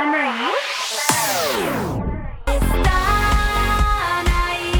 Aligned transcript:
¿Están 0.00 0.14
ahí? 0.14 0.48
Están 2.46 4.26
ahí, 4.26 4.72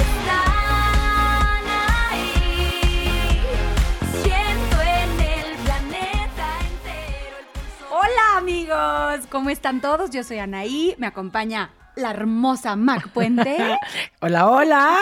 están 0.00 1.66
ahí. 2.08 2.32
Siento 4.22 4.76
en 4.80 5.10
el 5.20 5.56
planeta 5.64 6.46
entero 6.60 7.36
el 7.38 7.46
pulso. 7.52 7.84
Hola 7.94 8.38
amigos, 8.38 9.26
¿cómo 9.28 9.50
están 9.50 9.82
todos? 9.82 10.08
Yo 10.08 10.24
soy 10.24 10.38
Anaí, 10.38 10.94
me 10.96 11.06
acompaña 11.06 11.70
la 11.94 12.12
hermosa 12.12 12.76
Mac 12.76 13.10
Puente. 13.10 13.58
Hola, 14.22 14.48
hola. 14.48 14.96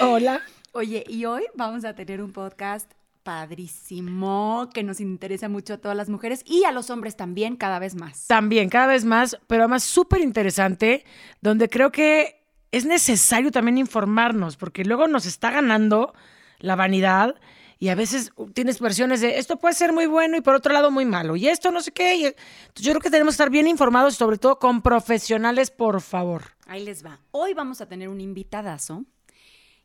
Hola. 0.00 0.40
Oye, 0.70 1.02
y 1.08 1.24
hoy 1.24 1.44
vamos 1.56 1.84
a 1.84 1.92
tener 1.96 2.22
un 2.22 2.32
podcast 2.32 2.88
padrísimo 3.22 4.68
que 4.72 4.82
nos 4.82 5.00
interesa 5.00 5.48
mucho 5.48 5.74
a 5.74 5.78
todas 5.78 5.96
las 5.96 6.08
mujeres 6.08 6.42
y 6.46 6.64
a 6.64 6.72
los 6.72 6.90
hombres 6.90 7.16
también 7.16 7.56
cada 7.56 7.78
vez 7.78 7.94
más. 7.94 8.26
También, 8.26 8.68
cada 8.68 8.86
vez 8.86 9.04
más, 9.04 9.38
pero 9.46 9.62
además 9.62 9.82
súper 9.84 10.20
interesante, 10.20 11.04
donde 11.40 11.68
creo 11.68 11.90
que 11.92 12.44
es 12.72 12.84
necesario 12.86 13.50
también 13.50 13.78
informarnos, 13.78 14.56
porque 14.56 14.84
luego 14.84 15.06
nos 15.08 15.26
está 15.26 15.50
ganando 15.50 16.14
la 16.58 16.76
vanidad 16.76 17.34
y 17.78 17.88
a 17.88 17.94
veces 17.94 18.32
tienes 18.52 18.78
versiones 18.78 19.22
de 19.22 19.38
esto 19.38 19.56
puede 19.56 19.74
ser 19.74 19.92
muy 19.92 20.06
bueno 20.06 20.36
y 20.36 20.40
por 20.42 20.54
otro 20.54 20.72
lado 20.72 20.90
muy 20.90 21.06
malo, 21.06 21.34
y 21.36 21.48
esto 21.48 21.70
no 21.70 21.80
sé 21.80 21.92
qué. 21.92 22.14
y- 22.16 22.24
Entonces 22.26 22.36
yo 22.84 22.92
creo 22.92 23.00
que 23.00 23.10
tenemos 23.10 23.32
que 23.32 23.36
estar 23.36 23.50
bien 23.50 23.66
informados, 23.66 24.14
sobre 24.16 24.36
todo 24.38 24.58
con 24.58 24.82
profesionales, 24.82 25.70
por 25.70 26.00
favor. 26.00 26.42
Ahí 26.66 26.84
les 26.84 27.04
va. 27.04 27.18
Hoy 27.32 27.54
vamos 27.54 27.80
a 27.80 27.86
tener 27.88 28.08
un 28.08 28.20
invitadazo 28.20 29.04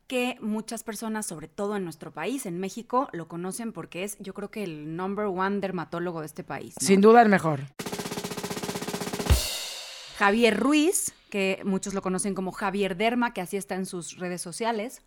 que 0.07 0.37
muchas 0.41 0.83
personas, 0.83 1.25
sobre 1.25 1.47
todo 1.47 1.75
en 1.75 1.83
nuestro 1.83 2.11
país, 2.11 2.45
en 2.45 2.59
México, 2.59 3.09
lo 3.11 3.27
conocen 3.27 3.71
porque 3.71 4.03
es, 4.03 4.17
yo 4.19 4.33
creo 4.33 4.51
que 4.51 4.63
el 4.63 4.95
number 4.95 5.25
one 5.25 5.59
dermatólogo 5.59 6.19
de 6.19 6.27
este 6.27 6.43
país. 6.43 6.75
¿no? 6.79 6.85
Sin 6.85 7.01
duda 7.01 7.21
el 7.21 7.29
mejor. 7.29 7.61
Javier 10.17 10.57
Ruiz, 10.57 11.13
que 11.29 11.61
muchos 11.65 11.93
lo 11.93 12.01
conocen 12.01 12.35
como 12.35 12.51
Javier 12.51 12.95
Derma, 12.95 13.33
que 13.33 13.41
así 13.41 13.57
está 13.57 13.75
en 13.75 13.85
sus 13.85 14.17
redes 14.17 14.41
sociales. 14.41 15.01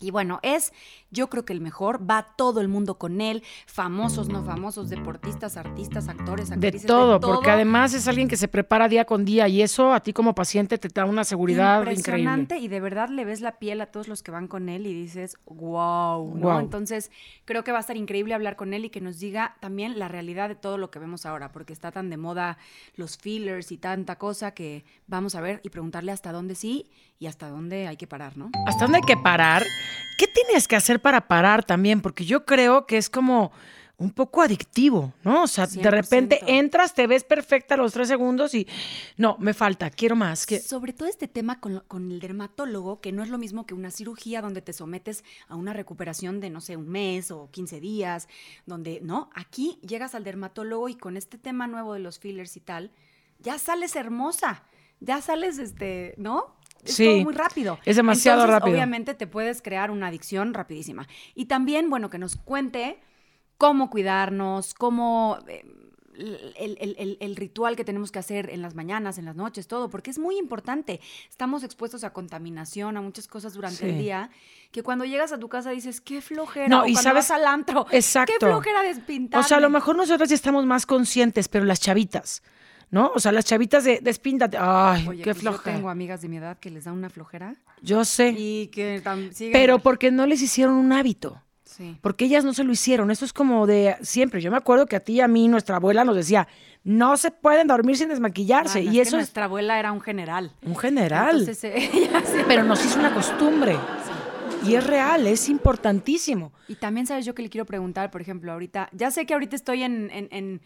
Y 0.00 0.10
bueno, 0.10 0.40
es, 0.42 0.72
yo 1.10 1.28
creo 1.28 1.44
que 1.44 1.52
el 1.52 1.60
mejor, 1.60 2.08
va 2.08 2.22
todo 2.36 2.60
el 2.60 2.68
mundo 2.68 2.96
con 2.96 3.20
él, 3.20 3.42
famosos, 3.66 4.28
no 4.28 4.42
famosos, 4.42 4.88
deportistas, 4.88 5.58
artistas, 5.58 6.08
actores, 6.08 6.48
De 6.48 6.54
actrices, 6.54 6.86
todo, 6.86 7.20
porque 7.20 7.50
además 7.50 7.92
es 7.92 8.08
alguien 8.08 8.26
que 8.26 8.36
se 8.36 8.48
prepara 8.48 8.88
día 8.88 9.04
con 9.04 9.26
día 9.26 9.46
y 9.46 9.60
eso 9.60 9.92
a 9.92 10.00
ti 10.00 10.14
como 10.14 10.34
paciente 10.34 10.78
te 10.78 10.88
da 10.88 11.04
una 11.04 11.24
seguridad 11.24 11.80
increíble. 11.80 12.00
impresionante 12.00 12.58
y 12.58 12.68
de 12.68 12.80
verdad 12.80 13.10
le 13.10 13.26
ves 13.26 13.42
la 13.42 13.58
piel 13.58 13.82
a 13.82 13.86
todos 13.86 14.08
los 14.08 14.22
que 14.22 14.30
van 14.30 14.48
con 14.48 14.70
él 14.70 14.86
y 14.86 14.94
dices, 14.94 15.36
wow, 15.44 16.34
¿no? 16.34 16.58
Entonces 16.60 17.10
creo 17.44 17.62
que 17.62 17.72
va 17.72 17.78
a 17.78 17.82
estar 17.82 17.96
increíble 17.96 18.32
hablar 18.32 18.56
con 18.56 18.72
él 18.72 18.86
y 18.86 18.90
que 18.90 19.02
nos 19.02 19.18
diga 19.18 19.56
también 19.60 19.98
la 19.98 20.08
realidad 20.08 20.48
de 20.48 20.54
todo 20.54 20.78
lo 20.78 20.90
que 20.90 20.98
vemos 20.98 21.26
ahora, 21.26 21.52
porque 21.52 21.74
está 21.74 21.92
tan 21.92 22.08
de 22.08 22.16
moda 22.16 22.56
los 22.96 23.18
fillers 23.18 23.70
y 23.70 23.76
tanta 23.76 24.16
cosa 24.16 24.52
que 24.52 24.84
vamos 25.06 25.34
a 25.34 25.42
ver 25.42 25.60
y 25.62 25.68
preguntarle 25.68 26.12
hasta 26.12 26.32
dónde 26.32 26.54
sí 26.54 26.90
y 27.18 27.26
hasta 27.26 27.48
dónde 27.48 27.86
hay 27.86 27.98
que 27.98 28.06
parar, 28.06 28.36
¿no? 28.38 28.50
¿Hasta 28.66 28.84
dónde 28.84 28.98
hay 28.98 29.04
que 29.04 29.16
parar? 29.16 29.62
¿Qué 30.18 30.26
tienes 30.26 30.68
que 30.68 30.76
hacer 30.76 31.00
para 31.00 31.26
parar 31.28 31.64
también? 31.64 32.00
Porque 32.02 32.24
yo 32.24 32.44
creo 32.44 32.86
que 32.86 32.96
es 32.98 33.08
como 33.10 33.52
un 33.96 34.10
poco 34.12 34.40
adictivo, 34.40 35.12
¿no? 35.24 35.42
O 35.42 35.46
sea, 35.46 35.66
de 35.66 35.90
repente 35.90 36.40
100%. 36.40 36.44
entras, 36.48 36.94
te 36.94 37.06
ves 37.06 37.22
perfecta 37.22 37.74
a 37.74 37.76
los 37.76 37.92
tres 37.92 38.08
segundos 38.08 38.54
y 38.54 38.66
no, 39.18 39.36
me 39.38 39.52
falta, 39.52 39.90
quiero 39.90 40.16
más. 40.16 40.46
que- 40.46 40.58
Sobre 40.58 40.94
todo 40.94 41.06
este 41.06 41.28
tema 41.28 41.60
con, 41.60 41.80
con 41.86 42.10
el 42.10 42.18
dermatólogo, 42.18 43.02
que 43.02 43.12
no 43.12 43.22
es 43.22 43.28
lo 43.28 43.36
mismo 43.36 43.66
que 43.66 43.74
una 43.74 43.90
cirugía 43.90 44.40
donde 44.40 44.62
te 44.62 44.72
sometes 44.72 45.22
a 45.48 45.54
una 45.56 45.74
recuperación 45.74 46.40
de, 46.40 46.48
no 46.48 46.62
sé, 46.62 46.78
un 46.78 46.88
mes 46.88 47.30
o 47.30 47.50
15 47.50 47.78
días, 47.78 48.26
donde, 48.64 49.00
¿no? 49.02 49.28
Aquí 49.34 49.78
llegas 49.86 50.14
al 50.14 50.24
dermatólogo 50.24 50.88
y 50.88 50.94
con 50.94 51.18
este 51.18 51.36
tema 51.36 51.66
nuevo 51.66 51.92
de 51.92 52.00
los 52.00 52.18
fillers 52.18 52.56
y 52.56 52.60
tal, 52.60 52.92
ya 53.38 53.58
sales 53.58 53.96
hermosa, 53.96 54.64
ya 55.00 55.20
sales, 55.20 55.58
este, 55.58 56.14
¿no? 56.16 56.56
Es 56.84 56.94
Sí, 56.94 57.04
todo 57.04 57.22
muy 57.24 57.34
rápido. 57.34 57.78
es 57.84 57.96
demasiado 57.96 58.40
Entonces, 58.42 58.60
rápido. 58.60 58.74
Obviamente 58.76 59.14
te 59.14 59.26
puedes 59.26 59.62
crear 59.62 59.90
una 59.90 60.06
adicción 60.08 60.54
rapidísima. 60.54 61.06
Y 61.34 61.46
también, 61.46 61.90
bueno, 61.90 62.10
que 62.10 62.18
nos 62.18 62.36
cuente 62.36 62.98
cómo 63.58 63.90
cuidarnos, 63.90 64.74
cómo... 64.74 65.38
eh, 65.48 65.64
el, 66.16 66.76
el- 66.80 66.96
el- 66.98 67.16
el 67.20 67.36
ritual 67.36 67.76
que 67.76 67.84
tenemos 67.84 68.12
que 68.12 68.18
hacer 68.18 68.50
en 68.50 68.60
las 68.60 68.74
mañanas, 68.74 69.16
en 69.16 69.24
las 69.24 69.36
noches, 69.36 69.66
todo, 69.68 69.88
porque 69.88 70.10
es 70.10 70.18
muy 70.18 70.36
importante. 70.36 71.00
Estamos 71.30 71.62
expuestos 71.64 72.04
a 72.04 72.12
contaminación, 72.12 72.98
a 72.98 73.00
muchas 73.00 73.26
cosas 73.26 73.54
durante 73.54 73.88
el 73.88 73.96
día, 73.96 74.28
que 74.70 74.82
cuando 74.82 75.06
llegas 75.06 75.32
a 75.32 75.38
tu 75.38 75.48
casa 75.48 75.70
dices, 75.70 76.02
qué 76.02 76.20
flojera, 76.20 76.68
No, 76.68 76.82
o 76.82 76.86
y 76.86 76.92
cuando 76.92 77.02
sabes- 77.10 77.28
vas 77.28 77.30
al 77.30 77.46
antro, 77.46 77.86
Exacto. 77.90 78.34
qué 78.38 78.44
flojera 78.44 78.82
despintar. 78.82 79.40
O 79.40 79.44
sea, 79.44 79.56
a 79.56 79.60
lo 79.60 79.70
mejor 79.70 79.96
nosotros 79.96 80.28
ya 80.28 80.34
estamos 80.34 80.66
más 80.66 80.84
conscientes, 80.84 81.48
pero 81.48 81.64
las 81.64 81.80
chavitas, 81.80 82.42
¿no? 82.90 83.12
O 83.14 83.20
sea, 83.20 83.32
las 83.32 83.44
chavitas 83.44 83.84
de 83.84 84.00
despíntate. 84.02 84.56
Ay, 84.60 85.06
Oye, 85.08 85.22
qué 85.22 85.32
pues 85.32 85.36
yo 85.44 85.52
flojera. 85.52 85.76
tengo 85.76 85.90
amigas 85.90 86.20
de 86.22 86.28
mi 86.28 86.36
edad 86.38 86.58
que 86.58 86.70
les 86.70 86.84
da 86.84 86.92
una 86.92 87.08
flojera 87.10 87.54
Yo 87.82 88.04
sé. 88.04 88.34
y 88.36 88.66
que 88.68 89.00
Pero 89.52 89.78
porque 89.78 90.10
no 90.10 90.26
les 90.26 90.42
hicieron 90.42 90.74
un 90.74 90.92
hábito. 90.92 91.40
Sí. 91.64 91.96
Porque 92.02 92.24
ellas 92.24 92.44
no 92.44 92.52
se 92.52 92.64
lo 92.64 92.72
hicieron. 92.72 93.10
Eso 93.12 93.24
es 93.24 93.32
como 93.32 93.66
de 93.66 93.96
siempre. 94.02 94.40
Yo 94.42 94.50
me 94.50 94.56
acuerdo 94.56 94.86
que 94.86 94.96
a 94.96 95.00
ti 95.00 95.14
y 95.14 95.20
a 95.20 95.28
mí, 95.28 95.46
nuestra 95.46 95.76
abuela 95.76 96.04
nos 96.04 96.16
decía, 96.16 96.48
no 96.82 97.16
se 97.16 97.30
pueden 97.30 97.68
dormir 97.68 97.96
sin 97.96 98.08
desmaquillarse. 98.08 98.82
Y 98.82 98.88
es 98.88 98.92
que 98.92 99.00
eso 99.02 99.08
es 99.16 99.20
nuestra 99.22 99.44
abuela 99.44 99.78
era 99.78 99.92
un 99.92 100.00
general. 100.00 100.52
un 100.66 100.76
general. 100.76 101.38
Entonces, 101.40 101.62
eh, 101.64 101.90
ella 101.94 102.22
sí- 102.26 102.42
pero 102.48 102.64
nos 102.64 102.84
hizo 102.84 102.98
una 102.98 103.14
costumbre. 103.14 103.76
Y 104.66 104.74
es 104.74 104.84
real, 104.86 105.26
es 105.26 105.48
importantísimo. 105.48 106.52
Y 106.68 106.74
también, 106.74 107.06
¿sabes 107.06 107.24
yo 107.24 107.34
que 107.34 107.42
le 107.42 107.48
quiero 107.48 107.64
preguntar? 107.64 108.10
Por 108.10 108.20
ejemplo, 108.20 108.52
ahorita, 108.52 108.90
ya 108.92 109.10
sé 109.10 109.24
que 109.24 109.32
ahorita 109.32 109.56
estoy 109.56 109.82
en, 109.84 110.10
en- 110.12 110.28
en 110.32 110.60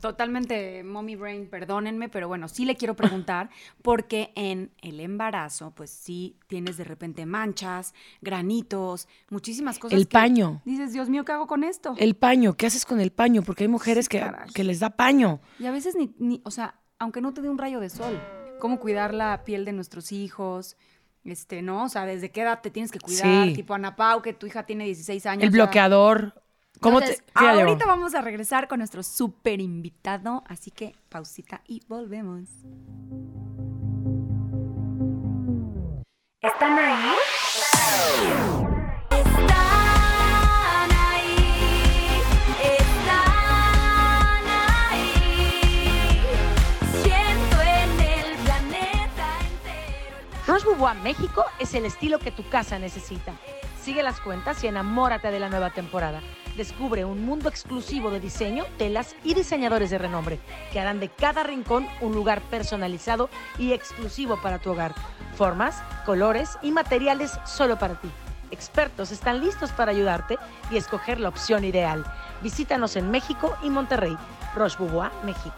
totalmente 0.00 0.82
mommy 0.84 1.16
brain, 1.16 1.48
perdónenme, 1.48 2.08
pero 2.08 2.28
bueno, 2.28 2.48
sí 2.48 2.64
le 2.64 2.76
quiero 2.76 2.94
preguntar, 2.94 3.50
porque 3.82 4.32
en 4.34 4.70
el 4.82 5.00
embarazo, 5.00 5.72
pues 5.74 5.90
sí 5.90 6.36
tienes 6.46 6.76
de 6.76 6.84
repente 6.84 7.26
manchas, 7.26 7.94
granitos, 8.20 9.08
muchísimas 9.30 9.78
cosas. 9.78 9.98
El 9.98 10.06
que 10.08 10.12
paño. 10.12 10.62
Dices, 10.64 10.92
Dios 10.92 11.08
mío, 11.08 11.24
¿qué 11.24 11.32
hago 11.32 11.46
con 11.46 11.64
esto? 11.64 11.94
El 11.98 12.14
paño, 12.16 12.54
¿qué 12.54 12.66
haces 12.66 12.84
con 12.84 13.00
el 13.00 13.10
paño? 13.12 13.42
Porque 13.42 13.64
hay 13.64 13.68
mujeres 13.68 14.06
Sí, 14.06 14.10
que, 14.18 14.24
que 14.54 14.64
les 14.64 14.80
da 14.80 14.90
paño. 14.90 15.40
Y 15.58 15.66
a 15.66 15.70
veces 15.70 15.94
ni, 15.96 16.14
ni, 16.18 16.40
o 16.44 16.50
sea, 16.50 16.78
aunque 16.98 17.20
no 17.20 17.32
te 17.34 17.42
dé 17.42 17.48
un 17.48 17.58
rayo 17.58 17.80
de 17.80 17.88
sol, 17.90 18.20
cómo 18.58 18.78
cuidar 18.80 19.14
la 19.14 19.44
piel 19.44 19.64
de 19.64 19.72
nuestros 19.72 20.12
hijos, 20.12 20.76
este, 21.24 21.60
¿no? 21.62 21.84
O 21.84 21.88
sea, 21.88 22.06
desde 22.06 22.30
qué 22.30 22.42
edad 22.42 22.60
te 22.62 22.70
tienes 22.70 22.92
que 22.92 23.00
cuidar, 23.00 23.48
Sí. 23.48 23.54
tipo 23.54 23.74
Ana 23.74 23.96
Pau, 23.96 24.22
que 24.22 24.32
tu 24.32 24.46
hija 24.46 24.64
tiene 24.64 24.84
16 24.84 25.26
años. 25.26 25.42
El 25.44 25.50
bloqueador. 25.50 26.42
¿Cómo 26.80 27.00
te, 27.00 27.16
qué 27.34 27.44
llevo? 27.44 27.60
ahorita 27.60 27.86
vamos 27.86 28.14
a 28.14 28.20
regresar 28.20 28.68
con 28.68 28.78
nuestro 28.78 29.02
super 29.02 29.60
invitado, 29.60 30.44
así 30.46 30.70
que 30.70 30.94
pausita 31.08 31.62
y 31.66 31.82
volvemos. 31.88 32.48
¿Están 36.40 36.78
ahí? 36.78 37.12
Están 39.10 40.90
ahí, 40.92 41.36
están 42.78 44.46
ahí. 44.92 46.20
Siento 47.02 47.56
en 47.62 48.00
el 48.00 48.36
planeta 48.44 49.26
entero. 49.40 50.16
Roche 50.46 50.66
México 51.02 51.44
es 51.58 51.74
el 51.74 51.86
estilo 51.86 52.18
que 52.18 52.30
tu 52.30 52.48
casa 52.48 52.78
necesita. 52.78 53.32
Sigue 53.80 54.02
las 54.02 54.20
cuentas 54.20 54.62
y 54.62 54.66
enamórate 54.66 55.30
de 55.30 55.40
la 55.40 55.48
nueva 55.48 55.70
temporada. 55.70 56.20
Descubre 56.56 57.04
un 57.04 57.26
mundo 57.26 57.50
exclusivo 57.50 58.10
de 58.10 58.18
diseño, 58.18 58.64
telas 58.78 59.14
y 59.22 59.34
diseñadores 59.34 59.90
de 59.90 59.98
renombre 59.98 60.38
que 60.72 60.80
harán 60.80 61.00
de 61.00 61.10
cada 61.10 61.42
rincón 61.42 61.86
un 62.00 62.14
lugar 62.14 62.40
personalizado 62.42 63.28
y 63.58 63.72
exclusivo 63.72 64.40
para 64.40 64.58
tu 64.58 64.70
hogar. 64.70 64.94
Formas, 65.36 65.82
colores 66.06 66.56
y 66.62 66.70
materiales 66.70 67.38
solo 67.44 67.78
para 67.78 68.00
ti. 68.00 68.08
Expertos 68.50 69.12
están 69.12 69.42
listos 69.42 69.70
para 69.72 69.90
ayudarte 69.90 70.38
y 70.70 70.78
escoger 70.78 71.20
la 71.20 71.28
opción 71.28 71.62
ideal. 71.62 72.04
Visítanos 72.42 72.96
en 72.96 73.10
México 73.10 73.54
y 73.62 73.68
Monterrey. 73.68 74.16
Roche 74.54 74.78
México. 75.24 75.56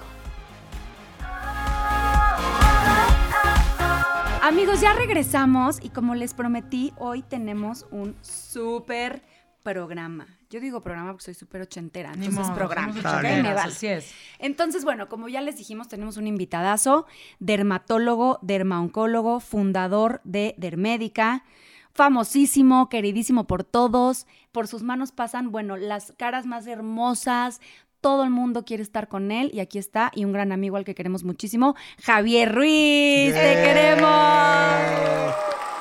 Amigos, 4.43 4.81
ya 4.81 4.95
regresamos 4.95 5.79
y 5.81 5.91
como 5.91 6.17
les 6.17 6.35
prometí, 6.35 6.93
hoy 6.97 7.23
tenemos 7.23 7.87
un 7.93 8.17
súper 8.23 9.23
programa. 9.63 10.38
Yo 10.51 10.61
digo 10.61 10.81
programa 10.81 11.11
porque 11.13 11.25
soy 11.27 11.35
súper 11.35 11.61
ochentera, 11.63 12.11
Ni 12.15 12.27
entonces 12.27 12.47
modo, 12.47 12.55
programa. 12.55 12.91
ochenteras, 12.93 13.43
Me 13.43 13.53
vale. 13.55 13.73
Así 13.73 13.87
es. 13.87 14.15
Entonces, 14.39 14.83
bueno, 14.85 15.09
como 15.09 15.29
ya 15.29 15.43
les 15.43 15.59
dijimos, 15.59 15.89
tenemos 15.89 16.17
un 16.17 16.27
invitadazo, 16.27 17.07
dermatólogo, 17.39 18.39
dermaoncólogo, 18.41 19.41
fundador 19.41 20.23
de 20.25 20.55
Dermédica, 20.57 21.45
famosísimo, 21.93 22.89
queridísimo 22.89 23.47
por 23.47 23.63
todos. 23.63 24.27
Por 24.53 24.69
sus 24.69 24.83
manos 24.83 25.13
pasan, 25.13 25.51
bueno, 25.51 25.77
las 25.77 26.13
caras 26.17 26.47
más 26.47 26.67
hermosas. 26.67 27.61
Todo 28.01 28.23
el 28.25 28.31
mundo 28.31 28.65
quiere 28.65 28.83
estar 28.83 29.09
con 29.09 29.31
él 29.33 29.51
y 29.53 29.61
aquí 29.61 29.77
está, 29.77 30.13
y 30.15 30.25
un 30.25 30.33
gran 30.33 30.53
amigo 30.53 30.77
al 30.77 30.85
que 30.85 30.95
queremos 30.95 31.25
muchísimo, 31.25 31.75
Javier 32.03 32.55
Ruiz. 32.55 33.35
¡Te 33.35 33.55
queremos! 33.65 34.09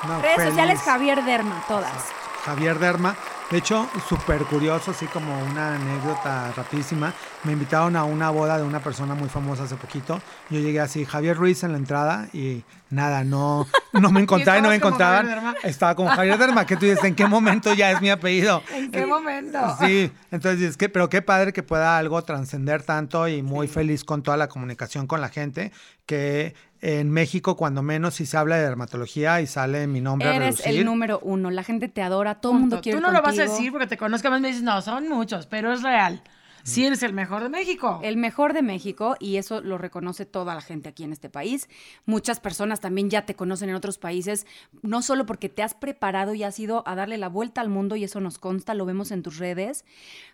No, 0.06 0.20
Redes 0.20 0.36
feliz. 0.36 0.48
sociales, 0.50 0.80
Javier 0.80 1.24
Derma, 1.24 1.64
todas. 1.68 2.06
Javier 2.44 2.78
Derma. 2.78 3.16
De 3.50 3.56
hecho, 3.56 3.88
súper 4.06 4.42
curioso, 4.44 4.90
así 4.90 5.06
como 5.06 5.42
una 5.44 5.76
anécdota 5.76 6.52
rapidísima. 6.54 7.14
Me 7.44 7.52
invitaron 7.52 7.96
a 7.96 8.04
una 8.04 8.28
boda 8.28 8.58
de 8.58 8.64
una 8.64 8.80
persona 8.80 9.14
muy 9.14 9.30
famosa 9.30 9.62
hace 9.62 9.76
poquito. 9.76 10.20
Yo 10.50 10.60
llegué 10.60 10.80
así, 10.80 11.06
Javier 11.06 11.34
Ruiz 11.34 11.62
en 11.64 11.72
la 11.72 11.78
entrada 11.78 12.28
y 12.34 12.62
nada, 12.90 13.24
no, 13.24 13.66
no 13.94 14.10
me 14.10 14.20
encontraba 14.20 14.58
y 14.58 14.62
no 14.62 14.68
me 14.68 14.74
encontraban. 14.74 15.56
Estaba 15.62 15.94
como 15.94 16.10
Javier 16.10 16.36
Derma, 16.36 16.66
que 16.66 16.76
tú 16.76 16.84
dices, 16.84 17.02
¿en 17.04 17.14
qué 17.14 17.26
momento 17.26 17.72
ya 17.72 17.90
es 17.90 18.02
mi 18.02 18.10
apellido? 18.10 18.62
¿En 18.74 18.90
qué 18.90 19.06
momento? 19.06 19.58
Sí, 19.80 20.12
entonces 20.30 20.70
es 20.70 20.76
que, 20.76 20.90
pero 20.90 21.08
qué 21.08 21.22
padre 21.22 21.54
que 21.54 21.62
pueda 21.62 21.96
algo 21.96 22.20
trascender 22.22 22.82
tanto 22.82 23.28
y 23.28 23.42
muy 23.42 23.66
feliz 23.66 24.04
con 24.04 24.22
toda 24.22 24.36
la 24.36 24.48
comunicación 24.48 25.06
con 25.06 25.22
la 25.22 25.30
gente, 25.30 25.72
que 26.04 26.54
en 26.80 27.10
México 27.10 27.56
cuando 27.56 27.82
menos 27.82 28.14
si 28.14 28.26
se 28.26 28.36
habla 28.36 28.56
de 28.56 28.62
dermatología 28.62 29.40
y 29.40 29.46
sale 29.46 29.86
mi 29.86 30.00
nombre 30.00 30.28
a 30.28 30.34
Eres 30.36 30.58
relucir. 30.58 30.80
el 30.80 30.84
número 30.84 31.18
uno. 31.22 31.50
La 31.50 31.64
gente 31.64 31.88
te 31.88 32.02
adora, 32.02 32.36
todo 32.36 32.52
el 32.52 32.58
mundo 32.60 32.80
quiere 32.80 32.98
Tú 32.98 33.04
no 33.04 33.12
lo 33.12 33.20
vas 33.22 33.38
a 33.38 33.42
decir 33.42 33.72
porque 33.72 33.86
te 33.86 33.96
conozco 33.96 34.30
más 34.30 34.40
me 34.40 34.48
dices, 34.48 34.62
no, 34.62 34.80
son 34.82 35.08
muchos, 35.08 35.46
pero 35.46 35.72
es 35.72 35.82
real. 35.82 36.22
Sí 36.68 36.84
eres 36.84 37.02
el 37.02 37.14
mejor 37.14 37.42
de 37.42 37.48
México. 37.48 37.98
El 38.02 38.18
mejor 38.18 38.52
de 38.52 38.62
México 38.62 39.16
y 39.18 39.36
eso 39.36 39.62
lo 39.62 39.78
reconoce 39.78 40.26
toda 40.26 40.54
la 40.54 40.60
gente 40.60 40.90
aquí 40.90 41.02
en 41.02 41.12
este 41.12 41.30
país. 41.30 41.68
Muchas 42.04 42.40
personas 42.40 42.80
también 42.80 43.08
ya 43.08 43.24
te 43.24 43.34
conocen 43.34 43.70
en 43.70 43.74
otros 43.74 43.96
países, 43.96 44.46
no 44.82 45.00
solo 45.00 45.24
porque 45.24 45.48
te 45.48 45.62
has 45.62 45.72
preparado 45.74 46.34
y 46.34 46.42
has 46.42 46.58
ido 46.60 46.82
a 46.86 46.94
darle 46.94 47.16
la 47.16 47.28
vuelta 47.30 47.62
al 47.62 47.70
mundo 47.70 47.96
y 47.96 48.04
eso 48.04 48.20
nos 48.20 48.38
consta, 48.38 48.74
lo 48.74 48.84
vemos 48.84 49.12
en 49.12 49.22
tus 49.22 49.38
redes, 49.38 49.86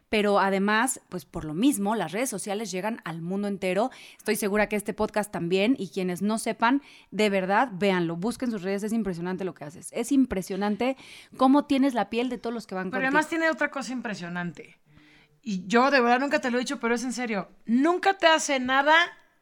pero 0.09 0.39
además, 0.41 1.01
pues 1.09 1.25
por 1.25 1.45
lo 1.45 1.55
mismo, 1.55 1.95
las 1.95 2.13
redes 2.13 2.31
sociales 2.31 2.71
llegan 2.71 3.01
al 3.05 3.21
mundo 3.23 3.49
entero. 3.49 3.91
Estoy 4.19 4.37
segura 4.37 4.69
que 4.69 4.77
este 4.77 4.93
podcast 4.93 5.31
también 5.31 5.77
y 5.79 5.89
quienes 5.89 6.21
no 6.21 6.39
sepan, 6.39 6.83
de 7.11 7.31
verdad, 7.31 7.71
véanlo, 7.73 8.17
busquen 8.17 8.51
sus 8.51 8.63
redes, 8.63 8.83
es 8.83 8.93
impresionante 8.93 9.45
lo 9.45 9.55
que 9.55 9.65
haces. 9.65 9.89
Es 9.93 10.13
impresionante 10.13 10.97
cómo 11.37 11.65
tienes 11.65 11.95
la 11.95 12.11
piel 12.11 12.29
de 12.29 12.39
todos 12.39 12.55
los 12.55 12.67
que 12.67 12.75
van 12.75 12.91
Pero 12.91 13.03
contigo. 13.03 13.09
además 13.09 13.29
tiene 13.29 13.51
otra 13.51 13.71
cosa 13.71 13.93
impresionante. 13.93 14.77
Y 15.45 15.67
yo 15.67 15.91
de 15.91 16.01
verdad 16.01 16.21
nunca 16.21 16.41
te 16.41 16.51
lo 16.51 16.57
he 16.57 16.61
dicho, 16.61 16.81
pero 16.81 16.95
es 16.95 17.05
en 17.05 17.13
serio. 17.13 17.51
Nunca 17.67 18.15
te 18.15 18.27
hace 18.27 18.59
nada 18.59 18.95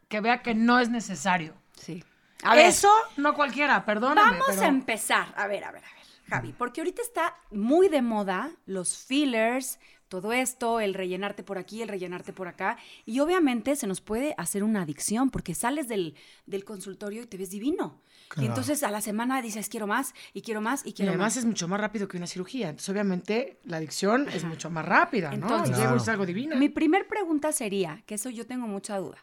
que 0.09 0.21
vea 0.21 0.43
que 0.43 0.55
no 0.55 0.81
es 0.81 0.89
necesario. 0.91 1.55
Sí. 1.81 2.05
A 2.43 2.57
ver. 2.57 2.67
Eso 2.67 2.91
no 3.17 3.35
cualquiera, 3.35 3.85
perdóname. 3.85 4.33
Vamos 4.33 4.47
pero- 4.51 4.63
a 4.63 4.67
empezar. 4.67 5.33
A 5.37 5.47
ver, 5.47 5.63
a 5.65 5.71
ver, 5.71 5.83
a 5.85 5.95
ver, 5.95 6.07
Javi, 6.29 6.53
porque 6.53 6.81
ahorita 6.81 7.03
está 7.03 7.37
muy 7.53 7.89
de 7.89 8.03
moda 8.03 8.51
los 8.67 8.99
fillers, 8.99 9.79
todo 10.21 10.33
esto, 10.35 10.79
el 10.79 10.93
rellenarte 10.93 11.43
por 11.43 11.57
aquí, 11.57 11.81
el 11.81 11.89
rellenarte 11.89 12.35
por 12.35 12.47
acá. 12.49 12.77
Y 13.07 13.21
obviamente 13.21 13.75
se 13.77 13.87
nos 13.87 14.03
puede 14.03 14.35
hacer 14.37 14.63
una 14.63 14.83
adicción 14.83 15.31
porque 15.31 15.55
sales 15.55 15.89
del, 15.89 16.15
del 16.45 16.65
consultorio 16.65 17.23
y 17.23 17.27
te 17.27 17.39
ves 17.39 17.49
divino. 17.51 18.01
Y 18.03 18.35
Claro. 18.35 18.49
entonces 18.51 18.83
a 18.83 18.91
la 18.91 19.01
semana 19.01 19.41
dices, 19.41 19.69
quiero 19.71 19.87
más, 19.87 20.15
y 20.35 20.43
quiero 20.43 20.61
más, 20.61 20.85
y 20.85 20.91
Y 20.91 20.93
quiero 20.93 21.13
además 21.13 21.35
más. 21.35 21.37
es 21.39 21.45
mucho 21.47 21.67
más 21.67 21.81
rápido 21.81 22.09
que 22.09 22.19
una 22.19 22.27
cirugía. 22.27 22.69
Entonces, 22.69 22.89
obviamente, 22.91 23.59
la 23.65 23.79
adicción 23.79 24.29
es 24.29 24.45
mucho 24.45 24.69
más 24.71 24.85
rápida, 24.85 25.29
¿no? 25.31 25.35
Entonces- 25.47 25.71
y 25.77 25.81
luego 25.81 25.97
es 25.97 26.03
Claro. 26.03 26.13
algo 26.13 26.27
divino. 26.27 26.57
Mi 26.57 26.69
primer 26.69 27.09
pregunta 27.09 27.53
sería, 27.53 28.03
que 28.07 28.17
eso 28.17 28.29
yo 28.29 28.47
tengo 28.47 28.67
mucha 28.67 28.99
duda. 28.99 29.19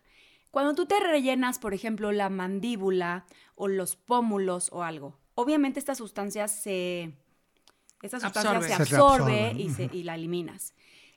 Cuando 0.51 0.74
tú 0.74 0.88
te 0.88 1.00
rellenas, 1.00 1.59
por 1.59 1.75
ejemplo, 1.75 2.12
la 2.12 2.30
mandíbula 2.30 3.25
o 3.56 3.68
los 3.68 3.95
pómulos 3.95 4.69
o 4.71 4.81
algo, 4.83 5.18
obviamente 5.35 5.80
esta 5.80 5.94
sustancia 5.94 6.47
se... 6.47 7.13
Esta 8.01 8.19
sustancia 8.19 8.51
Absorbe. 8.51 8.68
se 8.69 8.75
Se 8.85 8.95
absorbe 8.95 9.53
y, 9.57 9.69
se- 9.71 9.89
y 9.92 10.03
la 10.03 10.15
eliminas. 10.15 10.74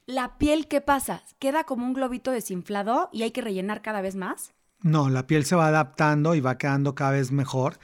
¿La 0.06 0.36
piel 0.36 0.66
qué 0.66 0.80
pasa? 0.80 1.22
¿Queda 1.38 1.62
como 1.62 1.86
un 1.86 1.92
globito 1.92 2.32
desinflado 2.32 3.08
y 3.12 3.22
hay 3.22 3.30
que 3.30 3.40
rellenar 3.40 3.82
cada 3.82 4.00
vez 4.00 4.16
más? 4.16 4.52
No, 4.82 5.08
la 5.08 5.26
piel 5.28 5.44
se 5.44 5.54
va 5.54 5.68
adaptando 5.68 6.34
y 6.34 6.40
va 6.40 6.58
quedando 6.58 6.94
cada 6.94 7.12
vez 7.12 7.30
mejor. 7.30 7.78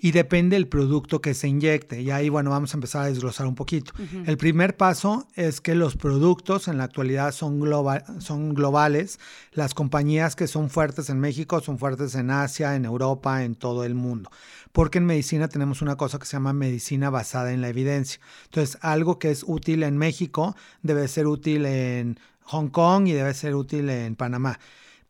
Y 0.00 0.10
depende 0.10 0.56
del 0.56 0.66
producto 0.66 1.20
que 1.20 1.34
se 1.34 1.46
inyecte. 1.46 2.02
Y 2.02 2.10
ahí, 2.10 2.28
bueno, 2.28 2.50
vamos 2.50 2.74
a 2.74 2.76
empezar 2.76 3.02
a 3.02 3.06
desglosar 3.06 3.46
un 3.46 3.54
poquito. 3.54 3.92
El 4.26 4.36
primer 4.36 4.76
paso 4.76 5.28
es 5.34 5.60
que 5.60 5.74
los 5.74 5.96
productos 5.96 6.66
en 6.66 6.78
la 6.78 6.84
actualidad 6.84 7.32
son, 7.32 7.60
globa- 7.60 8.04
son 8.20 8.54
globales. 8.54 9.20
Las 9.52 9.74
compañías 9.74 10.34
que 10.34 10.48
son 10.48 10.70
fuertes 10.70 11.08
en 11.08 11.20
México 11.20 11.60
son 11.60 11.78
fuertes 11.78 12.14
en 12.16 12.30
Asia, 12.30 12.74
en 12.74 12.84
Europa, 12.84 13.44
en 13.44 13.54
todo 13.54 13.84
el 13.84 13.94
mundo. 13.94 14.30
Porque 14.72 14.98
en 14.98 15.06
medicina 15.06 15.48
tenemos 15.48 15.82
una 15.82 15.96
cosa 15.96 16.18
que 16.18 16.26
se 16.26 16.32
llama 16.32 16.52
medicina 16.52 17.10
basada 17.10 17.52
en 17.52 17.60
la 17.60 17.68
evidencia. 17.68 18.20
Entonces, 18.46 18.78
algo 18.82 19.18
que 19.18 19.30
es 19.30 19.44
útil 19.46 19.82
en 19.84 19.96
México 19.98 20.56
debe 20.82 21.06
ser 21.08 21.26
útil 21.26 21.64
en 21.66 22.18
Hong 22.42 22.68
Kong 22.68 23.06
y 23.06 23.12
debe 23.12 23.34
ser 23.34 23.54
útil 23.54 23.88
en 23.88 24.16
Panamá 24.16 24.58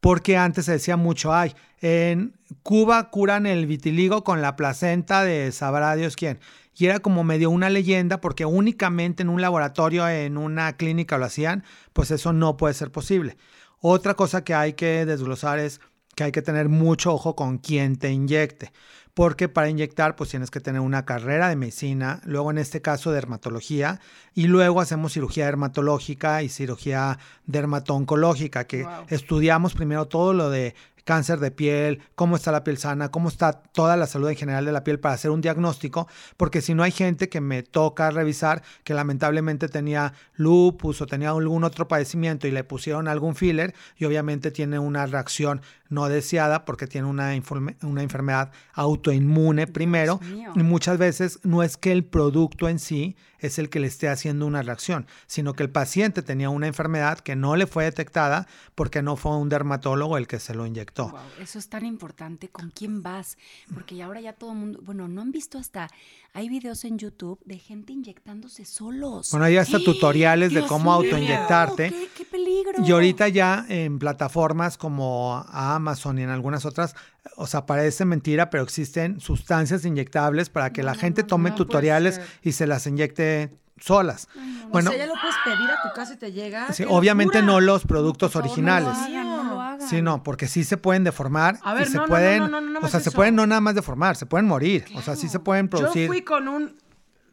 porque 0.01 0.37
antes 0.37 0.65
se 0.65 0.73
decía 0.73 0.97
mucho, 0.97 1.33
ay, 1.33 1.55
en 1.81 2.35
Cuba 2.63 3.11
curan 3.11 3.47
el 3.47 3.67
vitiligo 3.67 4.25
con 4.25 4.43
la 4.43 4.57
placenta 4.57 5.25
de 5.25 5.53
sabrá 5.53 5.95
Dios 5.97 6.17
quién. 6.17 6.41
Y 6.75 6.87
era 6.87 7.01
como 7.01 7.25
medio 7.25 7.51
una 7.51 7.69
leyenda 7.69 8.21
porque 8.21 8.47
únicamente 8.47 9.23
en 9.23 9.29
un 9.29 9.43
laboratorio, 9.43 10.09
en 10.09 10.39
una 10.39 10.77
clínica 10.77 11.19
lo 11.19 11.27
hacían, 11.27 11.65
pues 11.93 12.11
eso 12.11 12.33
no 12.33 12.57
puede 12.57 12.75
ser 12.75 12.91
posible. 12.91 13.37
Otra 13.81 14.15
cosa 14.15 14.45
que 14.45 14.55
hay 14.55 14.73
que 14.73 15.05
desglosar 15.05 15.59
es 15.59 15.81
que 16.15 16.25
hay 16.25 16.33
que 16.33 16.43
tener 16.43 16.69
mucho 16.69 17.13
ojo 17.13 17.37
con 17.37 17.59
quién 17.59 17.97
te 17.97 18.11
inyecte, 18.11 18.73
porque 19.15 19.49
para 19.49 19.69
inyectar 19.69 20.17
pues 20.17 20.31
tienes 20.31 20.51
que 20.51 20.61
tener 20.61 20.81
una 20.81 21.05
carrera 21.05 21.49
de 21.49 21.57
medicina, 21.57 22.21
luego 22.25 22.51
en 22.51 22.59
este 22.59 22.81
caso 22.81 23.11
dermatología, 23.13 24.01
y 24.35 24.47
luego 24.47 24.81
hacemos 24.81 25.13
cirugía 25.13 25.47
dermatológica 25.47 26.43
y 26.43 26.49
cirugía 26.49 27.19
dermatoncológica, 27.47 28.65
que 28.65 28.85
Wow. 28.85 28.93
estudiamos 29.09 29.75
primero 29.75 30.07
todo 30.07 30.33
lo 30.33 30.51
de 30.51 30.75
cáncer 31.05 31.39
de 31.41 31.51
piel, 31.51 32.01
cómo 32.15 32.37
está 32.37 32.53
la 32.53 32.65
piel 32.65 32.79
sana, 32.79 33.11
cómo 33.11 33.29
está 33.29 33.53
toda 33.53 33.97
la 33.97 34.07
salud 34.07 34.29
en 34.29 34.37
general 34.37 34.65
de 34.65 34.73
la 34.73 34.85
piel 34.85 35.01
para 35.01 35.15
hacer 35.15 35.31
un 35.31 35.41
diagnóstico, 35.41 36.09
porque 36.37 36.61
si 36.61 36.75
no 36.75 36.83
hay 36.83 36.91
gente 36.93 37.29
que 37.29 37.41
me 37.41 37.63
toca 37.63 38.11
revisar 38.11 38.63
que 38.85 38.95
lamentablemente 38.95 39.69
tenía 39.69 40.13
lupus 40.35 41.01
o 41.01 41.07
tenía 41.07 41.31
algún 41.31 41.65
otro 41.65 41.89
padecimiento 41.89 42.47
y 42.47 42.51
le 42.51 42.65
pusieron 42.65 43.09
algún 43.09 43.35
filler 43.35 43.75
y 43.97 44.05
obviamente 44.05 44.51
tiene 44.51 44.79
una 44.79 45.07
reacción 45.07 45.61
no 45.89 46.09
deseada 46.09 46.65
porque 46.65 46.87
tiene 46.87 47.09
una, 47.09 47.35
informe- 47.37 47.77
una 47.83 48.03
enfermedad 48.03 48.53
autoinmune 48.75 49.67
primero 49.67 50.21
y 50.55 50.63
muchas 50.63 50.99
veces 50.99 51.41
no 51.43 51.63
es 51.63 51.77
que 51.77 51.93
el 51.93 52.05
producto 52.05 52.69
en 52.69 52.79
sí 52.79 53.17
es 53.41 53.59
el 53.59 53.69
que 53.69 53.81
le 53.81 53.87
esté 53.87 54.09
haciendo 54.09 54.47
una 54.47 54.63
reacción, 54.63 55.07
sino 55.27 55.55
que 55.55 55.63
el 55.63 55.71
paciente 55.71 56.23
tenía 56.23 56.51
una 56.51 56.67
enfermedad 56.67 57.21
que 57.21 57.37
no 57.37 57.57
le 57.57 57.67
fue 57.67 57.85
detectada 57.85 58.47
porque 58.75 59.03
no 59.03 59.17
fue 59.17 59.37
un 59.37 59.49
dermatólogo 59.49 60.17
el 60.17 60.27
que 60.27 60.39
se 60.39 60.55
lo 60.55 60.67
inyectó. 60.67 61.11
Wow, 61.11 61.21
eso 61.41 61.59
es 61.59 61.69
tan 61.69 61.85
importante. 61.85 62.49
¿Con 62.49 62.71
quién 62.71 63.03
vas? 63.03 63.39
Porque 63.73 64.03
ahora 64.03 64.21
ya 64.21 64.33
todo 64.33 64.53
el 64.53 64.59
mundo, 64.59 64.81
bueno, 64.83 65.09
no 65.09 65.23
han 65.23 65.33
visto 65.33 65.59
hasta, 65.59 65.89
hay 66.33 66.49
videos 66.49 66.85
en 66.85 66.99
YouTube 66.99 67.41
de 67.45 67.59
gente 67.59 67.93
inyectándose 67.93 68.65
solos. 68.65 69.31
Bueno, 69.31 69.47
hay 69.47 69.57
hasta 69.57 69.79
tutoriales 69.79 70.53
de 70.53 70.67
cómo 70.67 70.93
autoinyectarte. 70.93 71.91
¡Qué, 71.91 72.09
qué 72.17 72.25
peligro! 72.45 72.85
Y 72.87 72.91
ahorita 72.91 73.29
ya 73.29 73.65
en 73.69 73.99
plataformas 73.99 74.77
como 74.79 75.45
Amazon 75.49 76.19
y 76.19 76.23
en 76.23 76.31
algunas 76.31 76.65
otras, 76.65 76.95
o 77.37 77.47
sea, 77.47 77.67
parece 77.67 78.05
mentira, 78.05 78.51
pero 78.51 78.63
existen 78.63 79.21
sustancias 79.21 79.85
inyectables 79.85 80.51
para 80.51 80.73
que 80.73 80.83
la 80.83 80.95
gente 80.95 81.23
tome 81.23 81.51
no 81.51 81.57
tutoriales 81.57 82.21
y 82.43 82.53
se 82.53 82.67
las 82.67 82.87
inyecte 82.87 83.51
solas. 83.81 84.29
Bueno, 84.71 84.91
o 84.91 84.93
sea, 84.93 85.07
ya 85.07 85.07
lo 85.07 85.15
puedes 85.21 85.37
pedir 85.45 85.71
a 85.71 85.83
tu 85.83 85.95
casa 85.95 86.13
y 86.15 86.17
te 86.19 86.33
llega. 86.33 86.71
sí, 86.73 86.85
¡Qué 86.85 86.89
obviamente 86.93 87.39
locura! 87.39 87.53
no 87.55 87.61
los 87.61 87.87
productos 87.87 88.31
Por 88.33 88.43
favor, 88.43 88.47
No 88.47 88.53
originales. 88.53 88.89
lo 88.99 89.05
hagan, 89.05 89.27
no 89.29 89.45
lo 89.55 89.61
hagan. 89.61 89.89
Sí, 89.89 90.03
no, 90.03 90.23
porque 90.23 90.49
sí 90.49 90.65
se 90.65 90.77
pueden 90.77 91.03
deformar 91.05 91.59
A 91.63 91.73
ver, 91.75 91.87
y 91.89 91.91
se 91.91 91.97
no, 91.97 92.01
no, 92.03 92.07
no, 92.07 92.11
pueden, 92.11 92.39
no, 92.41 92.49
no, 92.49 92.61
no, 92.61 92.81
no 92.81 92.87
o 92.87 92.89
sea, 92.91 93.01
se 93.01 93.09
eso. 93.09 93.17
pueden 93.17 93.35
no 93.37 93.47
nada 93.47 93.61
más 93.63 93.75
deformar, 93.75 94.17
se 94.17 94.27
pueden 94.27 94.47
morir, 94.47 94.85
o 94.95 95.01
sea, 95.03 95.17
sí 95.17 95.29
se 95.29 95.39
pueden 95.39 95.67
Yo 95.67 95.71
producir. 95.71 96.09
fui 96.09 96.23
con 96.23 96.47
un 96.49 96.77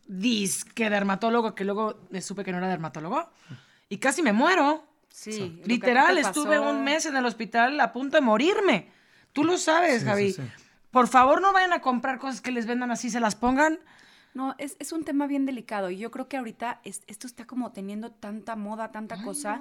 disque 0.08 0.90
dermatólogo 0.90 1.54
que 1.54 1.66
luego 1.66 2.00
me 2.12 2.22
supe 2.22 2.46
que 2.46 2.54
no 2.54 2.60
era 2.60 2.70
dermatólogo 2.70 3.30
y 3.90 3.98
casi 3.98 4.22
me 4.24 4.32
muero. 4.32 4.87
Sí, 5.10 5.62
Literal, 5.66 6.16
te 6.16 6.22
estuve 6.22 6.58
pasó. 6.60 6.70
un 6.72 6.84
mes 6.84 7.06
en 7.06 7.16
el 7.16 7.26
hospital 7.26 7.80
a 7.80 7.92
punto 7.92 8.18
de 8.18 8.22
morirme. 8.22 8.90
Tú 9.34 9.44
lo 9.44 9.58
sabes, 9.58 10.02
Sí, 10.02 10.06
Javi. 10.06 10.34
sí, 10.34 10.42
sí. 10.42 10.48
Por 10.92 11.08
favor, 11.08 11.42
no 11.42 11.54
vayan 11.54 11.74
a 11.74 11.82
comprar 11.82 12.18
cosas 12.20 12.42
que 12.42 12.52
les 12.52 12.66
vendan 12.66 12.92
así, 12.92 13.10
se 13.10 13.20
las 13.20 13.36
pongan. 13.36 13.80
No, 14.34 14.54
es, 14.60 14.76
es 14.80 14.92
un 14.92 15.04
tema 15.04 15.26
bien 15.26 15.46
delicado 15.48 15.90
y 15.90 15.98
yo 15.98 16.12
creo 16.12 16.28
que 16.28 16.38
ahorita 16.38 16.80
es- 16.84 17.02
esto 17.08 17.26
está 17.26 17.46
como 17.48 17.72
teniendo 17.72 18.12
tanta 18.12 18.56
moda, 18.56 18.92
tanta 18.92 19.22
cosa, 19.24 19.60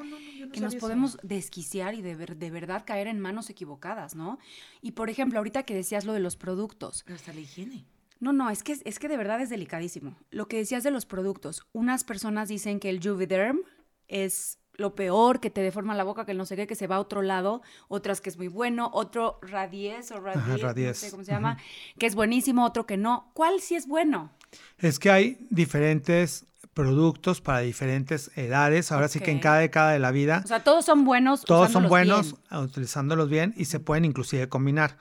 que 0.52 0.60
nos 0.60 0.74
podemos 0.76 1.18
desquiciar 1.22 1.94
y 1.94 2.02
de, 2.02 2.14
ver- 2.14 2.36
de 2.36 2.50
verdad 2.50 2.84
caer 2.86 3.06
en 3.06 3.18
manos 3.18 3.48
equivocadas, 3.48 4.14
¿no? 4.14 4.38
Y 4.82 4.92
por 4.92 5.08
ejemplo, 5.08 5.38
ahorita 5.38 5.62
que 5.62 5.74
decías 5.74 6.04
lo 6.04 6.12
de 6.12 6.20
los 6.20 6.36
productos, 6.36 7.02
Pero 7.04 7.16
hasta 7.16 7.32
la 7.32 7.40
higiene. 7.40 7.86
No, 8.20 8.32
no, 8.34 8.50
es 8.50 8.62
que, 8.62 8.78
es 8.84 8.98
que 8.98 9.08
de 9.08 9.16
verdad 9.16 9.40
es 9.40 9.48
delicadísimo. 9.48 10.16
Lo 10.30 10.46
que 10.48 10.58
decías 10.58 10.82
de 10.82 10.90
los 10.90 11.06
productos. 11.06 11.66
Unas 11.72 12.04
personas 12.04 12.48
dicen 12.48 12.78
que 12.80 12.90
el 12.90 13.00
Juvederm 13.02 13.60
es 14.08 14.58
lo 14.76 14.94
peor, 14.94 15.40
que 15.40 15.50
te 15.50 15.60
deforma 15.60 15.94
la 15.94 16.04
boca, 16.04 16.24
que 16.26 16.34
no 16.34 16.44
sé 16.46 16.56
qué, 16.56 16.66
que 16.66 16.74
se 16.74 16.86
va 16.86 16.96
a 16.96 17.00
otro 17.00 17.22
lado. 17.22 17.62
Otras 17.88 18.20
que 18.20 18.30
es 18.30 18.36
muy 18.36 18.48
bueno. 18.48 18.90
Otro 18.92 19.38
Radies 19.42 20.10
o 20.12 20.20
Radies, 20.20 20.46
no 20.46 20.56
Radies. 20.58 20.98
sé 20.98 21.10
cómo 21.10 21.24
se 21.24 21.32
llama, 21.32 21.58
que 21.98 22.06
es 22.06 22.14
buenísimo. 22.14 22.64
Otro 22.64 22.86
que 22.86 22.96
no. 22.96 23.30
¿Cuál 23.34 23.60
sí 23.60 23.74
es 23.74 23.86
bueno? 23.86 24.32
Es 24.78 24.98
que 24.98 25.10
hay 25.10 25.46
diferentes 25.50 26.46
productos 26.74 27.40
para 27.40 27.60
diferentes 27.60 28.30
edades, 28.36 28.92
ahora 28.92 29.08
sí 29.08 29.18
que 29.20 29.30
en 29.30 29.40
cada 29.40 29.60
década 29.60 29.92
de 29.92 29.98
la 29.98 30.10
vida 30.10 30.42
O 30.44 30.46
sea, 30.46 30.62
todos 30.62 30.84
son 30.84 31.04
buenos. 31.06 31.42
Todos 31.42 31.72
son 31.72 31.88
buenos 31.88 32.32
bien. 32.32 32.42
ah, 32.50 32.60
utilizándolos 32.60 33.30
bien 33.30 33.54
y 33.56 33.64
se 33.64 33.80
pueden 33.80 34.04
inclusive 34.04 34.48
combinar. 34.50 34.98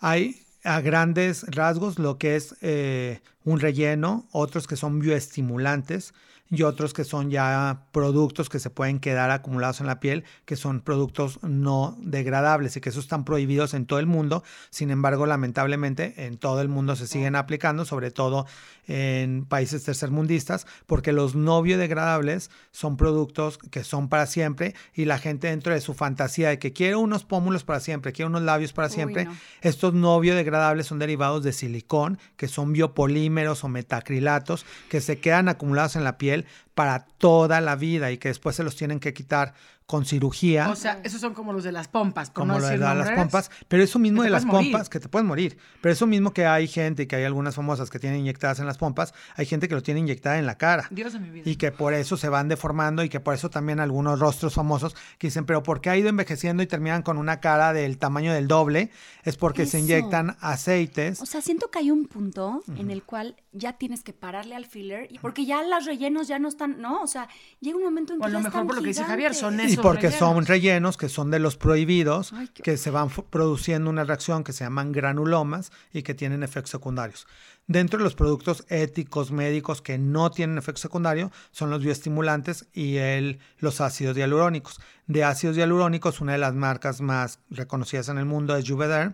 Hay 0.00 0.42
a 0.64 0.80
grandes 0.82 1.46
rasgos 1.48 1.98
lo 1.98 2.18
que 2.18 2.36
es 2.36 2.56
eh, 2.60 3.22
un 3.44 3.58
relleno, 3.58 4.26
otros 4.32 4.66
que 4.66 4.76
son 4.76 4.98
bioestimulantes 4.98 6.12
y 6.50 6.62
otros 6.62 6.94
que 6.94 7.04
son 7.04 7.30
ya 7.30 7.82
productos 7.92 8.48
que 8.48 8.58
se 8.58 8.70
pueden 8.70 9.00
quedar 9.00 9.30
acumulados 9.30 9.80
en 9.80 9.86
la 9.86 10.00
piel, 10.00 10.24
que 10.46 10.56
son 10.56 10.80
productos 10.80 11.38
no 11.42 11.96
degradables 12.00 12.76
y 12.76 12.80
que 12.80 12.88
esos 12.88 13.04
están 13.04 13.24
prohibidos 13.24 13.74
en 13.74 13.86
todo 13.86 13.98
el 13.98 14.06
mundo. 14.06 14.42
Sin 14.70 14.90
embargo, 14.90 15.26
lamentablemente 15.26 16.14
en 16.26 16.38
todo 16.38 16.60
el 16.62 16.68
mundo 16.68 16.96
se 16.96 17.06
siguen 17.06 17.36
aplicando, 17.36 17.84
sobre 17.84 18.10
todo 18.10 18.46
en 18.86 19.44
países 19.44 19.84
tercermundistas, 19.84 20.66
porque 20.86 21.12
los 21.12 21.34
no 21.34 21.60
biodegradables 21.60 22.50
son 22.70 22.96
productos 22.96 23.58
que 23.58 23.84
son 23.84 24.08
para 24.08 24.26
siempre 24.26 24.74
y 24.94 25.04
la 25.04 25.18
gente 25.18 25.48
dentro 25.48 25.74
de 25.74 25.82
su 25.82 25.92
fantasía 25.92 26.48
de 26.48 26.58
que 26.58 26.72
quiere 26.72 26.96
unos 26.96 27.24
pómulos 27.24 27.64
para 27.64 27.80
siempre, 27.80 28.12
quiere 28.12 28.28
unos 28.28 28.42
labios 28.42 28.72
para 28.72 28.88
Uy, 28.88 28.94
siempre, 28.94 29.26
no. 29.26 29.36
estos 29.60 29.92
no 29.92 30.18
biodegradables 30.20 30.86
son 30.86 30.98
derivados 30.98 31.44
de 31.44 31.52
silicón, 31.52 32.18
que 32.38 32.48
son 32.48 32.72
biopolímeros 32.72 33.62
o 33.64 33.68
metacrilatos, 33.68 34.64
que 34.88 35.02
se 35.02 35.18
quedan 35.18 35.50
acumulados 35.50 35.96
en 35.96 36.04
la 36.04 36.16
piel 36.16 36.37
schnell 36.42 36.67
para 36.78 37.00
toda 37.00 37.60
la 37.60 37.74
vida 37.74 38.12
y 38.12 38.18
que 38.18 38.28
después 38.28 38.54
se 38.54 38.62
los 38.62 38.76
tienen 38.76 39.00
que 39.00 39.12
quitar 39.12 39.52
con 39.84 40.04
cirugía. 40.04 40.68
O 40.68 40.76
sea, 40.76 41.00
esos 41.02 41.18
son 41.18 41.32
como 41.32 41.54
los 41.54 41.64
de 41.64 41.72
las 41.72 41.88
pompas, 41.88 42.28
por 42.28 42.42
como 42.42 42.52
no 42.52 42.58
lo 42.60 42.68
de 42.68 42.76
las 42.76 43.10
pompas, 43.12 43.50
pero 43.68 43.82
eso 43.82 43.98
mismo 43.98 44.22
de 44.22 44.28
las 44.28 44.44
morir. 44.44 44.70
pompas, 44.70 44.90
que 44.90 45.00
te 45.00 45.08
pueden 45.08 45.26
morir, 45.26 45.56
pero 45.80 45.94
eso 45.94 46.06
mismo 46.06 46.34
que 46.34 46.44
hay 46.44 46.68
gente, 46.68 47.08
que 47.08 47.16
hay 47.16 47.24
algunas 47.24 47.54
famosas 47.54 47.88
que 47.88 47.98
tienen 47.98 48.20
inyectadas 48.20 48.60
en 48.60 48.66
las 48.66 48.76
pompas, 48.76 49.14
hay 49.34 49.46
gente 49.46 49.66
que 49.66 49.74
lo 49.74 49.82
tiene 49.82 50.00
inyectada 50.00 50.38
en 50.38 50.44
la 50.44 50.58
cara. 50.58 50.86
Dios 50.90 51.14
de 51.14 51.20
mi 51.20 51.30
vida. 51.30 51.50
Y 51.50 51.56
que 51.56 51.72
por 51.72 51.94
eso 51.94 52.18
se 52.18 52.28
van 52.28 52.48
deformando 52.48 53.02
y 53.02 53.08
que 53.08 53.18
por 53.18 53.32
eso 53.32 53.48
también 53.48 53.80
algunos 53.80 54.20
rostros 54.20 54.52
famosos 54.52 54.94
que 55.16 55.28
dicen, 55.28 55.46
pero 55.46 55.62
¿por 55.62 55.80
qué 55.80 55.88
ha 55.88 55.96
ido 55.96 56.10
envejeciendo 56.10 56.62
y 56.62 56.66
terminan 56.66 57.00
con 57.00 57.16
una 57.16 57.40
cara 57.40 57.72
del 57.72 57.96
tamaño 57.96 58.34
del 58.34 58.46
doble? 58.46 58.90
Es 59.24 59.38
porque 59.38 59.64
se 59.64 59.80
inyectan 59.80 60.36
aceites. 60.40 61.22
O 61.22 61.26
sea, 61.26 61.40
siento 61.40 61.70
que 61.70 61.78
hay 61.78 61.90
un 61.90 62.04
punto 62.04 62.62
en 62.76 62.90
el 62.90 63.02
cual 63.04 63.36
ya 63.52 63.72
tienes 63.72 64.02
que 64.02 64.12
pararle 64.12 64.54
al 64.54 64.66
filler 64.66 65.08
y 65.10 65.18
porque 65.18 65.46
ya 65.46 65.62
los 65.62 65.86
rellenos 65.86 66.28
ya 66.28 66.38
no 66.38 66.48
están, 66.48 66.67
¿no? 66.68 67.02
O 67.02 67.06
sea, 67.06 67.28
llega 67.60 67.76
un 67.76 67.84
momento 67.84 68.12
en 68.12 68.20
O 68.20 68.22
que 68.22 68.26
a 68.26 68.30
lo 68.30 68.38
ya 68.38 68.44
mejor 68.44 68.66
por 68.66 68.76
lo 68.76 68.82
que 68.82 68.88
dice 68.88 69.04
Javier, 69.04 69.34
son 69.34 69.58
y 69.60 69.64
esos 69.64 69.78
porque 69.78 70.10
son 70.10 70.44
rellenos. 70.44 70.48
rellenos 70.48 70.96
que 70.96 71.08
son 71.08 71.30
de 71.30 71.38
los 71.38 71.56
prohibidos, 71.56 72.32
Ay, 72.32 72.48
qué 72.52 72.62
que 72.62 72.76
se 72.76 72.90
van 72.90 73.08
produciendo 73.10 73.90
una 73.90 74.04
reacción 74.04 74.44
que 74.44 74.52
se 74.52 74.64
llaman 74.64 74.92
granulomas 74.92 75.72
y 75.92 76.02
que 76.02 76.14
tienen 76.14 76.42
efectos 76.42 76.70
secundarios. 76.70 77.26
Dentro 77.68 77.98
de 77.98 78.04
los 78.04 78.14
productos 78.14 78.64
éticos 78.70 79.30
médicos 79.30 79.82
que 79.82 79.98
no 79.98 80.30
tienen 80.30 80.56
efecto 80.56 80.80
secundario 80.80 81.30
son 81.50 81.68
los 81.68 81.82
bioestimulantes 81.82 82.66
y 82.72 82.96
el, 82.96 83.40
los 83.58 83.82
ácidos 83.82 84.16
hialurónicos. 84.16 84.80
De 85.06 85.22
ácidos 85.22 85.54
hialurónicos, 85.54 86.22
una 86.22 86.32
de 86.32 86.38
las 86.38 86.54
marcas 86.54 87.02
más 87.02 87.40
reconocidas 87.50 88.08
en 88.08 88.16
el 88.16 88.24
mundo 88.24 88.56
es 88.56 88.66
Juvederm, 88.66 89.12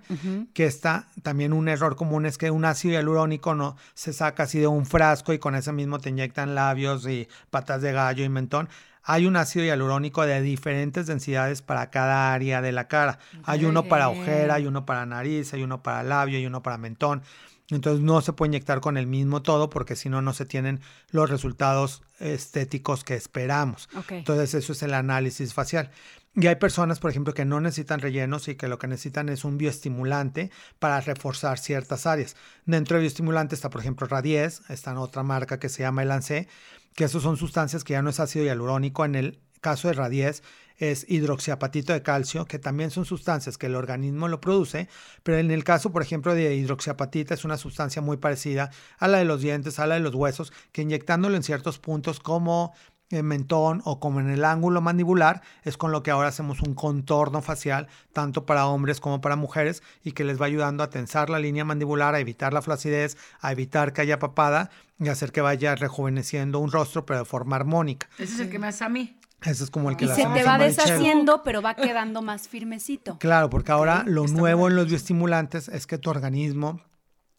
que 0.52 0.66
está 0.66 1.08
también 1.24 1.52
un 1.52 1.68
error 1.68 1.96
común 1.96 2.26
es 2.26 2.38
que 2.38 2.52
un 2.52 2.64
ácido 2.64 2.94
hialurónico 2.94 3.56
no 3.56 3.76
se 3.94 4.12
saca 4.12 4.44
así 4.44 4.60
de 4.60 4.68
un 4.68 4.86
frasco 4.86 5.32
y 5.32 5.40
con 5.40 5.56
ese 5.56 5.72
mismo 5.72 5.98
te 5.98 6.10
inyectan 6.10 6.54
labios 6.54 7.08
y 7.08 7.26
patas 7.50 7.82
de 7.82 7.90
gallo 7.90 8.22
y 8.22 8.28
mentón. 8.28 8.68
Hay 9.02 9.26
un 9.26 9.36
ácido 9.36 9.64
hialurónico 9.64 10.24
de 10.24 10.40
diferentes 10.40 11.08
densidades 11.08 11.60
para 11.60 11.90
cada 11.90 12.32
área 12.32 12.62
de 12.62 12.70
la 12.70 12.86
cara. 12.86 13.18
Hay 13.42 13.64
uno 13.64 13.84
para 13.84 14.08
ojera, 14.08 14.54
hay 14.54 14.66
uno 14.66 14.86
para 14.86 15.04
nariz, 15.06 15.52
hay 15.52 15.64
uno 15.64 15.82
para 15.82 16.04
labio, 16.04 16.38
hay 16.38 16.46
uno 16.46 16.62
para 16.62 16.78
mentón. 16.78 17.22
Entonces 17.70 18.02
no 18.02 18.20
se 18.20 18.32
puede 18.34 18.50
inyectar 18.50 18.80
con 18.80 18.96
el 18.96 19.06
mismo 19.06 19.42
todo 19.42 19.70
porque 19.70 19.96
si 19.96 20.08
no, 20.08 20.20
no 20.20 20.34
se 20.34 20.44
tienen 20.44 20.80
los 21.10 21.30
resultados 21.30 22.02
estéticos 22.20 23.04
que 23.04 23.14
esperamos. 23.14 23.88
Entonces 24.10 24.54
eso 24.54 24.72
es 24.72 24.82
el 24.82 24.92
análisis 24.92 25.54
facial. 25.54 25.90
Y 26.36 26.48
hay 26.48 26.56
personas, 26.56 26.98
por 26.98 27.10
ejemplo, 27.10 27.32
que 27.32 27.44
no 27.44 27.60
necesitan 27.60 28.00
rellenos 28.00 28.48
y 28.48 28.56
que 28.56 28.68
lo 28.68 28.78
que 28.78 28.88
necesitan 28.88 29.28
es 29.28 29.44
un 29.44 29.56
bioestimulante 29.56 30.50
para 30.78 31.00
reforzar 31.00 31.58
ciertas 31.58 32.06
áreas. 32.06 32.36
Dentro 32.66 32.96
de 32.96 33.02
bioestimulante 33.02 33.54
está, 33.54 33.70
por 33.70 33.80
ejemplo, 33.80 34.08
Radies, 34.08 34.62
está 34.68 34.90
en 34.90 34.96
otra 34.98 35.22
marca 35.22 35.60
que 35.60 35.68
se 35.68 35.84
llama 35.84 36.02
Elancé, 36.02 36.48
que 36.96 37.04
esos 37.04 37.22
son 37.22 37.36
sustancias 37.36 37.84
que 37.84 37.92
ya 37.92 38.02
no 38.02 38.10
es 38.10 38.18
ácido 38.18 38.44
hialurónico. 38.44 39.04
En 39.04 39.14
el 39.14 39.38
caso 39.60 39.88
de 39.88 39.94
Radies 39.94 40.42
es 40.78 41.06
hidroxiapatito 41.08 41.92
de 41.92 42.02
calcio, 42.02 42.46
que 42.46 42.58
también 42.58 42.90
son 42.90 43.04
sustancias 43.04 43.58
que 43.58 43.66
el 43.66 43.76
organismo 43.76 44.28
lo 44.28 44.40
produce, 44.40 44.88
pero 45.22 45.38
en 45.38 45.50
el 45.50 45.64
caso, 45.64 45.92
por 45.92 46.02
ejemplo, 46.02 46.34
de 46.34 46.54
hidroxiapatita 46.54 47.34
es 47.34 47.44
una 47.44 47.56
sustancia 47.56 48.02
muy 48.02 48.16
parecida 48.16 48.70
a 48.98 49.08
la 49.08 49.18
de 49.18 49.24
los 49.24 49.40
dientes, 49.40 49.78
a 49.78 49.86
la 49.86 49.94
de 49.94 50.00
los 50.00 50.14
huesos, 50.14 50.52
que 50.72 50.82
inyectándolo 50.82 51.36
en 51.36 51.42
ciertos 51.42 51.78
puntos 51.78 52.20
como 52.20 52.72
en 53.10 53.26
mentón 53.26 53.82
o 53.84 54.00
como 54.00 54.20
en 54.20 54.30
el 54.30 54.44
ángulo 54.44 54.80
mandibular, 54.80 55.42
es 55.62 55.76
con 55.76 55.92
lo 55.92 56.02
que 56.02 56.10
ahora 56.10 56.28
hacemos 56.28 56.60
un 56.62 56.74
contorno 56.74 57.42
facial, 57.42 57.88
tanto 58.12 58.46
para 58.46 58.66
hombres 58.66 59.00
como 59.00 59.20
para 59.20 59.36
mujeres, 59.36 59.82
y 60.02 60.12
que 60.12 60.24
les 60.24 60.40
va 60.40 60.46
ayudando 60.46 60.82
a 60.82 60.90
tensar 60.90 61.30
la 61.30 61.38
línea 61.38 61.64
mandibular, 61.64 62.14
a 62.14 62.20
evitar 62.20 62.52
la 62.52 62.62
flacidez, 62.62 63.16
a 63.40 63.52
evitar 63.52 63.92
que 63.92 64.00
haya 64.00 64.18
papada 64.18 64.70
y 64.98 65.08
hacer 65.08 65.32
que 65.32 65.40
vaya 65.40 65.74
rejuveneciendo 65.74 66.58
un 66.58 66.72
rostro, 66.72 67.04
pero 67.04 67.20
de 67.20 67.24
forma 67.24 67.56
armónica. 67.56 68.08
Ese 68.18 68.34
es 68.34 68.40
el 68.40 68.50
que 68.50 68.58
me 68.58 68.68
hace 68.68 68.84
a 68.84 68.88
mí. 68.88 69.16
Ese 69.44 69.64
es 69.64 69.70
como 69.70 69.90
el 69.90 69.96
que 69.96 70.06
Y 70.06 70.08
se 70.08 70.26
te 70.26 70.42
va 70.42 70.58
deshaciendo, 70.58 71.42
pero 71.42 71.60
va 71.60 71.74
quedando 71.74 72.22
más 72.22 72.48
firmecito. 72.48 73.18
Claro, 73.18 73.50
porque 73.50 73.72
ahora 73.72 74.04
lo 74.06 74.26
nuevo 74.26 74.68
en 74.68 74.76
los 74.76 74.86
bioestimulantes 74.86 75.68
es 75.68 75.86
que 75.86 75.98
tu 75.98 76.10
organismo 76.10 76.80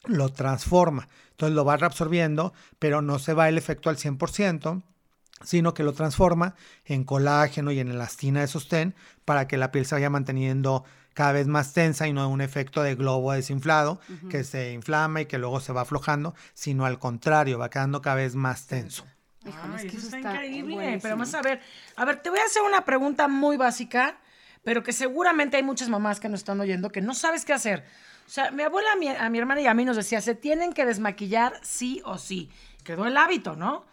lo 0.06 0.30
transforma. 0.30 1.08
Entonces 1.32 1.56
lo 1.56 1.66
va 1.66 1.78
reabsorbiendo, 1.78 2.54
pero 2.80 3.02
no 3.02 3.20
se 3.20 3.34
va 3.34 3.50
el 3.50 3.58
efecto 3.58 3.90
al 3.90 3.98
100%, 3.98 4.84
sino 5.44 5.74
que 5.74 5.84
lo 5.84 5.94
transforma 5.94 6.56
en 6.86 7.04
colágeno 7.04 7.72
y 7.72 7.80
en 7.80 7.90
elastina 7.90 8.42
de 8.42 8.48
sostén 8.48 8.96
para 9.26 9.48
que 9.48 9.58
la 9.58 9.72
piel 9.72 9.86
se 9.86 9.96
vaya 9.96 10.10
manteniendo 10.10 10.86
cada 11.14 11.32
vez 11.32 11.48
más 11.48 11.74
tensa 11.74 12.08
y 12.08 12.14
no 12.14 12.28
un 12.30 12.42
efecto 12.42 12.84
de 12.84 12.96
globo 12.96 13.32
desinflado 13.32 14.00
que 14.30 14.44
se 14.44 14.74
inflama 14.74 15.22
y 15.22 15.26
que 15.26 15.38
luego 15.38 15.62
se 15.62 15.72
va 15.72 15.82
aflojando, 15.82 16.36
sino 16.54 16.86
al 16.86 17.00
contrario, 17.00 17.58
va 17.58 17.70
quedando 17.70 18.02
cada 18.02 18.18
vez 18.18 18.36
más 18.36 18.68
tenso. 18.68 19.06
Híjole, 19.48 19.76
es 19.76 19.82
Ay, 19.84 19.90
que 19.90 19.98
eso 19.98 20.08
eso 20.08 20.16
está, 20.18 20.34
increíble. 20.34 20.74
buenísimo. 20.76 21.02
Pero 21.04 21.16
vamos 21.16 21.34
a 21.34 21.42
ver. 21.42 21.62
A 21.96 22.06
ver, 22.06 22.22
te 22.22 22.30
voy 22.30 22.40
a 22.40 22.44
hacer 22.46 22.62
una 22.64 22.84
pregunta 22.86 23.28
muy 23.28 23.58
básica, 23.58 24.18
pero 24.64 24.82
que 24.84 24.92
seguramente 24.94 25.58
hay 25.58 25.64
muchas 25.64 25.90
mamás 25.90 26.20
que 26.20 26.30
nos 26.30 26.40
están 26.40 26.60
oyendo 26.60 26.90
que 26.92 27.02
no 27.02 27.14
sabes 27.14 27.46
qué 27.46 27.54
hacer. 27.54 27.86
O 28.26 28.30
sea, 28.30 28.50
mi 28.52 28.64
abuela, 28.64 28.92
a 28.94 28.96
mi, 28.96 29.08
a 29.10 29.30
mi 29.30 29.38
hermana 29.38 29.62
y 29.62 29.68
a 29.68 29.74
mí 29.76 29.86
nos 29.86 29.96
decía, 29.98 30.20
se 30.22 30.34
tienen 30.34 30.74
que 30.74 30.86
desmaquillar 30.86 31.60
sí 31.62 32.02
o 32.06 32.18
sí. 32.18 32.50
Quedó 32.84 33.06
el 33.06 33.18
hábito, 33.18 33.56
¿no? 33.56 33.86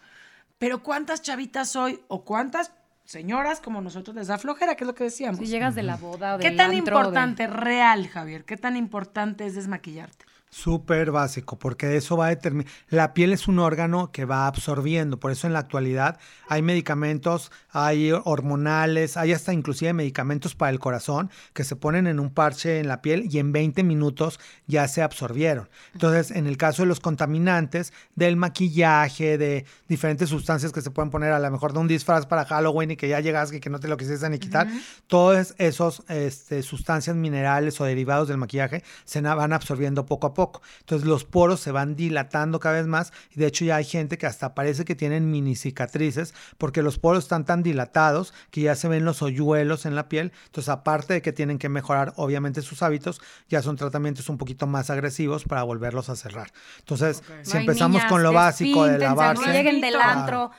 Pero 0.57 0.81
¿cuántas 0.81 1.21
chavitas 1.21 1.75
hoy 1.75 2.01
o 2.07 2.23
cuántas 2.25 2.71
señoras 3.05 3.59
como 3.59 3.81
nosotros 3.81 4.15
les 4.15 4.27
da 4.27 4.37
flojera? 4.39 4.75
¿Qué 4.75 4.85
es 4.85 4.87
lo 4.87 4.95
que 4.95 5.03
decíamos? 5.03 5.37
Si 5.39 5.45
llegas 5.47 5.75
de 5.75 5.83
la 5.83 5.97
boda 5.97 6.35
o 6.35 6.39
¿Qué 6.39 6.47
del 6.49 6.57
tan 6.57 6.71
antro, 6.71 6.77
de- 6.97 7.03
importante, 7.03 7.47
real, 7.47 8.07
Javier? 8.07 8.43
¿Qué 8.45 8.57
tan 8.57 8.75
importante 8.77 9.45
es 9.45 9.53
desmaquillarte? 9.55 10.25
Súper 10.53 11.09
básico, 11.09 11.57
porque 11.57 11.97
eso 11.97 12.15
va 12.15 12.27
a 12.27 12.29
determinar. 12.29 12.71
La 12.87 13.15
piel 13.15 13.33
es 13.33 13.47
un 13.47 13.57
órgano 13.57 14.11
que 14.11 14.25
va 14.25 14.45
absorbiendo, 14.45 15.19
por 15.19 15.31
eso 15.31 15.47
en 15.47 15.53
la 15.53 15.57
actualidad 15.57 16.19
hay 16.47 16.61
medicamentos, 16.61 17.51
hay 17.71 18.11
hormonales, 18.11 19.17
hay 19.17 19.33
hasta 19.33 19.51
inclusive 19.51 19.93
medicamentos 19.93 20.53
para 20.53 20.69
el 20.69 20.77
corazón 20.77 21.31
que 21.53 21.63
se 21.63 21.75
ponen 21.75 22.05
en 22.05 22.19
un 22.19 22.29
parche 22.29 22.79
en 22.79 22.87
la 22.87 23.01
piel 23.01 23.27
y 23.31 23.39
en 23.39 23.51
20 23.51 23.83
minutos 23.83 24.39
ya 24.67 24.87
se 24.87 25.01
absorbieron. 25.01 25.69
Entonces, 25.93 26.29
en 26.29 26.45
el 26.45 26.55
caso 26.57 26.83
de 26.83 26.87
los 26.87 26.99
contaminantes, 26.99 27.91
del 28.13 28.35
maquillaje, 28.35 29.39
de 29.39 29.65
diferentes 29.87 30.29
sustancias 30.29 30.71
que 30.71 30.83
se 30.83 30.91
pueden 30.91 31.09
poner 31.09 31.31
a 31.31 31.39
lo 31.39 31.49
mejor 31.49 31.73
de 31.73 31.79
un 31.79 31.87
disfraz 31.87 32.27
para 32.27 32.45
Halloween 32.45 32.91
y 32.91 32.95
que 32.95 33.07
ya 33.07 33.19
llegas 33.21 33.51
y 33.53 33.59
que 33.59 33.71
no 33.71 33.79
te 33.79 33.87
lo 33.87 33.97
quisieras 33.97 34.29
ni 34.29 34.37
quitar, 34.37 34.67
todas 35.07 35.55
esas 35.57 36.03
este, 36.09 36.61
sustancias 36.61 37.15
minerales 37.15 37.81
o 37.81 37.85
derivados 37.85 38.27
del 38.27 38.37
maquillaje 38.37 38.83
se 39.03 39.19
van 39.21 39.51
absorbiendo 39.51 40.05
poco 40.05 40.27
a 40.27 40.33
poco. 40.35 40.42
Entonces 40.79 41.07
los 41.07 41.25
poros 41.25 41.59
se 41.59 41.71
van 41.71 41.95
dilatando 41.95 42.59
cada 42.59 42.75
vez 42.75 42.87
más 42.87 43.13
y 43.31 43.39
de 43.39 43.47
hecho 43.47 43.65
ya 43.65 43.77
hay 43.77 43.85
gente 43.85 44.17
que 44.17 44.25
hasta 44.25 44.53
parece 44.53 44.85
que 44.85 44.95
tienen 44.95 45.31
mini 45.31 45.55
cicatrices 45.55 46.33
porque 46.57 46.81
los 46.81 46.99
poros 46.99 47.23
están 47.23 47.45
tan 47.45 47.63
dilatados 47.63 48.33
que 48.51 48.61
ya 48.61 48.75
se 48.75 48.87
ven 48.87 49.05
los 49.05 49.21
hoyuelos 49.21 49.85
en 49.85 49.95
la 49.95 50.09
piel. 50.09 50.31
Entonces 50.45 50.69
aparte 50.69 51.13
de 51.13 51.21
que 51.21 51.33
tienen 51.33 51.59
que 51.59 51.69
mejorar 51.69 52.13
obviamente 52.15 52.61
sus 52.61 52.83
hábitos, 52.83 53.21
ya 53.49 53.61
son 53.61 53.75
tratamientos 53.75 54.29
un 54.29 54.37
poquito 54.37 54.67
más 54.67 54.89
agresivos 54.89 55.43
para 55.43 55.63
volverlos 55.63 56.09
a 56.09 56.15
cerrar. 56.15 56.51
Entonces 56.79 57.23
si 57.43 57.57
empezamos 57.57 57.97
niñas, 57.97 58.09
con 58.09 58.23
lo 58.23 58.33
básico 58.33 58.85
de 58.85 58.97
lavarse. 58.97 59.45
No 59.45 59.53
lleguen 59.53 59.81
del 59.81 59.95
antro 59.95 60.51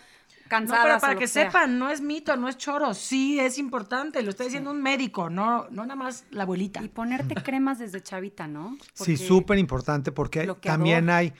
cansadas 0.48 0.84
pero 0.84 0.96
o 0.96 1.00
para 1.00 1.12
lo 1.14 1.18
que 1.18 1.28
sea. 1.28 1.46
sepan, 1.46 1.78
no 1.78 1.90
es 1.90 2.00
mito, 2.00 2.36
no 2.36 2.48
es 2.48 2.56
choro, 2.56 2.94
sí 2.94 3.38
es 3.40 3.58
importante, 3.58 4.22
lo 4.22 4.30
está 4.30 4.44
diciendo 4.44 4.70
un 4.70 4.82
médico, 4.82 5.30
no, 5.30 5.68
no 5.70 5.82
nada 5.82 5.96
más 5.96 6.24
la 6.30 6.44
abuelita. 6.44 6.82
Y 6.82 6.88
ponerte 6.88 7.34
cremas 7.34 7.78
desde 7.78 8.02
chavita, 8.02 8.46
¿no? 8.46 8.76
Sí, 8.92 9.16
súper 9.16 9.58
importante 9.58 10.12
porque 10.12 10.44
bloqueador. 10.44 10.78
también 10.78 11.10
hay 11.10 11.32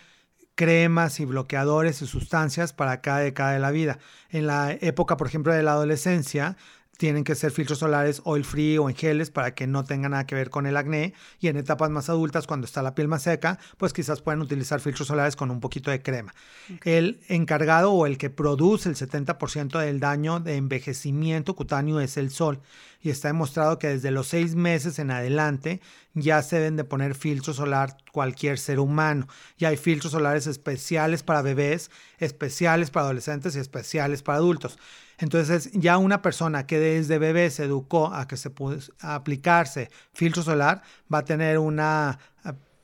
cremas 0.54 1.18
y 1.20 1.24
bloqueadores 1.24 2.00
y 2.02 2.06
sustancias 2.06 2.72
para 2.72 3.00
cada 3.00 3.18
década 3.18 3.52
de 3.52 3.58
la 3.58 3.70
vida. 3.70 3.98
En 4.30 4.46
la 4.46 4.72
época, 4.72 5.16
por 5.16 5.26
ejemplo, 5.26 5.52
de 5.52 5.62
la 5.62 5.72
adolescencia, 5.72 6.56
tienen 6.96 7.24
que 7.24 7.34
ser 7.34 7.50
filtros 7.50 7.78
solares 7.78 8.22
oil 8.24 8.44
free 8.44 8.78
o 8.78 8.88
en 8.88 8.96
geles 8.96 9.30
para 9.30 9.54
que 9.54 9.66
no 9.66 9.84
tenga 9.84 10.08
nada 10.08 10.26
que 10.26 10.34
ver 10.34 10.50
con 10.50 10.66
el 10.66 10.76
acné. 10.76 11.14
Y 11.40 11.48
en 11.48 11.56
etapas 11.56 11.90
más 11.90 12.08
adultas, 12.08 12.46
cuando 12.46 12.64
está 12.64 12.82
la 12.82 12.94
piel 12.94 13.08
más 13.08 13.22
seca, 13.22 13.58
pues 13.76 13.92
quizás 13.92 14.20
pueden 14.20 14.40
utilizar 14.40 14.80
filtros 14.80 15.08
solares 15.08 15.36
con 15.36 15.50
un 15.50 15.60
poquito 15.60 15.90
de 15.90 16.02
crema. 16.02 16.34
El 16.84 17.20
encargado 17.28 17.92
o 17.92 18.06
el 18.06 18.18
que 18.18 18.30
produce 18.30 18.88
el 18.88 18.96
70% 18.96 19.78
del 19.78 20.00
daño 20.00 20.40
de 20.40 20.56
envejecimiento 20.56 21.54
cutáneo 21.54 22.00
es 22.00 22.16
el 22.16 22.30
sol. 22.30 22.60
Y 23.04 23.10
está 23.10 23.28
demostrado 23.28 23.78
que 23.78 23.88
desde 23.88 24.10
los 24.10 24.26
seis 24.28 24.56
meses 24.56 24.98
en 24.98 25.10
adelante 25.12 25.80
ya 26.14 26.42
se 26.42 26.56
deben 26.56 26.76
de 26.76 26.84
poner 26.84 27.14
filtro 27.14 27.52
solar 27.52 27.98
cualquier 28.12 28.58
ser 28.58 28.80
humano. 28.80 29.28
Y 29.58 29.66
hay 29.66 29.76
filtros 29.76 30.12
solares 30.12 30.46
especiales 30.46 31.22
para 31.22 31.42
bebés, 31.42 31.90
especiales 32.18 32.90
para 32.90 33.04
adolescentes 33.04 33.54
y 33.54 33.58
especiales 33.58 34.22
para 34.22 34.38
adultos. 34.38 34.78
Entonces, 35.18 35.70
ya 35.72 35.98
una 35.98 36.22
persona 36.22 36.66
que 36.66 36.78
desde 36.78 37.18
bebé 37.18 37.50
se 37.50 37.64
educó 37.64 38.12
a 38.12 38.26
que 38.26 38.36
se 38.38 38.48
puede 38.50 38.80
aplicarse 39.00 39.90
filtro 40.14 40.42
solar 40.42 40.82
va 41.12 41.18
a 41.18 41.24
tener 41.24 41.58
una, 41.58 42.18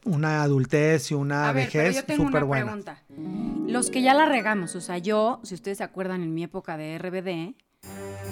una 0.04 0.42
adultez 0.42 1.10
y 1.10 1.14
una 1.14 1.48
A 1.48 1.52
ver, 1.52 1.68
pero 1.72 1.84
vejez 1.84 1.96
yo 1.96 2.04
tengo 2.04 2.26
súper 2.26 2.44
una 2.44 2.46
buena. 2.46 2.64
pregunta. 2.66 3.02
Los 3.66 3.90
que 3.90 4.02
ya 4.02 4.12
la 4.14 4.26
regamos, 4.26 4.74
o 4.76 4.80
sea, 4.80 4.98
yo, 4.98 5.40
si 5.44 5.54
ustedes 5.54 5.78
se 5.78 5.84
acuerdan 5.84 6.22
en 6.22 6.34
mi 6.34 6.42
época 6.44 6.76
de 6.76 6.98
RBD, 6.98 7.54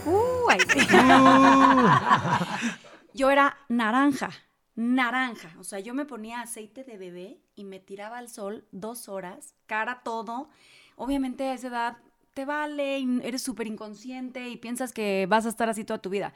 uh, 0.07 0.28
yo 3.15 3.31
era 3.31 3.57
naranja, 3.69 4.31
naranja. 4.75 5.51
O 5.59 5.65
sea, 5.65 5.81
yo 5.81 5.95
me 5.95 6.05
ponía 6.05 6.41
aceite 6.41 6.85
de 6.85 6.97
bebé 6.97 7.41
y 7.57 7.65
me 7.65 7.81
tiraba 7.81 8.19
al 8.19 8.29
sol 8.29 8.67
dos 8.73 9.09
horas, 9.09 9.55
cara 9.67 10.03
todo. 10.05 10.49
Obviamente 10.97 11.49
a 11.49 11.55
esa 11.55 11.69
edad 11.69 11.97
te 12.35 12.45
vale, 12.45 12.99
y 13.01 13.21
eres 13.25 13.43
súper 13.43 13.67
inconsciente 13.67 14.49
y 14.49 14.57
piensas 14.57 14.93
que 14.93 15.27
vas 15.29 15.47
a 15.47 15.49
estar 15.49 15.69
así 15.69 15.85
toda 15.85 16.01
tu 16.01 16.11
vida. 16.11 16.35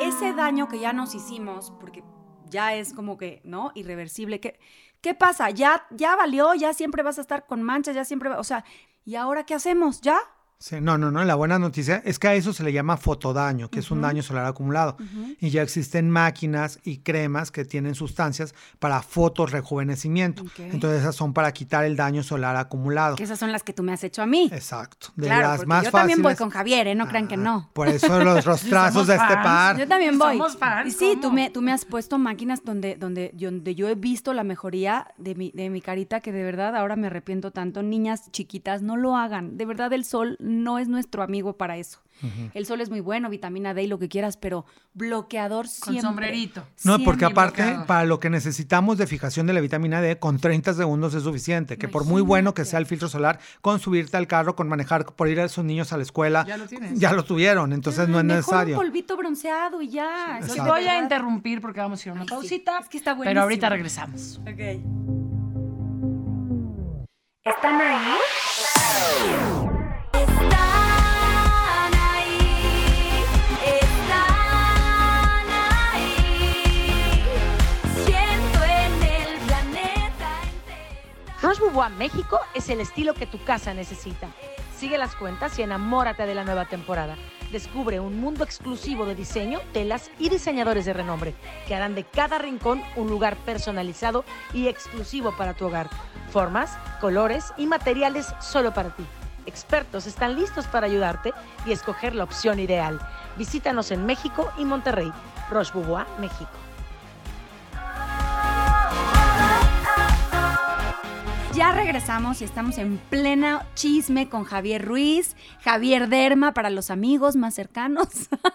Ese 0.00 0.32
daño 0.32 0.68
que 0.68 0.80
ya 0.80 0.92
nos 0.92 1.14
hicimos, 1.14 1.72
porque 1.78 2.02
ya 2.48 2.74
es 2.74 2.92
como 2.92 3.16
que, 3.16 3.40
¿no? 3.44 3.70
Irreversible. 3.74 4.40
¿Qué, 4.40 4.58
qué 5.00 5.14
pasa? 5.14 5.50
¿Ya, 5.50 5.86
ya 5.90 6.16
valió? 6.16 6.54
¿Ya 6.54 6.72
siempre 6.74 7.04
vas 7.04 7.18
a 7.18 7.20
estar 7.20 7.46
con 7.46 7.62
manchas? 7.62 7.94
¿Ya 7.94 8.04
siempre? 8.04 8.28
va- 8.28 8.40
O 8.40 8.44
sea, 8.44 8.64
¿y 9.04 9.14
ahora 9.14 9.44
qué 9.46 9.54
hacemos? 9.54 10.00
¿Ya? 10.00 10.18
Sí, 10.62 10.76
no, 10.78 10.98
no, 10.98 11.10
no. 11.10 11.24
La 11.24 11.36
buena 11.36 11.58
noticia 11.58 12.02
es 12.04 12.18
que 12.18 12.28
a 12.28 12.34
eso 12.34 12.52
se 12.52 12.62
le 12.62 12.70
llama 12.70 12.98
fotodaño, 12.98 13.70
que 13.70 13.78
es 13.78 13.90
un 13.90 14.02
daño 14.02 14.22
solar 14.22 14.44
acumulado. 14.44 14.98
Y 15.40 15.48
ya 15.48 15.62
existen 15.62 16.10
máquinas 16.10 16.78
y 16.84 16.98
cremas 16.98 17.50
que 17.50 17.64
tienen 17.64 17.94
sustancias 17.94 18.54
para 18.78 19.00
fotorrejuvenecimiento. 19.00 20.42
Ok. 20.42 20.58
Entonces 20.60 21.00
esas 21.00 21.16
son 21.16 21.32
para 21.32 21.52
quitar 21.52 21.84
el 21.84 21.96
daño 21.96 22.22
solar 22.22 22.56
acumulado. 22.56 23.16
Que 23.16 23.22
esas 23.24 23.38
son 23.38 23.52
las 23.52 23.62
que 23.62 23.72
tú 23.72 23.82
me 23.82 23.92
has 23.92 24.04
hecho 24.04 24.20
a 24.22 24.26
mí. 24.26 24.50
Exacto. 24.52 25.08
De 25.16 25.26
claro, 25.28 25.42
las 25.48 25.56
porque 25.56 25.66
más 25.68 25.84
yo 25.84 25.90
también 25.92 26.22
voy 26.22 26.32
fáciles- 26.34 26.38
con 26.38 26.50
Javier, 26.50 26.86
¿eh? 26.88 26.94
No 26.94 27.08
crean 27.08 27.26
que 27.26 27.34
Ah, 27.34 27.38
no. 27.38 27.70
Por 27.72 27.88
eso 27.88 28.18
los 28.24 28.44
rostrazos 28.44 29.06
de 29.06 29.14
este 29.14 29.34
par. 29.34 29.78
Yo 29.78 29.88
también 29.88 30.18
voy. 30.18 30.36
Somos 30.36 30.56
fans, 30.58 30.88
y 30.88 30.90
sí, 30.90 31.18
tú 31.22 31.32
me, 31.32 31.48
tú 31.50 31.62
me 31.62 31.72
has 31.72 31.84
puesto 31.86 32.18
máquinas 32.18 32.62
donde, 32.64 32.96
donde, 32.96 33.32
yo- 33.34 33.50
donde 33.50 33.74
yo 33.74 33.88
he 33.88 33.94
visto 33.94 34.34
la 34.34 34.44
mejoría 34.44 35.08
de 35.16 35.34
mi, 35.34 35.52
de 35.54 35.70
mi 35.70 35.80
carita, 35.80 36.20
que 36.20 36.32
de 36.32 36.42
verdad 36.44 36.76
ahora 36.76 36.96
me 36.96 37.06
arrepiento 37.06 37.50
tanto. 37.50 37.82
Niñas 37.82 38.30
chiquitas, 38.30 38.82
no 38.82 38.96
lo 38.98 39.16
hagan. 39.16 39.56
De 39.56 39.64
verdad, 39.64 39.92
el 39.94 40.04
sol 40.04 40.36
no 40.50 40.78
es 40.78 40.88
nuestro 40.88 41.22
amigo 41.22 41.56
para 41.56 41.76
eso. 41.78 42.00
El 42.52 42.66
sol 42.66 42.82
es 42.82 42.90
muy 42.90 43.00
bueno, 43.00 43.30
vitamina 43.30 43.72
D 43.72 43.84
y 43.84 43.86
lo 43.86 43.98
que 43.98 44.10
quieras, 44.10 44.36
pero 44.36 44.66
bloqueador 44.92 45.64
Con 45.64 45.72
siempre. 45.94 46.02
sombrerito. 46.02 46.66
No, 46.84 46.98
porque 46.98 47.24
aparte, 47.24 47.62
bloqueador. 47.62 47.86
para 47.86 48.04
lo 48.04 48.20
que 48.20 48.28
necesitamos 48.28 48.98
de 48.98 49.06
fijación 49.06 49.46
de 49.46 49.54
la 49.54 49.60
vitamina 49.62 50.02
D, 50.02 50.18
con 50.18 50.38
30 50.38 50.74
segundos 50.74 51.14
es 51.14 51.22
suficiente. 51.22 51.78
Que 51.78 51.88
por 51.88 52.04
muy 52.04 52.20
bueno 52.20 52.52
que 52.52 52.66
sea 52.66 52.78
el 52.78 52.84
filtro 52.84 53.08
solar, 53.08 53.38
con 53.62 53.78
subirte 53.80 54.18
al 54.18 54.26
carro, 54.26 54.54
con 54.54 54.68
manejar, 54.68 55.06
por 55.06 55.28
ir 55.28 55.40
a 55.40 55.44
esos 55.44 55.64
niños 55.64 55.94
a 55.94 55.96
la 55.96 56.02
escuela, 56.02 56.44
Ya 56.46 56.58
lo 56.58 56.66
tienes. 56.66 57.00
ya 57.00 57.14
lo 57.14 57.24
tuvieron. 57.24 57.72
Entonces 57.72 58.06
no 58.06 58.18
es 58.18 58.24
Mejor 58.24 58.36
necesario. 58.36 58.76
un 58.78 58.84
polvito 58.84 59.16
bronceado 59.16 59.80
y 59.80 59.88
ya. 59.88 60.40
Voy 60.66 60.84
a 60.88 60.98
interrumpir 61.00 61.62
porque 61.62 61.80
vamos 61.80 62.00
a 62.00 62.02
ir 62.02 62.10
a 62.10 62.12
una 62.12 62.22
Ay, 62.22 62.28
sí. 62.28 62.34
pausita. 62.34 62.78
Es 62.80 62.88
que 62.90 62.98
está 62.98 63.16
Pero 63.16 63.40
ahorita 63.40 63.68
buenísimo. 63.70 64.04
regresamos. 64.04 64.40
Ok. 64.42 64.60
¿Están 67.46 67.80
ahí? 67.80 69.59
Roche 81.50 81.64
Bobois 81.64 81.90
México 81.90 82.38
es 82.54 82.68
el 82.68 82.80
estilo 82.80 83.12
que 83.12 83.26
tu 83.26 83.42
casa 83.42 83.74
necesita. 83.74 84.28
Sigue 84.76 84.96
las 84.98 85.16
cuentas 85.16 85.58
y 85.58 85.62
enamórate 85.62 86.24
de 86.24 86.36
la 86.36 86.44
nueva 86.44 86.66
temporada. 86.66 87.16
Descubre 87.50 87.98
un 87.98 88.20
mundo 88.20 88.44
exclusivo 88.44 89.04
de 89.04 89.16
diseño, 89.16 89.58
telas 89.72 90.12
y 90.20 90.28
diseñadores 90.28 90.84
de 90.84 90.92
renombre 90.92 91.34
que 91.66 91.74
harán 91.74 91.96
de 91.96 92.04
cada 92.04 92.38
rincón 92.38 92.80
un 92.94 93.08
lugar 93.08 93.36
personalizado 93.38 94.24
y 94.54 94.68
exclusivo 94.68 95.36
para 95.36 95.54
tu 95.54 95.66
hogar. 95.66 95.90
Formas, 96.30 96.78
colores 97.00 97.52
y 97.56 97.66
materiales 97.66 98.32
solo 98.40 98.72
para 98.72 98.94
ti. 98.94 99.04
Expertos 99.44 100.06
están 100.06 100.36
listos 100.36 100.68
para 100.68 100.86
ayudarte 100.86 101.32
y 101.66 101.72
escoger 101.72 102.14
la 102.14 102.22
opción 102.22 102.60
ideal. 102.60 103.00
Visítanos 103.36 103.90
en 103.90 104.06
México 104.06 104.52
y 104.56 104.64
Monterrey. 104.64 105.12
Roche 105.50 105.72
Bobois 105.74 106.06
México. 106.20 106.69
Ya 111.54 111.72
regresamos 111.72 112.40
y 112.40 112.44
estamos 112.44 112.78
en 112.78 112.96
plena 112.96 113.66
chisme 113.74 114.28
con 114.28 114.44
Javier 114.44 114.84
Ruiz, 114.84 115.36
Javier 115.62 116.08
Derma 116.08 116.54
para 116.54 116.70
los 116.70 116.90
amigos 116.90 117.34
más 117.34 117.54
cercanos. 117.54 118.06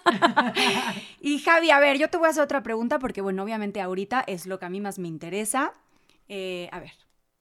y 1.20 1.40
Javi, 1.40 1.72
a 1.72 1.80
ver, 1.80 1.98
yo 1.98 2.10
te 2.10 2.18
voy 2.18 2.28
a 2.28 2.30
hacer 2.30 2.44
otra 2.44 2.64
pregunta 2.64 2.98
porque, 2.98 3.20
bueno, 3.20 3.44
obviamente 3.44 3.82
ahorita 3.82 4.24
es 4.28 4.46
lo 4.46 4.60
que 4.60 4.66
a 4.66 4.70
mí 4.70 4.80
más 4.80 4.98
me 4.98 5.10
interesa. 5.10 5.74
Eh, 6.30 6.70
a 6.72 6.80
ver, 6.80 6.94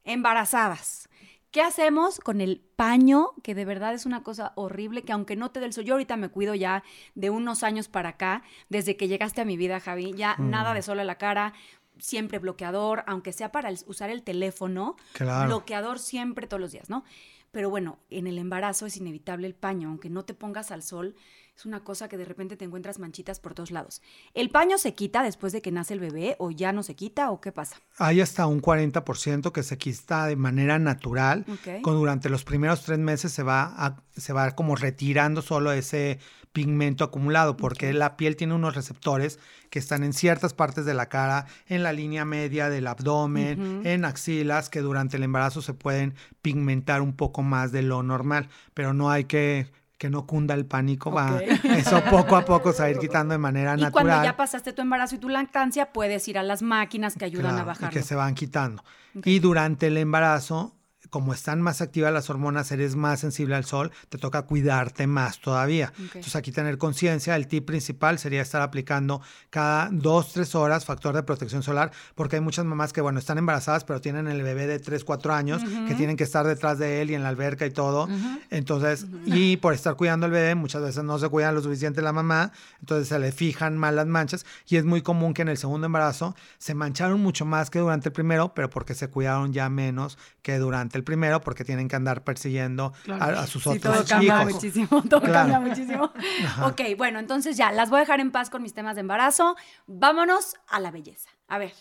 embarazadas. 0.02 1.08
¿Qué 1.52 1.62
hacemos 1.62 2.18
con 2.18 2.40
el 2.40 2.60
paño? 2.74 3.30
Que 3.44 3.54
de 3.54 3.64
verdad 3.64 3.94
es 3.94 4.06
una 4.06 4.24
cosa 4.24 4.52
horrible, 4.56 5.02
que 5.02 5.12
aunque 5.12 5.36
no 5.36 5.52
te 5.52 5.60
dé 5.60 5.66
el 5.66 5.72
sol, 5.72 5.84
yo 5.84 5.94
ahorita 5.94 6.16
me 6.16 6.28
cuido 6.28 6.56
ya 6.56 6.82
de 7.14 7.30
unos 7.30 7.62
años 7.62 7.86
para 7.86 8.08
acá, 8.08 8.42
desde 8.70 8.96
que 8.96 9.06
llegaste 9.06 9.40
a 9.40 9.44
mi 9.44 9.56
vida, 9.56 9.78
Javi, 9.78 10.14
ya 10.14 10.34
nada 10.38 10.74
de 10.74 10.82
sol 10.82 10.98
a 10.98 11.04
la 11.04 11.14
cara, 11.14 11.52
siempre 11.98 12.38
bloqueador, 12.38 13.04
aunque 13.06 13.32
sea 13.32 13.52
para 13.52 13.70
usar 13.86 14.10
el 14.10 14.22
teléfono, 14.22 14.96
Claro. 15.12 15.46
bloqueador 15.48 15.98
siempre 15.98 16.46
todos 16.46 16.60
los 16.60 16.72
días, 16.72 16.90
¿no? 16.90 17.04
Pero 17.50 17.70
bueno, 17.70 17.98
en 18.10 18.26
el 18.26 18.38
embarazo 18.38 18.86
es 18.86 18.96
inevitable 18.96 19.46
el 19.46 19.54
paño, 19.54 19.88
aunque 19.88 20.10
no 20.10 20.24
te 20.24 20.34
pongas 20.34 20.70
al 20.72 20.82
sol, 20.82 21.14
es 21.56 21.66
una 21.66 21.84
cosa 21.84 22.08
que 22.08 22.16
de 22.16 22.24
repente 22.24 22.56
te 22.56 22.64
encuentras 22.64 22.98
manchitas 22.98 23.38
por 23.38 23.54
todos 23.54 23.70
lados. 23.70 24.02
¿El 24.34 24.50
paño 24.50 24.76
se 24.76 24.94
quita 24.94 25.22
después 25.22 25.52
de 25.52 25.62
que 25.62 25.70
nace 25.70 25.94
el 25.94 26.00
bebé 26.00 26.34
o 26.40 26.50
ya 26.50 26.72
no 26.72 26.82
se 26.82 26.96
quita 26.96 27.30
o 27.30 27.40
qué 27.40 27.52
pasa? 27.52 27.76
Hay 27.98 28.20
hasta 28.20 28.46
un 28.48 28.60
40% 28.60 29.52
que 29.52 29.62
se 29.62 29.78
quita 29.78 30.26
de 30.26 30.34
manera 30.36 30.78
natural. 30.80 31.44
Con, 31.82 31.94
durante 31.94 32.28
los 32.28 32.44
primeros 32.44 32.82
tres 32.82 32.98
meses 32.98 33.30
se 33.32 33.42
va, 33.44 33.72
a- 33.76 34.02
se 34.16 34.32
va 34.32 34.50
como 34.56 34.74
retirando 34.74 35.42
solo 35.42 35.70
ese 35.72 36.18
pigmento 36.52 37.02
acumulado, 37.04 37.56
porque 37.56 37.92
la 37.92 38.16
piel 38.16 38.36
tiene 38.36 38.54
unos 38.54 38.74
receptores 38.74 39.38
que 39.70 39.78
están 39.80 40.04
en 40.04 40.12
ciertas 40.12 40.54
partes 40.54 40.84
de 40.84 40.94
la 40.94 41.08
cara, 41.08 41.46
en 41.66 41.82
la 41.82 41.92
línea 41.92 42.24
media 42.24 42.68
del 42.68 42.86
abdomen, 42.86 43.82
en 43.84 44.04
axilas, 44.04 44.70
que 44.70 44.80
durante 44.80 45.16
el 45.16 45.22
embarazo 45.24 45.62
se 45.62 45.74
pueden 45.74 46.14
pigmentar 46.42 47.00
un 47.02 47.14
poco 47.16 47.42
más 47.42 47.72
de 47.72 47.82
lo 47.82 48.02
normal, 48.04 48.48
pero 48.72 48.92
no 48.94 49.10
hay 49.10 49.24
que 49.24 49.66
que 50.04 50.10
no 50.10 50.26
cunda 50.26 50.52
el 50.52 50.66
pánico, 50.66 51.10
va, 51.10 51.36
Ok. 51.36 51.40
eso 51.64 52.02
poco 52.10 52.36
a 52.36 52.44
poco 52.44 52.74
se 52.74 52.82
va 52.82 52.88
a 52.88 52.90
ir 52.90 52.98
quitando 52.98 53.32
de 53.32 53.38
manera 53.38 53.72
Y 53.72 53.80
natural. 53.80 53.92
cuando 53.92 54.22
ya 54.22 54.36
pasaste 54.36 54.74
tu 54.74 54.82
embarazo 54.82 55.14
y 55.14 55.18
tu 55.18 55.30
lactancia, 55.30 55.94
puedes 55.94 56.28
ir 56.28 56.36
a 56.36 56.42
las 56.42 56.60
máquinas 56.60 57.14
que 57.16 57.24
ayudan 57.24 57.58
a 57.58 57.64
Claro. 57.64 57.86
Y 57.86 57.88
que 57.94 58.02
se 58.02 58.14
van 58.14 58.34
quitando. 58.34 58.84
Y 59.24 59.38
durante 59.38 59.86
el 59.86 59.96
embarazo, 59.96 60.76
como 61.14 61.32
están 61.32 61.62
más 61.62 61.80
activas 61.80 62.12
las 62.12 62.28
hormonas, 62.28 62.72
eres 62.72 62.96
más 62.96 63.20
sensible 63.20 63.54
al 63.54 63.64
sol, 63.64 63.92
te 64.08 64.18
toca 64.18 64.42
cuidarte 64.42 65.06
más 65.06 65.38
todavía. 65.38 65.92
Entonces 65.96 66.34
aquí 66.34 66.50
tener 66.50 66.76
conciencia, 66.76 67.36
el 67.36 67.46
tip 67.46 67.66
principal 67.66 68.18
sería 68.18 68.42
estar 68.42 68.60
aplicando 68.62 69.22
cada 69.48 69.90
dos, 69.92 70.32
tres 70.32 70.56
horas 70.56 70.84
factor 70.84 71.14
de 71.14 71.22
protección 71.22 71.62
solar, 71.62 71.92
porque 72.16 72.34
hay 72.34 72.42
muchas 72.42 72.64
mamás 72.64 72.92
que, 72.92 73.00
bueno, 73.00 73.20
están 73.20 73.38
embarazadas, 73.38 73.84
pero 73.84 74.00
tienen 74.00 74.26
el 74.26 74.42
bebé 74.42 74.66
de 74.66 74.80
3, 74.80 75.04
4 75.04 75.32
años, 75.32 75.62
que 75.86 75.94
tienen 75.94 76.16
que 76.16 76.24
estar 76.24 76.44
detrás 76.44 76.80
de 76.80 77.00
él 77.00 77.12
y 77.12 77.14
en 77.14 77.22
la 77.22 77.28
alberca 77.28 77.64
y 77.64 77.70
todo. 77.70 78.08
Entonces, 78.50 79.06
y 79.24 79.56
por 79.58 79.72
estar 79.72 79.94
cuidando 79.94 80.26
al 80.26 80.32
bebé, 80.32 80.56
muchas 80.56 80.82
veces 80.82 81.04
no 81.04 81.20
se 81.20 81.28
cuidan 81.28 81.54
lo 81.54 81.62
suficiente 81.62 82.02
la 82.02 82.12
mamá, 82.12 82.50
entonces 82.80 83.06
se 83.06 83.20
le 83.20 83.30
fijan 83.30 83.78
mal 83.78 83.94
las 83.94 84.08
manchas 84.08 84.44
y 84.66 84.78
es 84.78 84.84
muy 84.84 85.02
común 85.02 85.32
que 85.32 85.42
en 85.42 85.48
el 85.48 85.58
segundo 85.58 85.86
embarazo 85.86 86.34
se 86.58 86.74
mancharon 86.74 87.20
mucho 87.20 87.44
más 87.44 87.70
que 87.70 87.78
durante 87.78 88.08
el 88.08 88.12
primero, 88.12 88.52
pero 88.52 88.68
porque 88.68 88.96
se 88.96 89.06
cuidaron 89.06 89.52
ya 89.52 89.70
menos 89.70 90.18
que 90.42 90.58
durante 90.58 90.98
el 90.98 91.03
primero, 91.04 91.40
porque 91.40 91.64
tienen 91.64 91.88
que 91.88 91.96
andar 91.96 92.24
persiguiendo 92.24 92.92
a, 93.20 93.24
a 93.26 93.46
sus 93.46 93.62
Sí, 93.62 93.68
otros 93.70 93.96
todo 93.98 94.04
cambia 94.08 94.40
hijos. 94.42 94.54
muchísimo, 94.54 94.88
todo 95.08 95.20
Claro. 95.20 95.32
cambia 95.50 95.60
muchísimo. 95.60 96.12
Ok, 96.64 96.80
bueno, 96.96 97.18
entonces 97.18 97.56
ya, 97.56 97.70
las 97.72 97.90
voy 97.90 97.98
a 97.98 98.00
dejar 98.00 98.20
en 98.20 98.30
paz 98.30 98.50
con 98.50 98.62
mis 98.62 98.74
temas 98.74 98.94
de 98.96 99.00
embarazo. 99.02 99.56
Vámonos 99.86 100.54
a 100.68 100.80
la 100.80 100.90
belleza. 100.90 101.28
A 101.48 101.58
ver, 101.58 101.72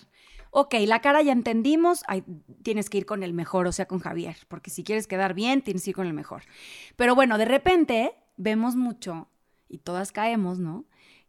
ok, 0.52 0.76
la 0.86 1.00
cara 1.00 1.22
ya 1.22 1.32
entendimos, 1.32 2.04
ay, 2.08 2.24
tienes 2.62 2.90
que 2.90 2.98
ir 3.00 3.06
con 3.06 3.24
el 3.24 3.34
mejor, 3.34 3.66
o 3.68 3.72
sea, 3.72 3.88
con 3.88 4.00
Javier, 4.00 4.36
porque 4.48 4.70
si 4.70 4.84
quieres 4.84 5.08
quedar 5.08 5.34
bien, 5.34 5.62
tienes 5.62 5.84
que 5.84 5.92
ir 5.92 5.96
con 5.96 6.06
el 6.08 6.14
mejor. 6.14 6.44
Pero 6.96 7.16
bueno, 7.16 7.38
de 7.38 7.46
repente 7.46 8.14
vemos 8.38 8.76
mucho, 8.76 9.30
y 9.70 9.80
todas 9.80 10.12
caemos, 10.12 10.60
¿no? 10.60 10.86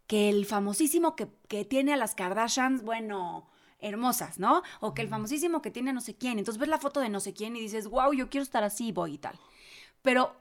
Que 0.07 0.29
el 0.29 0.45
famosísimo 0.45 1.17
que, 1.17 1.29
que 1.49 1.65
tiene 1.65 1.95
a 1.95 1.97
las 1.97 2.15
Kardashians, 2.15 2.83
bueno, 2.83 3.49
hermosas, 3.85 4.39
¿no? 4.39 4.63
O 4.81 4.95
que 4.95 5.03
el 5.03 5.09
famosísimo 5.09 5.63
que 5.63 5.71
tiene 5.71 5.93
no 5.93 6.01
sé 6.01 6.15
quién. 6.17 6.39
Entonces 6.39 6.59
ves 6.59 6.69
la 6.69 6.79
foto 6.79 7.01
de 7.01 7.09
no 7.09 7.21
sé 7.21 7.33
quién 7.35 7.55
y 7.57 7.61
dices, 7.61 7.87
wow, 7.89 8.13
yo 8.13 8.29
quiero 8.29 8.43
estar 8.43 8.65
así, 8.65 8.93
voy 8.93 9.15
y 9.15 9.19
tal. 9.19 9.39
Pero 10.03 10.35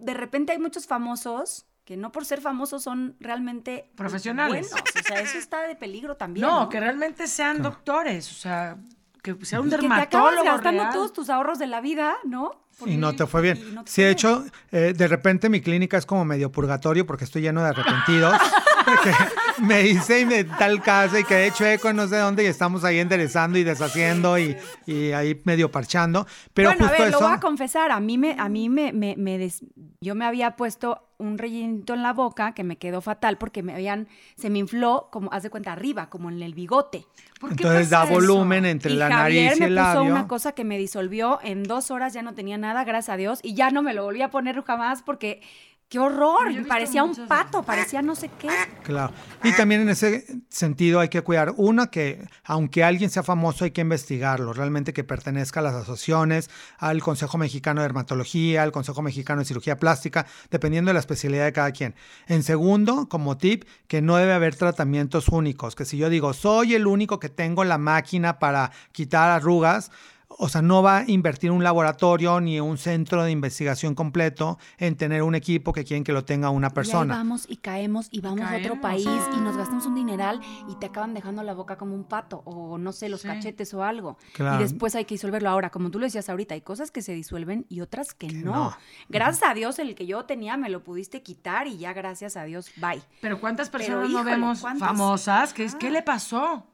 de 0.00 0.14
repente 0.14 0.52
hay 0.52 0.58
muchos 0.58 0.86
famosos 0.86 1.66
que 1.84 1.96
no 1.96 2.12
por 2.12 2.24
ser 2.24 2.40
famosos 2.40 2.82
son 2.82 3.16
realmente 3.20 3.90
Profesionales. 3.94 4.70
buenos. 4.70 4.90
O 4.98 5.02
sea, 5.06 5.20
eso 5.20 5.36
está 5.38 5.62
de 5.62 5.76
peligro 5.76 6.16
también. 6.16 6.46
No, 6.46 6.62
No, 6.62 6.68
que 6.68 6.80
realmente 6.80 7.26
sean 7.26 7.60
doctores, 7.62 8.30
o 8.30 8.34
sea, 8.34 8.78
que 9.22 9.36
sea 9.44 9.60
un 9.60 9.66
Y 9.66 9.70
que 9.70 9.76
te 9.76 9.82
dermatólogo 9.82 10.30
acabas 10.30 10.44
gastando 10.44 10.82
real. 10.82 10.94
todos 10.94 11.12
tus 11.12 11.28
ahorros 11.28 11.58
de 11.58 11.66
la 11.66 11.80
vida, 11.82 12.16
¿no? 12.24 12.63
Y 12.86 12.96
no 12.96 13.14
te 13.14 13.26
fue 13.26 13.40
bien. 13.42 13.58
y 13.58 13.72
no 13.72 13.84
te 13.84 13.90
Sí, 13.90 14.02
de 14.02 14.10
hecho, 14.10 14.44
eh, 14.72 14.92
de 14.96 15.08
repente 15.08 15.48
mi 15.48 15.60
clínica 15.60 15.96
es 15.96 16.06
como 16.06 16.24
medio 16.24 16.50
purgatorio 16.52 17.06
porque 17.06 17.24
estoy 17.24 17.42
lleno 17.42 17.62
de 17.62 17.68
arrepentidos. 17.70 18.34
que 19.02 19.62
me 19.62 19.80
hice 19.86 20.20
y 20.20 20.26
me 20.26 20.44
tal 20.44 20.82
casa 20.82 21.18
y 21.18 21.24
quedé 21.24 21.50
chueco 21.52 21.88
en 21.88 21.96
no 21.96 22.06
sé 22.06 22.16
dónde 22.18 22.44
y 22.44 22.46
estamos 22.48 22.84
ahí 22.84 22.98
enderezando 22.98 23.56
y 23.58 23.64
deshaciendo 23.64 24.38
y, 24.38 24.54
y 24.84 25.12
ahí 25.12 25.40
medio 25.44 25.70
parchando. 25.70 26.26
Pero 26.52 26.68
bueno, 26.68 26.84
a 26.84 26.88
justo 26.88 27.02
ver, 27.02 27.12
lo 27.12 27.16
eso. 27.18 27.26
voy 27.26 27.34
a 27.36 27.40
confesar. 27.40 27.90
A 27.92 28.00
mí 28.00 28.18
me, 28.18 28.36
a 28.38 28.50
mí 28.50 28.68
me, 28.68 28.92
me, 28.92 29.14
me 29.16 29.38
des- 29.38 29.64
yo 30.02 30.14
me 30.14 30.26
había 30.26 30.56
puesto 30.56 31.00
un 31.16 31.38
rellenito 31.38 31.94
en 31.94 32.02
la 32.02 32.12
boca 32.12 32.52
que 32.52 32.62
me 32.64 32.76
quedó 32.76 33.00
fatal 33.00 33.38
porque 33.38 33.62
me 33.62 33.72
habían, 33.72 34.08
se 34.36 34.50
me 34.50 34.58
infló 34.58 35.08
como, 35.10 35.32
haz 35.32 35.44
de 35.44 35.48
cuenta, 35.50 35.72
arriba, 35.72 36.10
como 36.10 36.28
en 36.28 36.42
el 36.42 36.52
bigote. 36.52 37.06
¿Por 37.40 37.50
qué 37.50 37.62
Entonces 37.62 37.88
da 37.88 38.04
eso? 38.04 38.12
volumen 38.12 38.66
entre 38.66 38.92
y 38.92 38.96
la 38.96 39.08
Javier 39.10 39.44
nariz 39.44 39.56
y 39.56 39.60
me 39.60 39.66
el 39.66 39.74
puso 39.76 39.94
labio. 39.94 40.12
una 40.12 40.26
cosa 40.28 40.52
que 40.52 40.64
me 40.64 40.76
disolvió 40.76 41.38
en 41.42 41.62
dos 41.62 41.90
horas, 41.90 42.12
ya 42.12 42.20
no 42.22 42.34
tenía 42.34 42.58
nada, 42.64 42.84
gracias 42.84 43.14
a 43.14 43.16
Dios, 43.16 43.40
y 43.42 43.54
ya 43.54 43.70
no 43.70 43.82
me 43.82 43.92
lo 43.92 44.04
volví 44.04 44.22
a 44.22 44.30
poner 44.30 44.62
jamás 44.64 45.02
porque 45.02 45.42
qué 45.88 45.98
horror, 45.98 46.50
parecía 46.66 47.04
un 47.04 47.14
pato, 47.28 47.62
parecía 47.62 48.02
no 48.02 48.14
sé 48.14 48.30
qué. 48.38 48.48
Claro. 48.82 49.12
Y 49.44 49.52
también 49.52 49.82
en 49.82 49.90
ese 49.90 50.26
sentido 50.48 50.98
hay 50.98 51.08
que 51.08 51.22
cuidar, 51.22 51.52
una, 51.56 51.88
que 51.88 52.26
aunque 52.42 52.82
alguien 52.82 53.10
sea 53.10 53.22
famoso 53.22 53.64
hay 53.64 53.70
que 53.70 53.82
investigarlo, 53.82 54.52
realmente 54.52 54.92
que 54.92 55.04
pertenezca 55.04 55.60
a 55.60 55.62
las 55.62 55.74
asociaciones, 55.74 56.50
al 56.78 57.02
Consejo 57.02 57.38
Mexicano 57.38 57.80
de 57.80 57.86
Dermatología, 57.86 58.62
al 58.62 58.72
Consejo 58.72 59.02
Mexicano 59.02 59.40
de 59.40 59.44
Cirugía 59.44 59.78
Plástica, 59.78 60.26
dependiendo 60.50 60.88
de 60.88 60.94
la 60.94 61.00
especialidad 61.00 61.44
de 61.44 61.52
cada 61.52 61.70
quien. 61.70 61.94
En 62.26 62.42
segundo, 62.42 63.08
como 63.08 63.36
tip, 63.36 63.64
que 63.86 64.02
no 64.02 64.16
debe 64.16 64.32
haber 64.32 64.56
tratamientos 64.56 65.28
únicos, 65.28 65.76
que 65.76 65.84
si 65.84 65.98
yo 65.98 66.08
digo, 66.08 66.32
soy 66.32 66.74
el 66.74 66.86
único 66.86 67.20
que 67.20 67.28
tengo 67.28 67.62
la 67.62 67.78
máquina 67.78 68.38
para 68.38 68.72
quitar 68.92 69.30
arrugas, 69.30 69.92
o 70.38 70.48
sea, 70.48 70.62
no 70.62 70.82
va 70.82 70.98
a 70.98 71.04
invertir 71.10 71.50
un 71.50 71.62
laboratorio 71.62 72.40
ni 72.40 72.60
un 72.60 72.78
centro 72.78 73.22
de 73.24 73.30
investigación 73.30 73.94
completo 73.94 74.58
en 74.78 74.96
tener 74.96 75.22
un 75.22 75.34
equipo 75.34 75.72
que 75.72 75.84
quieren 75.84 76.04
que 76.04 76.12
lo 76.12 76.24
tenga 76.24 76.50
una 76.50 76.66
Y 76.66 76.70
ahí 76.70 76.74
persona. 76.74 77.16
vamos 77.16 77.46
y 77.48 77.56
caemos 77.56 78.08
y 78.10 78.20
vamos 78.20 78.40
a 78.50 78.56
otro 78.56 78.80
país 78.80 79.06
y 79.36 79.40
nos 79.40 79.56
gastamos 79.56 79.86
un 79.86 79.94
dineral 79.94 80.40
y 80.68 80.74
te 80.76 80.86
acaban 80.86 81.14
dejando 81.14 81.42
la 81.42 81.54
boca 81.54 81.76
como 81.76 81.94
un 81.94 82.04
pato 82.04 82.42
o 82.44 82.78
no 82.78 82.92
sé, 82.92 83.08
los 83.08 83.20
Sí. 83.22 83.28
cachetes 83.28 83.72
o 83.74 83.82
algo. 83.84 84.18
Claro. 84.32 84.60
Y 84.60 84.62
después 84.64 84.94
hay 84.94 85.04
que 85.04 85.14
disolverlo. 85.14 85.48
Ahora, 85.50 85.70
como 85.70 85.90
tú 85.90 85.98
lo 85.98 86.06
decías 86.06 86.28
ahorita, 86.28 86.54
hay 86.54 86.60
cosas 86.62 86.90
que 86.90 87.00
se 87.02 87.12
disuelven 87.12 87.66
y 87.68 87.80
otras 87.80 88.14
que, 88.14 88.28
no. 88.28 88.52
no. 88.52 88.76
Gracias 89.08 89.48
a 89.48 89.54
Dios, 89.54 89.78
el 89.78 89.94
que 89.94 90.06
yo 90.06 90.24
tenía 90.24 90.56
me 90.56 90.68
lo 90.68 90.82
pudiste 90.84 91.22
quitar 91.22 91.66
y 91.66 91.78
ya 91.78 91.92
gracias 91.92 92.36
a 92.36 92.44
Dios, 92.44 92.70
bye. 92.76 93.02
Pero 93.20 93.40
¿cuántas 93.40 93.70
Pero, 93.70 93.84
personas 93.84 94.10
no 94.10 94.24
vemos 94.24 94.60
¿cuántas? 94.60 94.88
famosas? 94.88 95.54
¿Qué, 95.54 95.64
es- 95.64 95.74
¿Qué 95.74 95.90
le 95.90 96.02
pasó? 96.02 96.66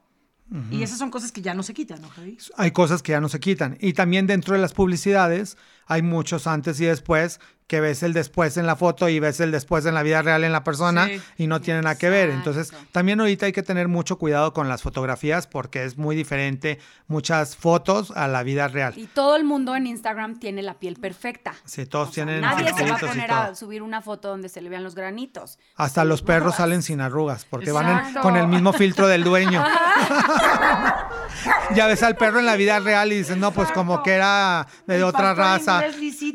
Y 0.69 0.83
esas 0.83 0.97
son 0.97 1.09
cosas 1.09 1.31
que 1.31 1.41
ya 1.41 1.53
no 1.53 1.63
se 1.63 1.73
quitan, 1.73 2.01
¿no, 2.01 2.09
Javi? 2.09 2.37
hay 2.57 2.71
cosas 2.71 3.01
que 3.01 3.13
ya 3.13 3.21
no 3.21 3.29
se 3.29 3.39
quitan. 3.39 3.77
Y 3.79 3.93
también 3.93 4.27
dentro 4.27 4.53
de 4.53 4.61
las 4.61 4.73
publicidades 4.73 5.57
hay 5.91 6.01
muchos 6.01 6.47
antes 6.47 6.79
y 6.79 6.85
después 6.85 7.39
que 7.67 7.79
ves 7.79 8.03
el 8.03 8.11
después 8.11 8.57
en 8.57 8.65
la 8.67 8.75
foto 8.75 9.07
y 9.07 9.21
ves 9.21 9.39
el 9.39 9.49
después 9.51 9.85
en 9.85 9.93
la 9.93 10.03
vida 10.03 10.21
real 10.21 10.43
en 10.43 10.51
la 10.51 10.61
persona 10.61 11.07
Sí. 11.07 11.21
y 11.37 11.47
no 11.47 11.61
tienen 11.61 11.83
nada 11.85 11.97
que 11.97 12.09
ver. 12.09 12.29
Entonces, 12.29 12.73
también 12.91 13.21
ahorita 13.21 13.45
hay 13.45 13.53
que 13.53 13.63
tener 13.63 13.87
mucho 13.87 14.17
cuidado 14.17 14.51
con 14.51 14.67
las 14.67 14.81
fotografías 14.81 15.47
porque 15.47 15.85
es 15.85 15.97
muy 15.97 16.13
diferente 16.17 16.79
muchas 17.07 17.55
fotos 17.55 18.11
a 18.11 18.27
la 18.27 18.43
vida 18.43 18.67
real. 18.67 18.93
Y 18.97 19.05
todo 19.07 19.37
el 19.37 19.45
mundo 19.45 19.73
en 19.77 19.87
Instagram 19.87 20.37
tiene 20.37 20.63
la 20.63 20.79
piel 20.79 20.97
perfecta. 20.97 21.53
Sí, 21.63 21.85
todos 21.85 22.09
O 22.09 22.11
sea, 22.11 22.25
tienen 22.25 22.41
nadie 22.41 22.73
se 22.73 22.85
va 22.89 22.95
a 22.97 22.99
poner 22.99 23.31
a 23.31 23.55
subir 23.55 23.81
una 23.83 24.01
foto 24.01 24.27
donde 24.27 24.49
se 24.49 24.59
le 24.61 24.67
vean 24.67 24.83
los 24.83 24.93
granitos. 24.95 25.57
Hasta 25.77 26.03
los 26.03 26.21
perros 26.23 26.55
salen 26.55 26.81
sin 26.83 26.99
arrugas 26.99 27.45
porque 27.49 27.71
van 27.71 28.05
en- 28.05 28.13
con 28.15 28.35
el 28.35 28.47
mismo 28.49 28.73
filtro 28.73 29.07
del 29.07 29.23
dueño. 29.23 29.63
ya 31.75 31.87
ves 31.87 32.03
al 32.03 32.15
perro 32.15 32.39
en 32.39 32.45
la 32.45 32.55
vida 32.55 32.79
real 32.79 33.11
y 33.11 33.17
dices, 33.17 33.37
no, 33.37 33.51
pues 33.51 33.71
como 33.71 34.03
que 34.03 34.11
era 34.13 34.67
de 34.87 34.95
El 34.97 35.03
otra 35.03 35.33
raza. 35.33 35.81
¿no? 35.81 35.87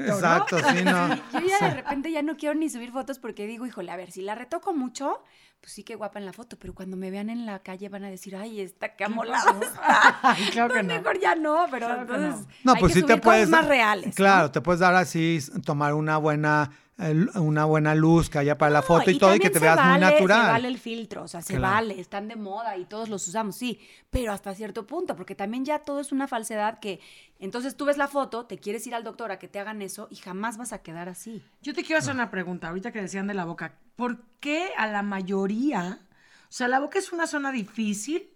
Exacto, 0.04 0.58
sí, 0.58 0.84
no. 0.84 1.14
Yo 1.14 1.46
ya 1.46 1.68
de 1.68 1.74
repente 1.74 2.10
ya 2.10 2.22
no 2.22 2.36
quiero 2.36 2.54
ni 2.54 2.68
subir 2.68 2.92
fotos 2.92 3.18
porque 3.18 3.46
digo, 3.46 3.66
híjole, 3.66 3.90
a 3.92 3.96
ver, 3.96 4.10
si 4.10 4.22
la 4.22 4.34
retoco 4.34 4.72
mucho, 4.72 5.22
pues 5.60 5.72
sí 5.72 5.82
que 5.84 5.94
guapa 5.94 6.18
en 6.18 6.26
la 6.26 6.32
foto, 6.32 6.56
pero 6.58 6.74
cuando 6.74 6.96
me 6.96 7.10
vean 7.10 7.30
en 7.30 7.46
la 7.46 7.58
calle 7.60 7.88
van 7.88 8.04
a 8.04 8.10
decir, 8.10 8.36
ay, 8.36 8.60
esta 8.60 8.94
qué 8.94 9.04
amolada 9.04 9.54
está. 9.60 10.36
Claro 10.52 10.74
que 10.74 10.82
no. 10.82 10.94
Mejor 10.94 11.20
ya 11.20 11.34
no, 11.34 11.66
pero 11.70 11.86
Claro 11.86 12.06
que 12.06 12.12
no. 12.12 12.18
entonces 12.26 12.46
No, 12.64 12.72
hay 12.74 12.80
pues 12.80 12.92
que 12.92 13.00
sí 13.00 13.06
te 13.06 13.12
cosas 13.14 13.24
puedes. 13.24 13.48
más 13.48 13.66
reales. 13.66 14.06
¿no? 14.08 14.12
Claro, 14.14 14.50
te 14.50 14.60
puedes 14.60 14.80
dar 14.80 14.94
así, 14.94 15.38
tomar 15.64 15.94
una 15.94 16.16
buena, 16.18 16.70
una 16.98 17.66
buena 17.66 17.94
luz 17.94 18.30
que 18.30 18.38
haya 18.38 18.56
para 18.56 18.70
la 18.70 18.82
foto 18.82 19.10
y, 19.10 19.18
todo 19.18 19.34
y 19.34 19.38
que 19.38 19.50
te 19.50 19.58
veas 19.58 19.78
muy 19.84 20.00
natural. 20.00 20.46
Se 20.46 20.52
vale 20.52 20.68
el 20.68 20.78
filtro, 20.78 21.24
o 21.24 21.28
sea, 21.28 21.42
se 21.42 21.56
Claro. 21.56 21.74
vale, 21.74 22.00
están 22.00 22.26
de 22.26 22.36
moda 22.36 22.76
y 22.78 22.86
todos 22.86 23.10
los 23.10 23.28
usamos, 23.28 23.56
sí, 23.56 23.80
pero 24.08 24.32
hasta 24.32 24.54
cierto 24.54 24.86
punto, 24.86 25.14
porque 25.14 25.34
también 25.34 25.64
ya 25.64 25.80
todo 25.80 26.00
es 26.00 26.10
una 26.10 26.26
falsedad 26.26 26.78
que 26.80 27.00
entonces 27.38 27.76
tú 27.76 27.84
ves 27.84 27.98
la 27.98 28.08
foto, 28.08 28.46
te 28.46 28.58
quieres 28.58 28.86
ir 28.86 28.94
al 28.94 29.04
doctor 29.04 29.30
a 29.30 29.38
que 29.38 29.46
te 29.46 29.58
hagan 29.58 29.82
eso 29.82 30.08
y 30.10 30.16
jamás 30.16 30.56
vas 30.56 30.72
a 30.72 30.78
quedar 30.82 31.08
así. 31.10 31.42
Yo 31.60 31.74
te 31.74 31.84
quiero 31.84 31.98
hacer 31.98 32.14
una 32.14 32.30
pregunta, 32.30 32.68
ahorita 32.68 32.92
que 32.92 33.02
decían 33.02 33.26
de 33.26 33.34
la 33.34 33.44
boca. 33.44 33.74
¿Por 33.94 34.22
qué 34.40 34.70
a 34.78 34.86
la 34.86 35.02
mayoría, 35.02 36.00
o 36.44 36.52
sea, 36.52 36.66
la 36.68 36.80
boca 36.80 36.98
es 36.98 37.12
una 37.12 37.26
zona 37.26 37.52
difícil 37.52 38.30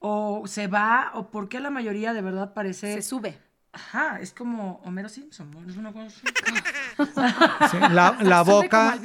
o 0.00 0.42
se 0.46 0.66
va, 0.66 1.12
o 1.14 1.30
por 1.30 1.48
qué 1.48 1.58
a 1.58 1.60
la 1.60 1.70
mayoría 1.70 2.12
de 2.12 2.20
verdad 2.20 2.52
parece... 2.52 2.94
Se 2.94 3.02
sube. 3.02 3.38
Ajá, 3.74 4.20
es 4.20 4.34
como 4.34 4.82
Homero 4.84 5.08
Simpson, 5.08 5.50
¿no? 5.50 5.68
Es 5.68 5.78
una 5.78 5.92
cosa. 5.92 6.20
Sí, 7.70 7.78
la, 7.90 8.18
la 8.22 8.42
boca. 8.42 8.98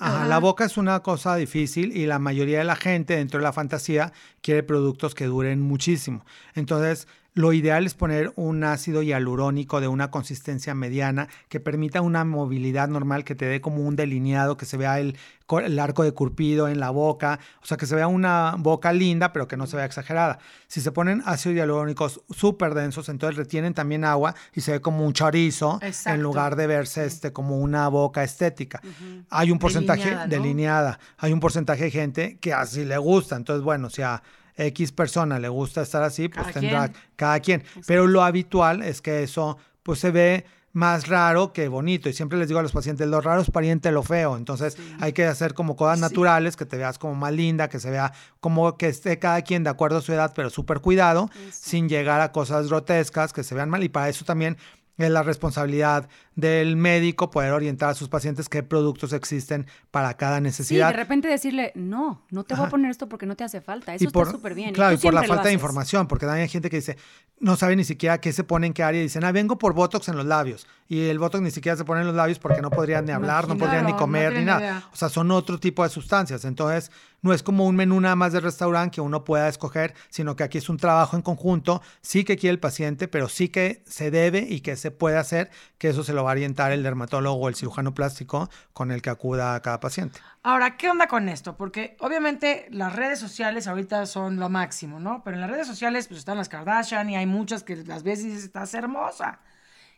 Ajá. 0.00 0.26
la 0.26 0.38
boca 0.38 0.64
es 0.64 0.76
una 0.76 1.00
cosa 1.00 1.36
difícil 1.36 1.96
y 1.96 2.06
la 2.06 2.18
mayoría 2.18 2.58
de 2.58 2.64
la 2.64 2.74
gente 2.74 3.14
dentro 3.14 3.38
de 3.38 3.44
la 3.44 3.52
fantasía 3.52 4.12
quiere 4.42 4.64
productos 4.64 5.14
que 5.14 5.26
duren 5.26 5.60
muchísimo. 5.60 6.24
Entonces, 6.54 7.06
lo 7.38 7.52
ideal 7.52 7.86
es 7.86 7.94
poner 7.94 8.32
un 8.34 8.64
ácido 8.64 9.00
hialurónico 9.00 9.80
de 9.80 9.86
una 9.86 10.10
consistencia 10.10 10.74
mediana 10.74 11.28
que 11.48 11.60
permita 11.60 12.00
una 12.00 12.24
movilidad 12.24 12.88
normal, 12.88 13.22
que 13.22 13.36
te 13.36 13.44
dé 13.44 13.60
como 13.60 13.86
un 13.86 13.94
delineado, 13.94 14.56
que 14.56 14.66
se 14.66 14.76
vea 14.76 14.98
el, 14.98 15.16
el 15.62 15.78
arco 15.78 16.02
de 16.02 16.10
curpido 16.10 16.66
en 16.66 16.80
la 16.80 16.90
boca, 16.90 17.38
o 17.62 17.64
sea, 17.66 17.76
que 17.76 17.86
se 17.86 17.94
vea 17.94 18.08
una 18.08 18.56
boca 18.58 18.92
linda, 18.92 19.32
pero 19.32 19.46
que 19.46 19.56
no 19.56 19.68
se 19.68 19.76
vea 19.76 19.84
exagerada. 19.84 20.40
Si 20.66 20.80
se 20.80 20.90
ponen 20.90 21.22
ácidos 21.26 21.54
hialurónicos 21.54 22.22
súper 22.28 22.74
densos, 22.74 23.08
entonces 23.08 23.36
retienen 23.36 23.72
también 23.72 24.04
agua 24.04 24.34
y 24.52 24.62
se 24.62 24.72
ve 24.72 24.80
como 24.80 25.06
un 25.06 25.12
chorizo 25.12 25.78
Exacto. 25.80 26.16
en 26.16 26.22
lugar 26.24 26.56
de 26.56 26.66
verse 26.66 27.04
este, 27.04 27.32
como 27.32 27.58
una 27.58 27.86
boca 27.86 28.24
estética. 28.24 28.82
Hay 29.30 29.52
un 29.52 29.60
porcentaje 29.60 30.02
Delineada, 30.02 30.26
¿no? 30.26 30.28
delineada, 30.28 31.00
hay 31.18 31.32
un 31.32 31.38
porcentaje 31.38 31.84
de 31.84 31.90
gente 31.92 32.38
que 32.40 32.52
así 32.52 32.84
le 32.84 32.98
gusta. 32.98 33.36
Entonces, 33.36 33.62
bueno, 33.62 33.90
si 33.90 34.02
a 34.02 34.24
X 34.58 34.92
persona 34.92 35.38
le 35.38 35.48
gusta 35.48 35.82
estar 35.82 36.02
así, 36.02 36.28
pues 36.28 36.48
Cada 36.48 36.60
tendrá 36.60 36.88
quien. 36.88 37.02
cada 37.16 37.40
quien. 37.40 37.64
Pero 37.86 38.06
lo 38.06 38.22
habitual 38.22 38.82
es 38.82 39.00
que 39.00 39.22
eso 39.22 39.56
pues 39.82 40.00
se 40.00 40.10
ve 40.10 40.44
más 40.72 41.08
raro 41.08 41.52
que 41.52 41.68
bonito. 41.68 42.08
Y 42.08 42.12
siempre 42.12 42.38
les 42.38 42.48
digo 42.48 42.60
a 42.60 42.62
los 42.62 42.72
pacientes, 42.72 43.08
lo 43.08 43.20
raro 43.20 43.40
es 43.40 43.50
pariente 43.50 43.90
lo 43.90 44.02
feo. 44.02 44.36
Entonces 44.36 44.76
hay 45.00 45.12
que 45.12 45.24
hacer 45.24 45.54
como 45.54 45.76
cosas 45.76 45.98
naturales, 45.98 46.56
que 46.56 46.66
te 46.66 46.76
veas 46.76 46.98
como 46.98 47.14
más 47.14 47.32
linda, 47.32 47.68
que 47.68 47.80
se 47.80 47.90
vea 47.90 48.12
como 48.40 48.76
que 48.76 48.88
esté 48.88 49.18
cada 49.18 49.42
quien 49.42 49.64
de 49.64 49.70
acuerdo 49.70 49.98
a 49.98 50.02
su 50.02 50.12
edad, 50.12 50.32
pero 50.34 50.50
súper 50.50 50.80
cuidado, 50.80 51.30
sin 51.50 51.88
llegar 51.88 52.20
a 52.20 52.32
cosas 52.32 52.68
grotescas 52.68 53.32
que 53.32 53.42
se 53.42 53.54
vean 53.54 53.70
mal. 53.70 53.82
Y 53.82 53.88
para 53.88 54.08
eso 54.08 54.24
también 54.24 54.56
es 54.98 55.10
la 55.10 55.22
responsabilidad 55.22 56.08
del 56.34 56.76
médico 56.76 57.30
poder 57.30 57.52
orientar 57.52 57.90
a 57.90 57.94
sus 57.94 58.08
pacientes 58.08 58.48
qué 58.48 58.62
productos 58.62 59.12
existen 59.12 59.66
para 59.90 60.14
cada 60.14 60.36
Sí, 60.38 60.42
necesidad. 60.42 60.88
de 60.88 60.96
repente 60.96 61.28
decirle, 61.28 61.72
no, 61.74 62.22
no 62.30 62.44
te 62.44 62.54
voy 62.54 62.66
a 62.66 62.68
poner 62.68 62.90
esto 62.90 63.08
porque 63.08 63.26
no 63.26 63.34
te 63.36 63.44
hace 63.44 63.60
falta. 63.60 63.94
Eso 63.94 64.04
y 64.04 64.08
por, 64.08 64.26
está 64.26 64.36
súper 64.36 64.54
bien. 64.54 64.72
Claro, 64.74 64.94
y, 64.94 64.98
por 64.98 65.14
la 65.14 65.22
falta 65.22 65.48
de 65.48 65.52
información, 65.52 66.06
porque 66.06 66.26
también 66.26 66.42
hay 66.42 66.48
gente 66.48 66.68
que 66.70 66.76
dice, 66.76 66.96
no 67.40 67.56
sabe 67.56 67.76
ni 67.76 67.84
siquiera 67.84 68.20
qué 68.20 68.32
se 68.32 68.44
pone 68.44 68.66
en 68.66 68.72
qué 68.72 68.82
área 68.82 69.00
y 69.00 69.04
dicen, 69.04 69.24
ah, 69.24 69.32
vengo 69.32 69.58
por 69.58 69.72
Botox 69.74 70.08
en 70.08 70.16
los 70.16 70.26
labios. 70.26 70.66
Y 70.88 71.08
el 71.08 71.18
Botox 71.18 71.42
ni 71.42 71.50
siquiera 71.50 71.76
se 71.76 71.84
pone 71.84 72.00
en 72.00 72.06
los 72.08 72.16
labios 72.16 72.38
porque 72.38 72.62
no 72.62 72.70
podrían 72.70 73.04
ni 73.04 73.12
hablar, 73.12 73.46
no 73.48 73.56
podrían 73.56 73.86
ni 73.86 73.92
no 73.92 73.98
comer, 73.98 74.32
ni 74.34 74.44
nada. 74.44 74.60
idea. 74.60 74.88
O 74.92 74.96
sea, 74.96 75.08
son 75.08 75.30
otro 75.30 75.58
tipo 75.58 75.82
de 75.82 75.90
sustancias. 75.90 76.44
Entonces, 76.44 76.90
no 77.22 77.32
es 77.32 77.42
como 77.42 77.66
un 77.66 77.76
menú 77.76 78.00
nada 78.00 78.16
más 78.16 78.32
de 78.32 78.40
restaurante 78.40 78.96
que 78.96 79.00
uno 79.00 79.24
pueda 79.24 79.48
escoger, 79.48 79.94
sino 80.08 80.36
que 80.36 80.44
aquí 80.44 80.58
es 80.58 80.68
un 80.68 80.76
trabajo 80.76 81.16
en 81.16 81.22
conjunto, 81.22 81.82
sí 82.00 82.24
que 82.24 82.36
quiere 82.36 82.52
el 82.52 82.60
paciente, 82.60 83.08
pero 83.08 83.28
sí 83.28 83.48
que 83.48 83.82
se 83.86 84.10
debe 84.10 84.46
y 84.48 84.60
que 84.60 84.76
se 84.76 84.90
puede 84.90 85.18
hacer, 85.18 85.50
que 85.78 85.88
eso 85.88 86.04
se 86.04 86.12
lo 86.12 86.24
va 86.24 86.30
a 86.30 86.32
orientar 86.32 86.72
el 86.72 86.82
dermatólogo 86.82 87.36
o 87.36 87.48
el 87.48 87.54
cirujano 87.54 87.94
plástico 87.94 88.48
con 88.72 88.90
el 88.90 89.02
que 89.02 89.10
acuda 89.10 89.54
a 89.54 89.62
cada 89.62 89.80
paciente. 89.80 90.20
Ahora, 90.42 90.76
¿qué 90.76 90.88
onda 90.88 91.08
con 91.08 91.28
esto? 91.28 91.56
Porque 91.56 91.96
obviamente 92.00 92.68
las 92.70 92.94
redes 92.94 93.18
sociales 93.18 93.66
ahorita 93.66 94.06
son 94.06 94.36
lo 94.36 94.48
máximo, 94.48 95.00
¿no? 95.00 95.22
Pero 95.24 95.36
en 95.36 95.40
las 95.40 95.50
redes 95.50 95.66
sociales 95.66 96.08
pues 96.08 96.20
están 96.20 96.38
las 96.38 96.48
Kardashian 96.48 97.10
y 97.10 97.16
hay 97.16 97.26
muchas 97.26 97.64
que 97.64 97.76
las 97.76 98.02
ves 98.02 98.20
y 98.20 98.28
dices, 98.28 98.44
estás 98.44 98.72
hermosa. 98.74 99.40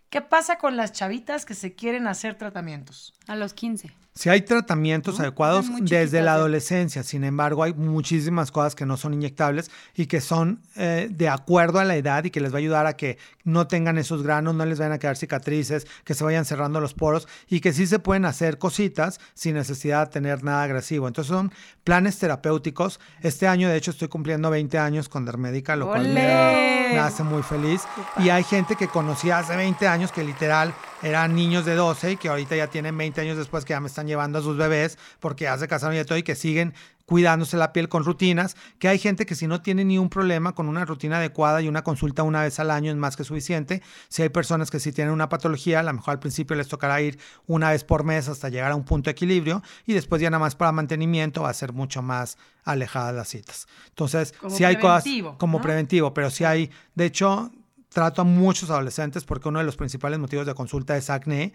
¿Qué 0.09 0.21
pasa 0.21 0.59
con 0.59 0.77
las 0.77 0.93
chavitas 0.93 1.47
que 1.47 1.55
se 1.55 1.75
quieren 1.75 2.09
hacer 2.09 2.37
tratamientos? 2.37 3.15
A 3.29 3.37
los 3.37 3.55
15. 3.55 3.93
Si 4.13 4.29
hay 4.29 4.43
tratamientos 4.43 5.19
¿No? 5.19 5.23
adecuados 5.23 5.67
desde 5.83 6.19
la 6.21 6.33
ya. 6.33 6.35
adolescencia, 6.35 7.03
sin 7.05 7.23
embargo, 7.25 7.63
hay 7.63 7.73
muchísimas 7.75 8.51
cosas 8.51 8.75
que 8.75 8.85
no 8.85 8.97
son 8.97 9.15
inyectables 9.15 9.71
y 9.95 10.07
que 10.07 10.21
son 10.21 10.61
eh, 10.77 11.09
de 11.11 11.29
acuerdo 11.29 11.79
a 11.79 11.85
la 11.85 11.97
edad 11.97 12.25
y 12.25 12.31
que 12.31 12.41
les 12.41 12.53
va 12.53 12.57
a 12.57 12.59
ayudar 12.59 12.87
a 12.87 12.95
que 12.97 13.19
no 13.45 13.69
tengan 13.69 13.99
esos 13.99 14.23
granos, 14.23 14.55
no 14.55 14.67
les 14.67 14.79
vayan 14.79 14.93
a 14.93 14.99
quedar 14.99 15.17
cicatrices, 15.17 15.87
que 16.05 16.15
se 16.15 16.25
vayan 16.25 16.45
cerrando 16.45 16.81
los 16.81 16.93
poros 16.93 17.29
y 17.49 17.61
que 17.61 17.73
sí 17.73 17.87
se 17.87 17.99
pueden 18.01 18.25
hacer 18.25 18.59
cositas 18.59 19.21
sin 19.35 19.55
necesidad 19.55 20.07
de 20.09 20.13
tener 20.13 20.43
nada 20.43 20.65
agresivo. 20.65 21.07
Entonces 21.07 21.31
son 21.31 21.53
planes 21.85 22.19
terapéuticos. 22.19 23.01
Este 23.23 23.47
año, 23.47 23.69
de 23.69 23.77
hecho, 23.77 23.93
estoy 23.93 24.09
cumpliendo 24.09 24.51
20 24.51 24.77
años 24.79 25.09
con 25.09 25.25
Dermédica, 25.25 25.77
lo 25.77 25.87
cual 25.87 26.09
me, 26.09 26.91
me 26.93 26.99
hace 26.99 27.23
muy 27.23 27.43
feliz. 27.43 27.83
Y 28.19 28.29
hay 28.29 28.43
gente 28.43 28.75
que 28.77 28.89
conocí 28.89 29.31
hace 29.31 29.57
20 29.57 29.87
años 29.87 30.13
que 30.13 30.25
literal 30.25 30.75
eran 31.03 31.35
niños 31.35 31.65
de 31.65 31.75
12 31.75 32.13
y 32.13 32.17
que 32.17 32.29
ahorita 32.29 32.57
ya 32.57 32.67
tienen 32.69 32.97
20 32.97 33.21
años 33.21 33.37
después 33.37 33.65
que 33.65 33.73
ya 33.73 33.81
me 33.81 33.89
están 33.89 34.07
llevando 34.07 34.39
a 34.39 34.43
sus 34.43 34.57
bebés 34.57 34.99
porque 35.19 35.45
ya 35.45 35.57
se 35.59 35.69
casaron 35.69 35.95
y 35.95 35.99
de 35.99 36.05
todo 36.05 36.19
y 36.19 36.23
que 36.23 36.35
siguen 36.35 36.75
cuidándose 37.11 37.57
la 37.57 37.73
piel 37.73 37.89
con 37.89 38.05
rutinas, 38.05 38.55
que 38.79 38.87
hay 38.87 38.97
gente 38.97 39.27
que 39.27 39.35
si 39.35 39.49
no 39.49 39.63
tiene 39.63 39.85
ni 39.85 39.99
un 39.99 40.09
problema 40.09 40.55
con 40.55 40.69
una 40.69 40.85
rutina 40.85 41.17
adecuada 41.17 41.61
y 41.61 41.67
una 41.67 41.83
consulta 41.83 42.23
una 42.23 42.43
vez 42.43 42.61
al 42.61 42.71
año 42.71 42.93
es 42.93 42.97
más 42.97 43.17
que 43.17 43.25
suficiente. 43.25 43.83
Si 44.09 44.23
hay 44.23 44.29
personas 44.29 44.71
que 44.71 44.79
si 44.79 44.93
tienen 44.93 45.13
una 45.13 45.29
patología, 45.29 45.81
a 45.81 45.83
lo 45.83 45.93
mejor 45.93 46.13
al 46.13 46.21
principio 46.21 46.55
les 46.55 46.69
tocará 46.69 47.03
ir 47.03 47.19
una 47.49 47.71
vez 47.71 47.83
por 47.83 48.05
mes 48.05 48.29
hasta 48.29 48.49
llegar 48.49 48.71
a 48.71 48.77
un 48.77 48.85
punto 48.85 49.09
de 49.09 49.13
equilibrio 49.13 49.61
y 49.87 49.95
después 49.95 50.23
ya 50.23 50.31
nada 50.31 50.39
más 50.39 50.55
para 50.55 50.71
mantenimiento 50.71 51.43
va 51.43 51.51
a 51.51 51.55
ser 51.55 51.73
mucho 51.73 52.01
más 52.01 52.39
alejada 52.63 53.11
las 53.11 53.27
citas. 53.27 53.67
Entonces, 53.89 54.33
Como 54.39 54.55
si 54.57 54.63
hay 54.63 54.77
cosas 54.77 55.03
como 55.37 55.59
¿no? 55.59 55.63
preventivo, 55.63 56.15
pero 56.15 56.31
si 56.31 56.45
hay, 56.45 56.71
de 56.95 57.07
hecho, 57.07 57.51
trato 57.91 58.23
a 58.23 58.25
muchos 58.25 58.71
adolescentes 58.71 59.25
porque 59.25 59.49
uno 59.49 59.59
de 59.59 59.65
los 59.67 59.77
principales 59.77 60.19
motivos 60.19 60.47
de 60.47 60.55
consulta 60.55 60.97
es 60.97 61.11
acné 61.11 61.53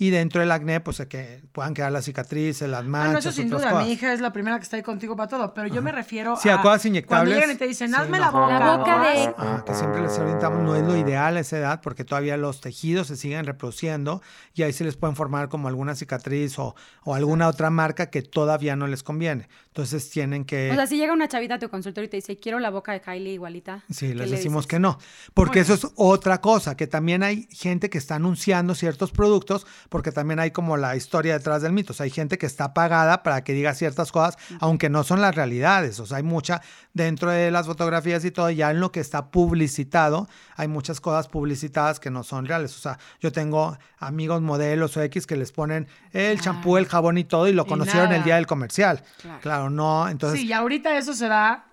y 0.00 0.10
dentro 0.10 0.40
del 0.40 0.52
acné 0.52 0.78
pues 0.80 1.02
que 1.08 1.42
puedan 1.50 1.74
quedar 1.74 1.90
las 1.90 2.04
cicatrices, 2.04 2.68
las 2.68 2.80
Ah, 2.80 2.82
no, 2.84 2.88
manchas, 2.90 3.26
eso 3.26 3.32
sin 3.32 3.50
duda. 3.50 3.70
cosas. 3.72 3.84
Mi 3.84 3.92
hija 3.92 4.12
es 4.12 4.20
la 4.20 4.32
primera 4.32 4.56
que 4.58 4.62
está 4.62 4.76
ahí 4.76 4.82
contigo 4.84 5.16
para 5.16 5.28
todo, 5.28 5.52
pero 5.54 5.66
yo 5.66 5.82
me 5.82 5.90
refiero 5.90 6.36
Sí, 6.36 6.48
a 6.50 6.62
cosas 6.62 6.86
inyectables. 6.86 7.30
Cuando 7.34 7.40
llegan 7.40 7.56
y 7.56 7.58
te 7.58 7.66
dicen, 7.66 7.88
Sí, 7.88 7.94
hazme 7.96 8.18
no. 8.18 8.24
la 8.26 8.30
boca. 8.30 8.58
La 8.60 8.76
boca 8.76 8.96
o 8.96 9.00
de- 9.02 9.08
haz- 9.26 9.34
Ah, 9.38 9.64
que 9.66 9.74
siempre 9.74 10.00
les 10.02 10.16
orientamos, 10.18 10.62
no 10.62 10.76
es 10.76 10.84
lo 10.84 10.96
ideal 10.96 11.36
a 11.36 11.40
esa 11.40 11.58
edad 11.58 11.80
porque 11.82 12.04
todavía 12.04 12.36
los 12.36 12.60
tejidos 12.60 13.08
se 13.08 13.16
siguen 13.16 13.44
reproduciendo 13.44 14.22
y 14.54 14.62
ahí 14.62 14.72
se 14.72 14.84
les 14.84 14.96
pueden 14.96 15.16
formar 15.16 15.48
como 15.48 15.66
alguna 15.66 15.96
cicatriz 15.96 16.60
o, 16.60 16.76
o 17.02 17.14
alguna 17.16 17.48
otra 17.48 17.70
marca 17.70 18.06
que 18.10 18.22
todavía 18.22 18.76
no 18.76 18.86
les 18.86 19.02
conviene. 19.02 19.48
Entonces 19.78 20.10
tienen 20.10 20.44
que... 20.44 20.72
O 20.72 20.74
sea, 20.74 20.88
si 20.88 20.96
llega 20.96 21.12
una 21.12 21.28
chavita 21.28 21.54
a 21.54 21.58
tu 21.60 21.68
consultorio 21.68 22.06
y 22.06 22.10
te 22.10 22.16
dice, 22.16 22.36
quiero 22.36 22.58
la 22.58 22.68
boca 22.68 22.90
de 22.90 23.00
Kylie 23.00 23.34
igualita. 23.34 23.84
Sí, 23.88 24.08
¿qué 24.08 24.14
les 24.16 24.28
le 24.28 24.36
decimos 24.36 24.64
dices? 24.64 24.70
que 24.70 24.80
no. 24.80 24.98
Porque 25.34 25.60
eso 25.60 25.74
es 25.74 25.86
otra 25.94 26.40
cosa, 26.40 26.76
que 26.76 26.88
también 26.88 27.22
hay 27.22 27.46
gente 27.52 27.88
que 27.88 27.96
está 27.96 28.16
anunciando 28.16 28.74
ciertos 28.74 29.12
productos, 29.12 29.68
porque 29.88 30.10
también 30.10 30.40
hay 30.40 30.50
como 30.50 30.76
la 30.76 30.96
historia 30.96 31.34
detrás 31.34 31.62
del 31.62 31.70
mito. 31.70 31.92
O 31.92 31.94
sea, 31.94 32.02
hay 32.02 32.10
gente 32.10 32.38
que 32.38 32.46
está 32.46 32.74
pagada 32.74 33.22
para 33.22 33.44
que 33.44 33.52
diga 33.52 33.72
ciertas 33.72 34.10
cosas, 34.10 34.36
aunque 34.58 34.90
no 34.90 35.04
son 35.04 35.20
las 35.20 35.36
realidades. 35.36 36.00
O 36.00 36.06
sea, 36.06 36.16
hay 36.16 36.24
mucha 36.24 36.60
dentro 36.92 37.30
de 37.30 37.52
las 37.52 37.66
fotografías 37.66 38.24
y 38.24 38.32
todo, 38.32 38.50
ya 38.50 38.72
en 38.72 38.80
lo 38.80 38.90
que 38.90 38.98
está 38.98 39.30
publicitado, 39.30 40.28
hay 40.56 40.66
muchas 40.66 41.00
cosas 41.00 41.28
publicitadas 41.28 42.00
que 42.00 42.10
no 42.10 42.24
son 42.24 42.46
reales. 42.46 42.76
O 42.76 42.80
sea, 42.80 42.98
yo 43.20 43.30
tengo 43.30 43.78
amigos 44.00 44.42
modelos 44.42 44.96
o 44.96 45.02
X 45.02 45.24
que 45.24 45.36
les 45.36 45.52
ponen 45.52 45.86
el 46.12 46.40
champú, 46.40 46.78
el 46.78 46.86
jabón 46.86 47.16
y 47.16 47.22
todo, 47.22 47.46
y 47.46 47.52
lo 47.52 47.62
Y 47.62 47.68
conocieron 47.68 48.12
el 48.12 48.24
día 48.24 48.34
del 48.34 48.48
comercial. 48.48 49.04
Claro. 49.20 49.38
Claro, 49.40 49.67
no. 49.70 50.08
Entonces, 50.08 50.40
Sí, 50.40 50.46
y 50.46 50.52
ahorita 50.52 50.96
eso 50.96 51.14
se 51.14 51.28
da. 51.28 51.66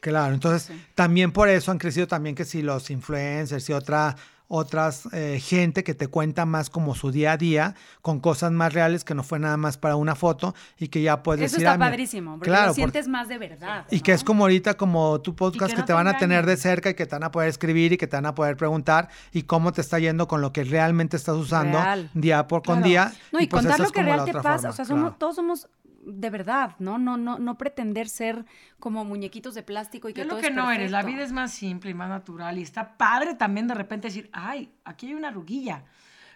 Claro, 0.00 0.34
entonces 0.34 0.70
también 0.94 1.32
por 1.32 1.48
eso 1.48 1.72
han 1.72 1.78
crecido 1.78 2.06
también 2.06 2.34
que 2.36 2.44
si 2.44 2.62
los 2.62 2.90
influencers 2.90 3.68
y 3.68 3.72
otra, 3.72 4.14
otras 4.46 5.08
eh, 5.12 5.40
gente 5.42 5.82
que 5.82 5.94
te 5.94 6.06
cuenta 6.06 6.46
más 6.46 6.70
como 6.70 6.94
su 6.94 7.10
día 7.10 7.32
a 7.32 7.36
día 7.36 7.74
con 8.02 8.20
cosas 8.20 8.52
más 8.52 8.72
reales 8.72 9.02
que 9.02 9.14
no 9.16 9.24
fue 9.24 9.40
nada 9.40 9.56
más 9.56 9.76
para 9.78 9.96
una 9.96 10.14
foto 10.14 10.54
y 10.78 10.86
que 10.88 11.02
ya 11.02 11.24
puedes 11.24 11.46
Eso 11.46 11.54
decir 11.56 11.64
está 11.66 11.72
"Ah, 11.72 11.78
mira". 11.78 11.90
padrísimo, 11.90 12.34
porque 12.36 12.50
Claro, 12.50 12.62
lo 12.66 12.68
porque- 12.68 12.80
sientes 12.82 13.08
más 13.08 13.26
de 13.26 13.38
verdad. 13.38 13.84
y 13.90 13.96
¿no? 13.96 14.02
que 14.04 14.12
es 14.12 14.22
como 14.22 14.44
ahorita 14.44 14.74
como 14.74 15.20
tu 15.22 15.34
podcast 15.34 15.72
que 15.74 15.80
te 15.80 15.86
te 15.88 15.92
van 15.92 16.06
a 16.06 16.16
tener 16.18 16.46
de 16.46 16.56
cerca 16.56 16.90
y 16.90 16.94
que 16.94 17.06
te 17.06 17.16
van 17.16 17.24
a 17.24 17.32
poder 17.32 17.48
escribir 17.48 17.92
y 17.94 17.96
que 17.96 18.06
te 18.06 18.16
van 18.16 18.26
a 18.26 18.34
poder 18.36 18.56
preguntar 18.56 19.08
y 19.32 19.42
cómo 19.42 19.72
te 19.72 19.80
está 19.80 19.98
yendo 19.98 20.28
con 20.28 20.40
lo 20.40 20.52
que 20.52 20.62
realmente 20.62 21.16
estás 21.16 21.34
usando 21.34 21.78
Real. 21.82 22.10
día 22.14 22.46
por 22.46 22.62
con 22.62 22.76
Claro. 22.82 22.88
día. 22.88 23.12
No, 23.32 23.40
y, 23.40 23.48
pues 23.48 23.62
contar 23.64 23.80
lo 23.80 23.90
que 23.90 24.02
real 24.04 24.24
te 24.24 24.32
pasa. 24.34 24.52
forma, 24.52 24.68
o 24.68 24.72
sea, 24.72 24.84
somos, 24.84 25.02
claro. 25.02 25.16
todos 25.18 25.34
somos 25.34 25.68
de 26.06 26.30
verdad, 26.30 26.76
¿no? 26.78 26.98
No, 26.98 27.16
no, 27.16 27.38
no 27.38 27.58
pretender 27.58 28.08
ser 28.08 28.44
como 28.78 29.04
muñequitos 29.04 29.54
de 29.54 29.62
plástico 29.62 30.08
y 30.08 30.12
que 30.12 30.16
¿Qué 30.16 30.20
es 30.22 30.26
lo 30.26 30.32
todo 30.34 30.40
que 30.40 30.46
es 30.48 30.54
no 30.54 30.70
eres? 30.70 30.90
La 30.90 31.02
vida 31.02 31.22
es 31.22 31.32
más 31.32 31.52
simple 31.52 31.90
y 31.90 31.94
más 31.94 32.08
natural. 32.08 32.58
Y 32.58 32.62
está 32.62 32.96
padre 32.96 33.34
también 33.34 33.66
de 33.66 33.74
repente 33.74 34.08
decir, 34.08 34.30
ay, 34.32 34.72
aquí 34.84 35.08
hay 35.08 35.14
una 35.14 35.28
arruguilla. 35.28 35.84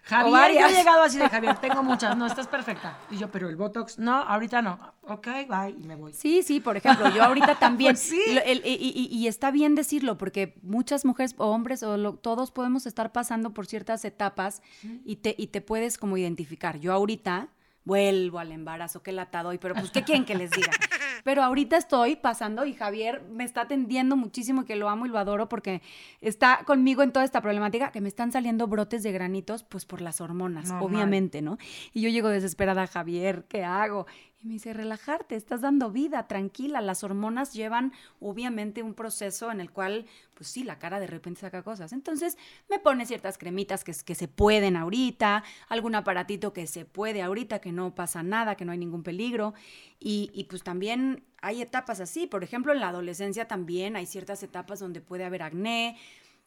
Javier, 0.03 0.59
yo 0.59 0.67
he 0.67 0.73
llegado 0.73 1.03
así 1.03 1.19
de 1.19 1.29
Javier, 1.29 1.57
tengo 1.61 1.83
muchas, 1.83 2.17
no, 2.17 2.27
estás 2.27 2.47
perfecta. 2.49 2.99
Y 3.11 3.19
yo, 3.19 3.31
pero 3.31 3.51
el 3.51 3.57
Botox, 3.57 3.99
no, 3.99 4.15
ahorita 4.15 4.63
no. 4.63 4.79
Ok, 5.03 5.27
bye, 5.47 5.77
y 5.79 5.85
me 5.85 5.95
voy. 5.95 6.15
Sí, 6.15 6.43
sí, 6.43 6.59
por 6.59 6.77
ejemplo, 6.79 7.11
yo 7.15 7.23
ahorita 7.23 7.55
también. 7.59 7.93
Pues 7.93 8.01
sí. 8.01 8.21
Lo- 8.35 8.41
el- 8.43 8.63
y, 8.65 8.77
y- 8.95 9.15
y 9.15 9.27
está 9.29 9.51
bien 9.51 9.75
decirlo, 9.75 10.17
porque 10.17 10.55
muchas 10.63 11.05
mujeres 11.05 11.35
o 11.37 11.49
hombres 11.51 11.83
o 11.83 11.99
lo- 11.99 12.15
todos 12.15 12.51
podemos 12.51 12.87
estar 12.87 13.13
pasando 13.13 13.53
por 13.53 13.67
ciertas 13.67 14.05
etapas 14.07 14.63
y 15.05 15.17
te, 15.17 15.35
y 15.37 15.49
te 15.49 15.61
puedes 15.61 15.99
como 15.99 16.17
identificar. 16.17 16.79
Yo 16.81 16.95
ahorita 16.95 17.49
vuelvo 17.91 18.39
al 18.39 18.53
embarazo, 18.53 19.03
qué 19.03 19.11
lata 19.11 19.43
doy, 19.43 19.59
pero 19.59 19.75
pues, 19.75 19.91
¿qué 19.91 20.05
quieren 20.05 20.25
que 20.25 20.37
les 20.37 20.53
diga? 20.53 20.71
Pero 21.25 21.43
ahorita 21.43 21.77
estoy 21.77 22.15
pasando 22.15 22.65
y 22.65 22.73
Javier 22.73 23.21
me 23.33 23.43
está 23.43 23.63
atendiendo 23.63 24.17
muchísimo, 24.17 24.65
que 24.65 24.77
lo 24.77 24.89
amo 24.89 25.07
y 25.07 25.09
lo 25.09 25.19
adoro 25.19 25.49
porque 25.49 25.83
está 26.21 26.61
conmigo 26.65 27.03
en 27.03 27.13
toda 27.13 27.25
esta 27.25 27.41
problemática, 27.43 27.91
que 27.91 28.01
me 28.01 28.09
están 28.09 28.31
saliendo 28.31 28.69
brotes 28.69 29.03
de 29.03 29.11
granitos, 29.11 29.65
pues 29.65 29.85
por 29.85 30.01
las 30.03 30.21
hormonas, 30.21 30.69
Normal. 30.69 30.85
obviamente, 30.85 31.43
¿no? 31.43 31.59
Y 31.93 32.01
yo 32.01 32.09
llego 32.09 32.29
desesperada, 32.29 32.87
Javier, 32.87 33.45
¿qué 33.49 33.65
hago? 33.65 34.07
Y 34.43 34.47
me 34.47 34.55
dice, 34.55 34.73
relajarte, 34.73 35.37
estás 35.37 35.61
dando 35.61 35.91
vida, 35.91 36.27
tranquila. 36.27 36.81
Las 36.81 37.05
hormonas 37.05 37.53
llevan 37.53 37.93
obviamente 38.21 38.83
un 38.83 38.95
proceso 38.95 39.51
en 39.53 39.61
el 39.61 39.71
cual, 39.71 40.07
pues 40.35 40.49
sí, 40.49 40.65
la 40.65 40.79
cara 40.79 40.99
de 40.99 41.07
repente 41.07 41.43
saca 41.43 41.63
cosas. 41.63 41.93
Entonces 41.93 42.39
me 42.71 42.79
pone 42.79 43.05
ciertas 43.05 43.37
cremitas 43.37 43.85
que, 43.85 43.93
que 44.03 44.15
se 44.15 44.29
pueden 44.29 44.77
ahorita, 44.77 45.45
algún 45.69 45.95
aparatito 45.95 46.55
que 46.55 46.67
se 46.67 46.87
puede 46.87 47.21
ahorita, 47.21 47.59
que 47.59 47.71
no 47.71 47.95
pasa 47.95 48.23
nada, 48.23 48.55
que 48.55 48.65
no 48.65 48.73
hay 48.73 48.79
ningún 48.79 49.03
peligro. 49.03 49.53
Y, 49.99 50.31
y 50.33 50.45
pues 50.45 50.63
también 50.63 51.23
hay 51.43 51.61
etapas 51.61 52.01
así. 52.01 52.27
Por 52.27 52.43
ejemplo, 52.43 52.73
en 52.73 52.81
la 52.81 52.89
adolescencia 52.89 53.47
también 53.47 53.95
hay 53.95 54.07
ciertas 54.07 54.43
etapas 54.43 54.81
donde 54.81 55.03
puede 55.03 55.25
haber 55.27 55.43
acné 55.43 55.99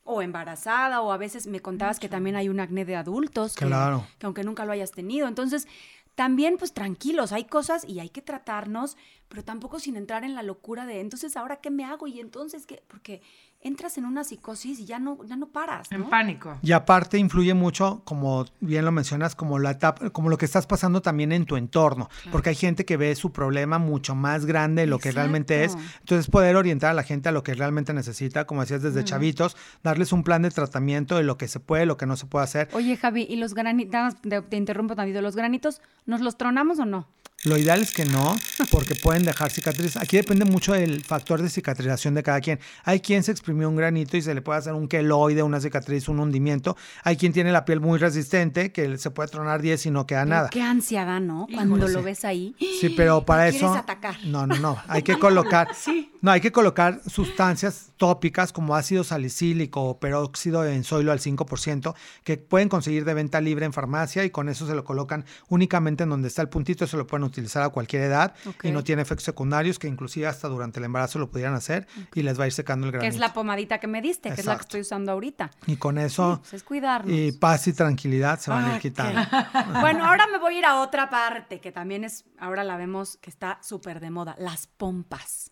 o 0.03 0.23
embarazada 0.23 0.99
o 1.01 1.11
a 1.11 1.17
veces 1.17 1.45
me 1.45 1.61
contabas 1.61 1.99
que 1.99 2.09
también 2.09 2.35
hay 2.35 2.49
un 2.49 2.59
acné 2.59 2.85
de 2.85 2.95
adultos 2.95 3.55
que- 3.55 3.65
Claro. 3.67 4.05
que 4.17 4.25
aunque 4.25 4.43
nunca 4.43 4.65
lo 4.65 4.71
hayas 4.71 4.91
tenido. 4.91 5.27
Entonces, 5.29 5.67
también 6.15 6.57
pues 6.57 6.73
tranquilos, 6.73 7.31
hay 7.31 7.45
cosas 7.45 7.83
y 7.85 7.99
hay 7.99 8.09
que 8.09 8.21
tratarnos, 8.21 8.97
pero 9.29 9.43
tampoco 9.43 9.79
sin 9.79 9.95
entrar 9.95 10.23
en 10.23 10.35
la 10.35 10.43
locura 10.43 10.85
de, 10.85 10.99
entonces, 10.99 11.35
¿ahora 11.35 11.61
qué 11.61 11.71
me 11.71 11.85
hago? 11.85 12.07
Y 12.07 12.19
entonces, 12.19 12.65
¿qué? 12.65 12.83
Porque 12.87 13.21
entras 13.63 13.97
en 13.97 14.05
una 14.05 14.23
psicosis 14.23 14.79
y 14.79 14.85
ya 14.85 14.99
no, 14.99 15.17
ya 15.25 15.35
no 15.35 15.47
paras, 15.47 15.91
En 15.91 16.05
pánico. 16.05 16.57
Y 16.61 16.71
aparte 16.71 17.17
influye 17.17 17.53
mucho, 17.53 18.01
como 18.05 18.45
bien 18.59 18.85
lo 18.85 18.91
mencionas, 18.91 19.35
como 19.35 19.59
la 19.59 19.71
etapa, 19.71 20.09
como 20.09 20.29
lo 20.29 20.37
que 20.37 20.45
estás 20.45 20.67
pasando 20.67 21.01
también 21.01 21.31
en 21.31 21.45
tu 21.45 21.55
entorno, 21.55 22.09
porque 22.31 22.49
hay 22.49 22.55
gente 22.55 22.85
que 22.85 22.97
ve 22.97 23.15
su 23.15 23.31
problema 23.31 23.79
mucho 23.79 24.15
más 24.15 24.45
grande 24.45 24.83
de 24.83 24.87
lo 24.87 24.99
que 24.99 25.11
realmente 25.11 25.63
es. 25.63 25.75
Entonces 25.99 26.29
poder 26.29 26.55
orientar 26.55 26.91
a 26.91 26.93
la 26.93 27.03
gente 27.03 27.29
a 27.29 27.31
lo 27.31 27.43
que 27.43 27.53
realmente 27.53 27.93
necesita, 27.93 28.45
como 28.45 28.61
decías 28.61 28.81
desde 28.81 29.03
chavitos, 29.03 29.55
darles 29.83 30.11
un 30.11 30.23
plan 30.23 30.41
de 30.41 30.51
tratamiento 30.51 31.15
de 31.17 31.23
lo 31.23 31.37
que 31.37 31.47
se 31.47 31.59
puede, 31.59 31.85
lo 31.85 31.97
que 31.97 32.05
no 32.05 32.17
se 32.17 32.25
puede 32.25 32.43
hacer. 32.43 32.69
Oye, 32.73 32.97
Javi, 32.97 33.25
¿y 33.29 33.37
los 33.37 33.53
granitos, 33.53 34.21
te, 34.21 34.41
te 34.41 34.57
interrumpo 34.57 34.95
tantito, 34.95 35.21
los 35.21 35.35
granitos, 35.35 35.81
¿nos 36.05 36.21
los 36.21 36.37
tronamos 36.37 36.79
o 36.79 36.85
no? 36.85 37.07
Lo 37.45 37.57
ideal 37.57 37.81
es 37.81 37.91
que 37.91 38.05
no, 38.05 38.35
porque 38.71 38.95
pueden 38.95 39.23
dejar 39.25 39.51
cicatrices. 39.51 39.97
Aquí 39.97 40.15
depende 40.15 40.45
mucho 40.45 40.71
del 40.71 41.03
factor 41.03 41.41
de 41.41 41.49
cicatrización 41.49 42.13
de 42.13 42.23
cada 42.23 42.39
quien. 42.39 42.59
Hay 42.85 43.01
quien 43.01 43.21
se 43.21 43.31
exprimió 43.31 43.67
un 43.67 43.75
granito 43.75 44.15
y 44.15 44.21
se 44.21 44.33
le 44.33 44.41
puede 44.41 44.59
hacer 44.59 44.73
un 44.73 44.87
queloide, 44.87 45.43
una 45.43 45.59
cicatriz, 45.59 46.07
un 46.07 46.19
hundimiento. 46.19 46.77
Hay 47.03 47.17
quien 47.17 47.33
tiene 47.33 47.51
la 47.51 47.65
piel 47.65 47.81
muy 47.81 47.99
resistente, 47.99 48.71
que 48.71 48.97
se 48.97 49.11
puede 49.11 49.27
tronar 49.29 49.61
10 49.61 49.87
y 49.87 49.91
no 49.91 50.07
queda 50.07 50.21
Pero 50.23 50.29
nada. 50.35 50.49
Qué 50.49 50.61
ansiedad, 50.61 51.19
¿no? 51.19 51.47
Cuando 51.53 51.75
Híjole, 51.75 51.93
lo 51.93 51.99
sí. 51.99 52.05
ves 52.05 52.25
ahí. 52.25 52.55
Sí, 52.79 52.89
pero 52.95 53.25
para 53.25 53.43
¿Quieres 53.49 53.61
eso. 53.61 53.73
atacar? 53.73 54.15
No, 54.25 54.47
no, 54.47 54.57
no. 54.59 54.77
Hay 54.87 55.03
que 55.03 55.15
colocar. 55.19 55.67
Sí. 55.75 56.11
No, 56.21 56.31
hay 56.31 56.39
que 56.39 56.53
colocar 56.53 57.01
sustancias 57.09 57.91
tópicas 57.97 58.53
como 58.53 58.75
ácido 58.75 59.03
salicílico 59.03 59.81
o 59.83 59.99
peróxido 59.99 60.61
de 60.61 60.71
benzoilo 60.71 61.11
al 61.11 61.19
5%, 61.19 61.93
que 62.23 62.37
pueden 62.37 62.69
conseguir 62.69 63.03
de 63.03 63.13
venta 63.13 63.41
libre 63.41 63.65
en 63.65 63.73
farmacia 63.73 64.23
y 64.23 64.29
con 64.29 64.47
eso 64.47 64.65
se 64.65 64.75
lo 64.75 64.85
colocan 64.85 65.25
únicamente 65.49 66.03
en 66.03 66.09
donde 66.09 66.29
está 66.29 66.41
el 66.41 66.47
puntito. 66.49 66.87
Se 66.87 66.95
lo 66.95 67.05
pueden 67.05 67.23
utilizar 67.33 67.63
a 67.63 67.69
cualquier 67.69 68.03
edad 68.03 68.33
y 68.63 68.71
no 68.71 68.83
tiene 68.83 69.01
efectos 69.01 69.25
secundarios, 69.25 69.79
que 69.79 69.87
inclusive 69.87 70.27
hasta 70.27 70.47
durante 70.47 70.79
el 70.79 70.85
embarazo 70.85 71.19
lo 71.19 71.29
pudieran 71.29 71.53
hacer 71.55 71.87
y 72.13 72.21
les 72.21 72.39
va 72.39 72.43
a 72.45 72.47
ir 72.47 72.53
secando 72.53 72.85
el 72.87 72.91
Que 72.91 72.97
granito. 72.99 73.15
es 73.15 73.19
la 73.19 73.33
pomadita 73.33 73.79
que 73.79 73.87
me 73.87 74.01
diste, 74.01 74.31
que 74.33 74.41
es 74.41 74.45
la 74.45 74.55
que 74.55 74.61
estoy 74.61 74.81
usando 74.81 75.11
ahorita. 75.11 75.51
Y 75.67 75.75
con 75.77 75.97
eso, 75.97 76.39
Pues 76.41 76.53
es 76.53 76.63
cuidarnos. 76.63 77.11
y 77.13 77.31
paz 77.33 77.67
y 77.67 77.73
tranquilidad 77.73 78.39
se 78.39 78.51
van 78.51 78.65
a 78.65 78.75
ir 78.75 78.81
quitando. 78.81 79.19
Bueno, 79.81 80.05
ahora 80.05 80.27
me 80.27 80.37
voy 80.37 80.55
a 80.55 80.59
ir 80.59 80.65
a 80.65 80.79
otra 80.81 81.09
parte 81.09 81.59
que 81.59 81.71
también 81.71 82.03
es, 82.03 82.25
ahora 82.39 82.63
la 82.63 82.77
vemos 82.77 83.17
que 83.17 83.29
está 83.29 83.59
súper 83.61 83.99
de 83.99 84.09
moda, 84.11 84.35
las 84.39 84.67
pompas. 84.67 85.51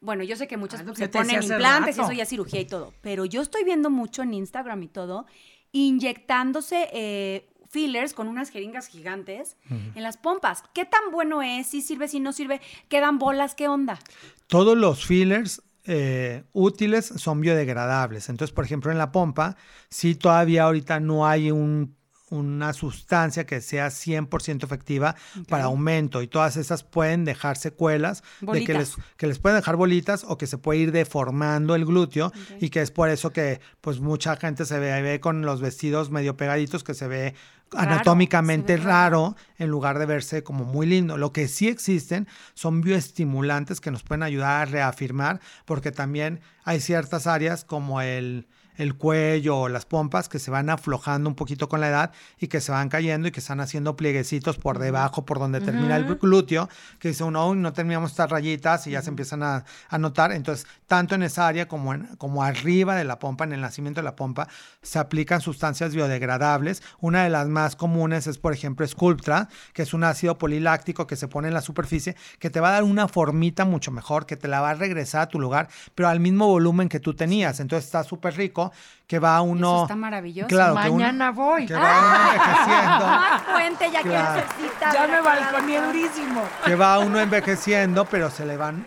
Bueno, 0.00 0.22
yo 0.22 0.36
sé 0.36 0.46
que 0.46 0.56
muchas 0.56 0.80
Ah, 0.82 0.84
que 0.84 0.94
se 0.94 1.08
ponen 1.08 1.42
implantes 1.42 1.98
y 1.98 2.00
eso 2.00 2.12
ya 2.12 2.22
es 2.22 2.28
cirugía 2.28 2.60
y 2.60 2.66
todo, 2.66 2.94
pero 3.00 3.24
yo 3.24 3.42
estoy 3.42 3.64
viendo 3.64 3.90
mucho 3.90 4.22
en 4.22 4.32
Instagram 4.34 4.82
y 4.84 4.88
todo, 4.88 5.26
inyectándose 5.72 6.88
eh, 6.92 7.48
fillers 7.68 8.14
con 8.14 8.28
unas 8.28 8.50
jeringas 8.50 8.86
gigantes 8.88 9.56
en 9.70 10.02
las 10.02 10.16
pompas. 10.16 10.62
¿Qué 10.74 10.84
tan 10.84 11.10
bueno 11.12 11.42
es? 11.42 11.66
¿Si 11.66 11.82
sirve, 11.82 12.08
si 12.08 12.20
no 12.20 12.32
sirve? 12.32 12.60
¿Quedan 12.88 13.18
bolas? 13.18 13.54
¿Qué 13.54 13.68
onda? 13.68 13.98
Todos 14.46 14.76
los 14.76 15.04
fillers 15.06 15.62
eh, 15.84 16.44
útiles 16.52 17.06
son 17.06 17.40
biodegradables. 17.40 18.28
Entonces, 18.28 18.54
por 18.54 18.64
ejemplo, 18.64 18.90
en 18.92 18.98
la 18.98 19.10
pompa, 19.12 19.56
si 19.88 20.14
todavía 20.14 20.64
ahorita 20.64 21.00
no 21.00 21.26
hay 21.26 21.50
un- 21.50 21.96
una 22.30 22.74
sustancia 22.74 23.46
que 23.46 23.62
sea 23.62 23.88
100% 23.90 24.62
efectiva 24.66 25.16
para 25.48 25.64
aumento 25.64 26.20
y 26.20 26.26
todas 26.28 26.58
esas 26.58 26.82
pueden 26.84 27.24
dejar 27.24 27.56
secuelas 27.56 28.22
de 28.42 28.64
que 28.66 28.74
les, 28.80 28.96
que 29.16 29.26
les 29.26 29.38
pueden 29.38 29.56
dejar 29.56 29.76
bolitas 29.76 30.24
o 30.28 30.36
que 30.36 30.46
se 30.46 30.58
puede 30.58 30.80
ir 30.80 30.92
deformando 30.92 31.74
el 31.74 31.86
glúteo 31.86 32.30
y 32.60 32.68
que 32.68 32.82
es 32.82 32.90
por 32.90 33.08
eso 33.08 33.30
que 33.32 33.62
pues 33.80 34.00
mucha 34.00 34.36
gente 34.36 34.66
se 34.66 34.78
ve, 34.78 35.00
ve 35.00 35.20
con 35.20 35.40
los 35.40 35.62
vestidos 35.62 36.10
medio 36.10 36.36
pegaditos 36.36 36.84
que 36.84 36.92
se 36.92 37.08
ve 37.08 37.34
Raro, 37.70 37.90
anatómicamente 37.92 38.76
raro. 38.76 38.88
raro 38.88 39.36
en 39.58 39.68
lugar 39.68 39.98
de 39.98 40.06
verse 40.06 40.42
como 40.42 40.64
muy 40.64 40.86
lindo. 40.86 41.16
Lo 41.16 41.32
que 41.32 41.48
sí 41.48 41.68
existen 41.68 42.26
son 42.54 42.80
bioestimulantes 42.80 43.80
que 43.80 43.90
nos 43.90 44.02
pueden 44.02 44.22
ayudar 44.22 44.62
a 44.62 44.64
reafirmar, 44.70 45.40
porque 45.64 45.92
también 45.92 46.40
hay 46.64 46.80
ciertas 46.80 47.26
áreas 47.26 47.64
como 47.64 48.00
el, 48.00 48.46
el 48.78 48.94
cuello 48.94 49.58
o 49.58 49.68
las 49.68 49.84
pompas 49.84 50.28
que 50.28 50.38
se 50.38 50.50
van 50.50 50.70
aflojando 50.70 51.28
un 51.28 51.34
poquito 51.36 51.68
con 51.68 51.80
la 51.82 51.88
edad 51.88 52.12
y 52.38 52.48
que 52.48 52.60
se 52.62 52.72
van 52.72 52.88
cayendo 52.88 53.28
y 53.28 53.30
que 53.32 53.40
están 53.40 53.60
haciendo 53.60 53.96
plieguecitos 53.96 54.56
por 54.56 54.78
debajo, 54.78 55.26
por 55.26 55.38
donde 55.38 55.60
termina 55.60 55.96
el 55.96 56.04
glúteo, 56.16 56.68
que 56.98 57.08
dice 57.08 57.24
uno, 57.24 57.48
"Uy, 57.50 57.58
no 57.58 57.72
terminamos 57.74 58.12
estas 58.12 58.30
rayitas 58.30 58.86
y 58.86 58.92
ya 58.92 59.02
se 59.02 59.10
empiezan 59.10 59.42
a, 59.42 59.64
a 59.90 59.98
notar. 59.98 60.32
Entonces, 60.32 60.66
tanto 60.86 61.14
en 61.14 61.22
esa 61.22 61.46
área 61.46 61.68
como, 61.68 61.92
en- 61.92 62.06
como 62.16 62.42
arriba 62.42 62.94
de 62.96 63.04
la 63.04 63.18
pompa, 63.18 63.44
en 63.44 63.52
el 63.52 63.60
nacimiento 63.60 64.00
de 64.00 64.04
la 64.04 64.16
pompa, 64.16 64.48
se 64.82 64.98
aplican 64.98 65.40
sustancias 65.40 65.94
biodegradables. 65.94 66.82
Una 67.00 67.24
de 67.24 67.30
las 67.30 67.48
más 67.48 67.76
comunes 67.76 68.26
es, 68.26 68.38
por 68.38 68.52
ejemplo, 68.52 68.86
Sculptra, 68.86 69.48
que 69.72 69.82
es 69.82 69.92
un 69.94 70.04
ácido 70.04 70.38
poliláctico 70.38 71.06
que 71.06 71.16
se 71.16 71.28
pone 71.28 71.48
en 71.48 71.54
la 71.54 71.60
superficie, 71.60 72.16
que 72.38 72.50
te 72.50 72.60
va 72.60 72.68
a 72.70 72.72
dar 72.72 72.84
una 72.84 73.08
formita 73.08 73.64
mucho 73.64 73.90
mejor, 73.90 74.26
que 74.26 74.36
te 74.36 74.48
la 74.48 74.60
va 74.60 74.70
a 74.70 74.74
regresar 74.74 75.22
a 75.22 75.28
tu 75.28 75.38
lugar, 75.40 75.68
pero 75.94 76.08
al 76.08 76.20
mismo 76.20 76.46
volumen 76.46 76.88
que 76.88 77.00
tú 77.00 77.14
tenías. 77.14 77.60
Entonces 77.60 77.86
está 77.86 78.04
súper 78.04 78.36
rico, 78.36 78.67
que 79.06 79.18
va 79.18 79.40
uno... 79.40 79.74
Eso 79.76 79.82
está 79.84 79.96
maravilloso. 79.96 80.48
Claro, 80.48 80.74
que 80.82 80.88
uno- 80.90 80.98
Mañana 81.04 81.30
voy. 81.30 81.66
que 81.66 81.74
va 81.74 81.98
uno 81.98 82.32
envejeciendo. 82.32 83.06
Ay, 83.08 83.40
Puente, 83.52 83.90
ya 83.92 84.02
Claro. 84.02 84.42
cita. 84.60 84.92
Ya 84.92 85.06
me 85.06 85.16
doctor. 85.16 85.86
durísimo. 85.86 86.42
que 86.64 86.74
va 86.74 86.98
uno 86.98 87.18
envejeciendo, 87.20 88.04
pero 88.06 88.30
se 88.30 88.44
le 88.46 88.56
van 88.56 88.86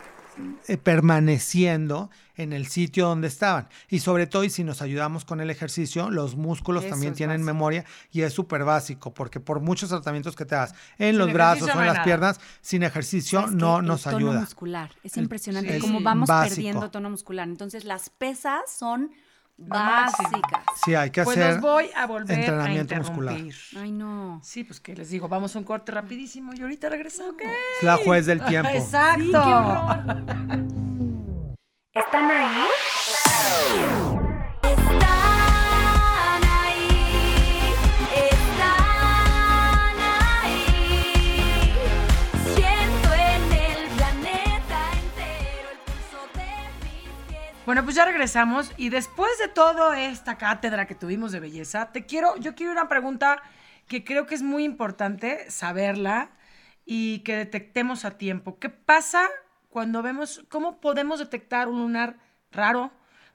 eh, 0.67 0.77
permaneciendo 0.77 2.09
en 2.35 2.53
el 2.53 2.65
sitio 2.67 3.07
donde 3.07 3.27
estaban. 3.27 3.67
Y 3.89 3.99
sobre 3.99 4.25
todo, 4.27 4.43
y 4.43 4.49
si 4.49 4.63
nos 4.63 4.81
ayudamos 4.81 5.25
con 5.25 5.41
el 5.41 5.49
ejercicio, 5.49 6.09
los 6.09 6.35
músculos 6.35 6.83
Eso 6.83 6.91
también 6.91 7.11
es 7.13 7.17
tienen 7.17 7.37
básico. 7.41 7.53
memoria 7.53 7.85
y 8.11 8.21
es 8.21 8.33
súper 8.33 8.63
básico, 8.63 9.13
porque 9.13 9.39
por 9.39 9.59
muchos 9.59 9.89
tratamientos 9.89 10.35
que 10.35 10.45
te 10.45 10.55
das 10.55 10.73
en 10.97 11.09
Sin 11.11 11.17
los 11.19 11.33
brazos 11.33 11.69
o 11.69 11.75
no 11.75 11.81
en 11.81 11.87
las 11.87 11.95
nada. 11.95 12.05
piernas, 12.05 12.39
sin 12.61 12.81
ejercicio 12.83 13.41
¿Sabes 13.41 13.55
no 13.55 13.81
nos 13.81 14.05
el 14.07 14.13
tono 14.13 14.27
ayuda. 14.29 14.39
muscular. 14.41 14.89
Es 15.03 15.17
El- 15.17 15.23
impresionante 15.23 15.75
sí. 15.75 15.81
cómo 15.81 16.01
vamos 16.01 16.27
Básico. 16.29 16.55
perdiendo 16.55 16.89
tono 16.89 17.09
muscular. 17.09 17.47
Entonces, 17.47 17.83
las 17.85 18.09
pesas 18.09 18.61
son. 18.75 19.11
Básicas. 19.67 20.63
Sí, 20.83 20.95
hay 20.95 21.09
que 21.11 21.23
Pues 21.23 21.37
hacer 21.37 21.53
los 21.53 21.61
voy 21.61 21.89
a 21.95 22.05
volver 22.07 22.37
a 22.37 22.39
entrenamiento 22.39 22.95
muscular. 22.95 23.37
Ay, 23.77 23.91
no. 23.91 24.39
Sí, 24.43 24.63
pues 24.63 24.79
que 24.79 24.95
les 24.95 25.09
digo, 25.09 25.27
vamos 25.27 25.55
a 25.55 25.59
un 25.59 25.65
corte 25.65 25.91
rapidísimo 25.91 26.53
y 26.53 26.61
ahorita 26.61 26.89
regresamos. 26.89 27.35
Es 27.41 27.83
la 27.83 27.97
juez 27.97 28.25
del 28.25 28.43
tiempo. 28.43 28.69
Exacto. 28.73 29.41
¿Están 31.93 32.31
ahí? 32.31 32.65
Bueno, 47.71 47.85
pues 47.85 47.95
ya 47.95 48.03
regresamos 48.03 48.69
y 48.75 48.89
después 48.89 49.31
de 49.39 49.47
toda 49.47 49.97
esta 49.97 50.37
cátedra 50.37 50.87
que 50.87 50.93
tuvimos 50.93 51.31
de 51.31 51.39
belleza, 51.39 51.93
te 51.93 52.05
quiero, 52.05 52.35
yo 52.35 52.53
quiero 52.53 52.73
una 52.73 52.89
pregunta 52.89 53.41
que 53.87 54.03
creo 54.03 54.25
que 54.25 54.35
es 54.35 54.41
muy 54.41 54.65
importante 54.65 55.49
saberla 55.49 56.31
y 56.85 57.19
que 57.19 57.37
detectemos 57.37 58.03
a 58.03 58.17
tiempo. 58.17 58.59
¿Qué 58.59 58.67
pasa 58.67 59.29
cuando 59.69 60.01
vemos, 60.01 60.43
cómo 60.49 60.81
podemos 60.81 61.19
detectar 61.19 61.69
un 61.69 61.79
lunar 61.79 62.17
raro? 62.51 62.91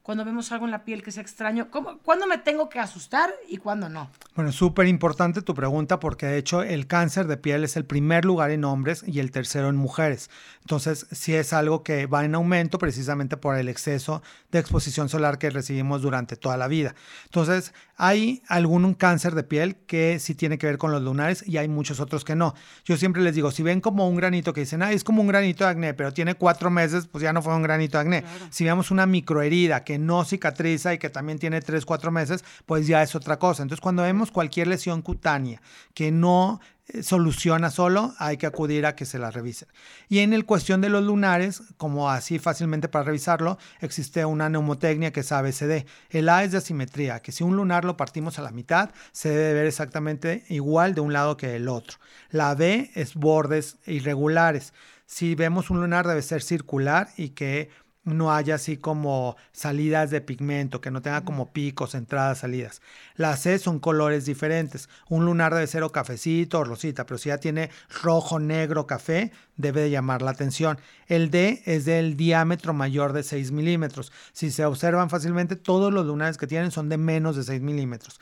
Cuando 0.07 0.25
vemos 0.25 0.53
algo 0.53 0.67
en 0.67 0.71
la 0.71 0.85
piel 0.85 1.03
que 1.03 1.11
sea 1.11 1.21
extraño, 1.21 1.69
¿Cómo, 1.69 1.99
¿cuándo 1.99 2.29
me 2.29 2.39
tengo 2.39 2.69
que 2.69 2.79
asustar 2.79 3.29
y 3.49 3.57
cuándo 3.57 3.89
no? 3.89 4.09
Bueno, 4.37 4.53
súper 4.53 4.87
importante 4.87 5.43
tu 5.43 5.53
pregunta 5.53 5.99
porque 5.99 6.27
de 6.27 6.39
hecho 6.39 6.63
el 6.63 6.87
cáncer 6.87 7.27
de 7.27 7.37
piel 7.37 7.65
es 7.65 7.77
el 7.77 7.85
primer 7.85 8.25
lugar 8.25 8.53
en 8.53 8.63
hombres 8.63 9.03
y 9.05 9.19
el 9.19 9.33
tercero 9.33 9.69
en 9.69 9.75
mujeres. 9.75 10.31
Entonces, 10.61 11.09
sí 11.11 11.35
es 11.35 11.53
algo 11.53 11.83
que 11.83 12.07
va 12.07 12.25
en 12.25 12.37
aumento 12.37 12.79
precisamente 12.79 13.37
por 13.37 13.57
el 13.57 13.69
exceso 13.69 14.23
de 14.53 14.61
exposición 14.61 15.09
solar 15.09 15.39
que 15.39 15.51
recibimos 15.51 16.03
durante 16.03 16.37
toda 16.37 16.57
la 16.57 16.69
vida. 16.69 16.95
Entonces, 17.25 17.73
hay 17.97 18.43
algún 18.47 18.95
cáncer 18.95 19.35
de 19.35 19.43
piel 19.43 19.77
que 19.87 20.21
sí 20.21 20.35
tiene 20.35 20.59
que 20.59 20.67
ver 20.67 20.79
con 20.79 20.93
los 20.93 21.03
lunares 21.03 21.43
y 21.47 21.57
hay 21.57 21.67
muchos 21.67 21.99
otros 21.99 22.25
que 22.25 22.37
no. 22.37 22.55
Yo 22.85 22.97
siempre 22.97 23.23
les 23.23 23.35
digo, 23.35 23.51
si 23.51 23.63
ven 23.63 23.81
como 23.81 24.09
un 24.09 24.17
granito 24.17 24.53
que 24.53 24.61
dicen, 24.61 24.83
ah, 24.83 24.93
es 24.93 25.03
como 25.03 25.23
un 25.23 25.29
granito 25.29 25.65
de 25.65 25.71
acné, 25.71 25.95
pero 25.95 26.13
tiene 26.13 26.35
cuatro 26.35 26.71
meses, 26.71 27.07
pues 27.07 27.23
ya 27.23 27.33
no 27.33 27.43
fue 27.43 27.57
un 27.57 27.63
granito 27.63 27.99
de 27.99 28.03
acné. 28.03 28.25
Si 28.51 28.65
vemos 28.65 28.91
una 28.91 29.07
microherida 29.07 29.83
que 29.83 29.96
no 29.99 30.25
cicatriza 30.25 30.95
y 30.95 30.99
que 30.99 31.11
también 31.11 31.39
tiene 31.39 31.61
tres, 31.61 31.85
cuatro 31.85 32.11
meses, 32.11 32.45
pues 32.67 32.87
ya 32.87 33.03
es 33.03 33.15
otra 33.15 33.39
cosa. 33.39 33.63
Entonces, 33.63 33.81
cuando 33.81 34.03
vemos 34.03 34.31
cualquier 34.31 34.69
lesión 34.69 35.03
cutánea 35.03 35.61
que 35.95 36.11
no 36.11 36.61
eh, 36.89 37.03
soluciona 37.03 37.71
solo, 37.71 38.15
hay 38.19 38.37
que 38.37 38.47
acudir 38.47 38.87
a 38.87 38.95
que 38.95 39.07
se 39.07 39.19
la 39.19 39.31
revisen. 39.31 39.69
Y 40.09 40.21
en 40.21 40.33
el 40.33 40.45
cuestión 40.45 40.81
de 40.81 40.89
los 40.89 41.03
lunares, 41.03 41.63
como 41.77 42.11
así 42.11 42.39
fácilmente 42.39 42.89
para 42.89 43.05
revisarlo, 43.05 43.59
existe 43.81 44.25
una 44.25 44.49
neumotecnia 44.49 45.13
que 45.13 45.21
es 45.21 45.33
ABCD. 45.33 45.85
El 46.11 46.29
A 46.29 46.45
es 46.45 46.53
de 46.53 46.59
asimetría, 46.59 47.21
que 47.21 47.33
si 47.33 47.43
un 47.43 47.57
lunar 47.57 47.85
lo 47.85 47.97
partimos 47.97 48.39
a 48.39 48.43
la 48.43 48.53
mitad, 48.53 48.91
se 49.11 49.31
debe 49.31 49.55
ver 49.55 49.67
exactamente 49.67 50.45
igual 50.49 50.95
de 50.95 51.01
un 51.01 51.13
lado 51.13 51.37
que 51.37 51.57
el 51.57 51.69
otro. 51.69 51.99
La 52.31 52.55
B 52.55 52.91
es 52.95 53.15
bordes 53.15 53.79
irregulares. 53.87 54.73
Si 55.07 55.35
vemos 55.35 55.71
un 55.71 55.81
lunar 55.81 56.07
debe 56.07 56.23
ser 56.23 56.43
circular 56.43 57.09
y 57.17 57.31
que 57.31 57.71
no 58.07 58.33
haya 58.33 58.55
así 58.55 58.77
como 58.77 59.37
salidas 59.53 60.11
de 60.11 60.21
pigmento, 60.21 60.81
que 60.81 60.91
no 60.91 61.03
tenga 61.03 61.25
como 61.25 61.53
picos, 61.53 61.95
entradas, 61.95 62.39
salidas. 62.39 62.81
Las 63.17 63.41
C 63.41 63.59
son 63.59 63.81
colores 63.81 64.25
diferentes. 64.25 64.89
Un 65.09 65.27
lunar 65.27 65.53
debe 65.53 65.67
ser 65.67 65.83
o 65.83 65.91
cafecito 65.91 66.61
o 66.61 66.65
rosita, 66.65 67.05
pero 67.05 67.19
si 67.19 67.29
ya 67.29 67.39
tiene 67.39 67.69
rojo, 68.03 68.39
negro, 68.39 68.87
café, 68.87 69.33
debe 69.57 69.83
de 69.83 69.91
llamar 69.91 70.23
la 70.23 70.31
atención. 70.31 70.79
El 71.09 71.31
D 71.31 71.63
es 71.67 71.85
del 71.85 72.17
diámetro 72.17 72.73
mayor 72.73 73.13
de 73.13 73.25
6 73.25 73.51
milímetros. 73.51 74.13
Si 74.33 74.51
se 74.51 74.65
observan 74.65 75.11
fácilmente, 75.11 75.57
todos 75.57 75.93
los 75.93 76.07
lunares 76.07 76.39
que 76.39 76.47
tienen 76.47 76.71
son 76.71 76.89
de 76.89 76.99
menos 76.99 77.37
de 77.37 77.43
6 77.43 77.61
milímetros. 77.61 78.21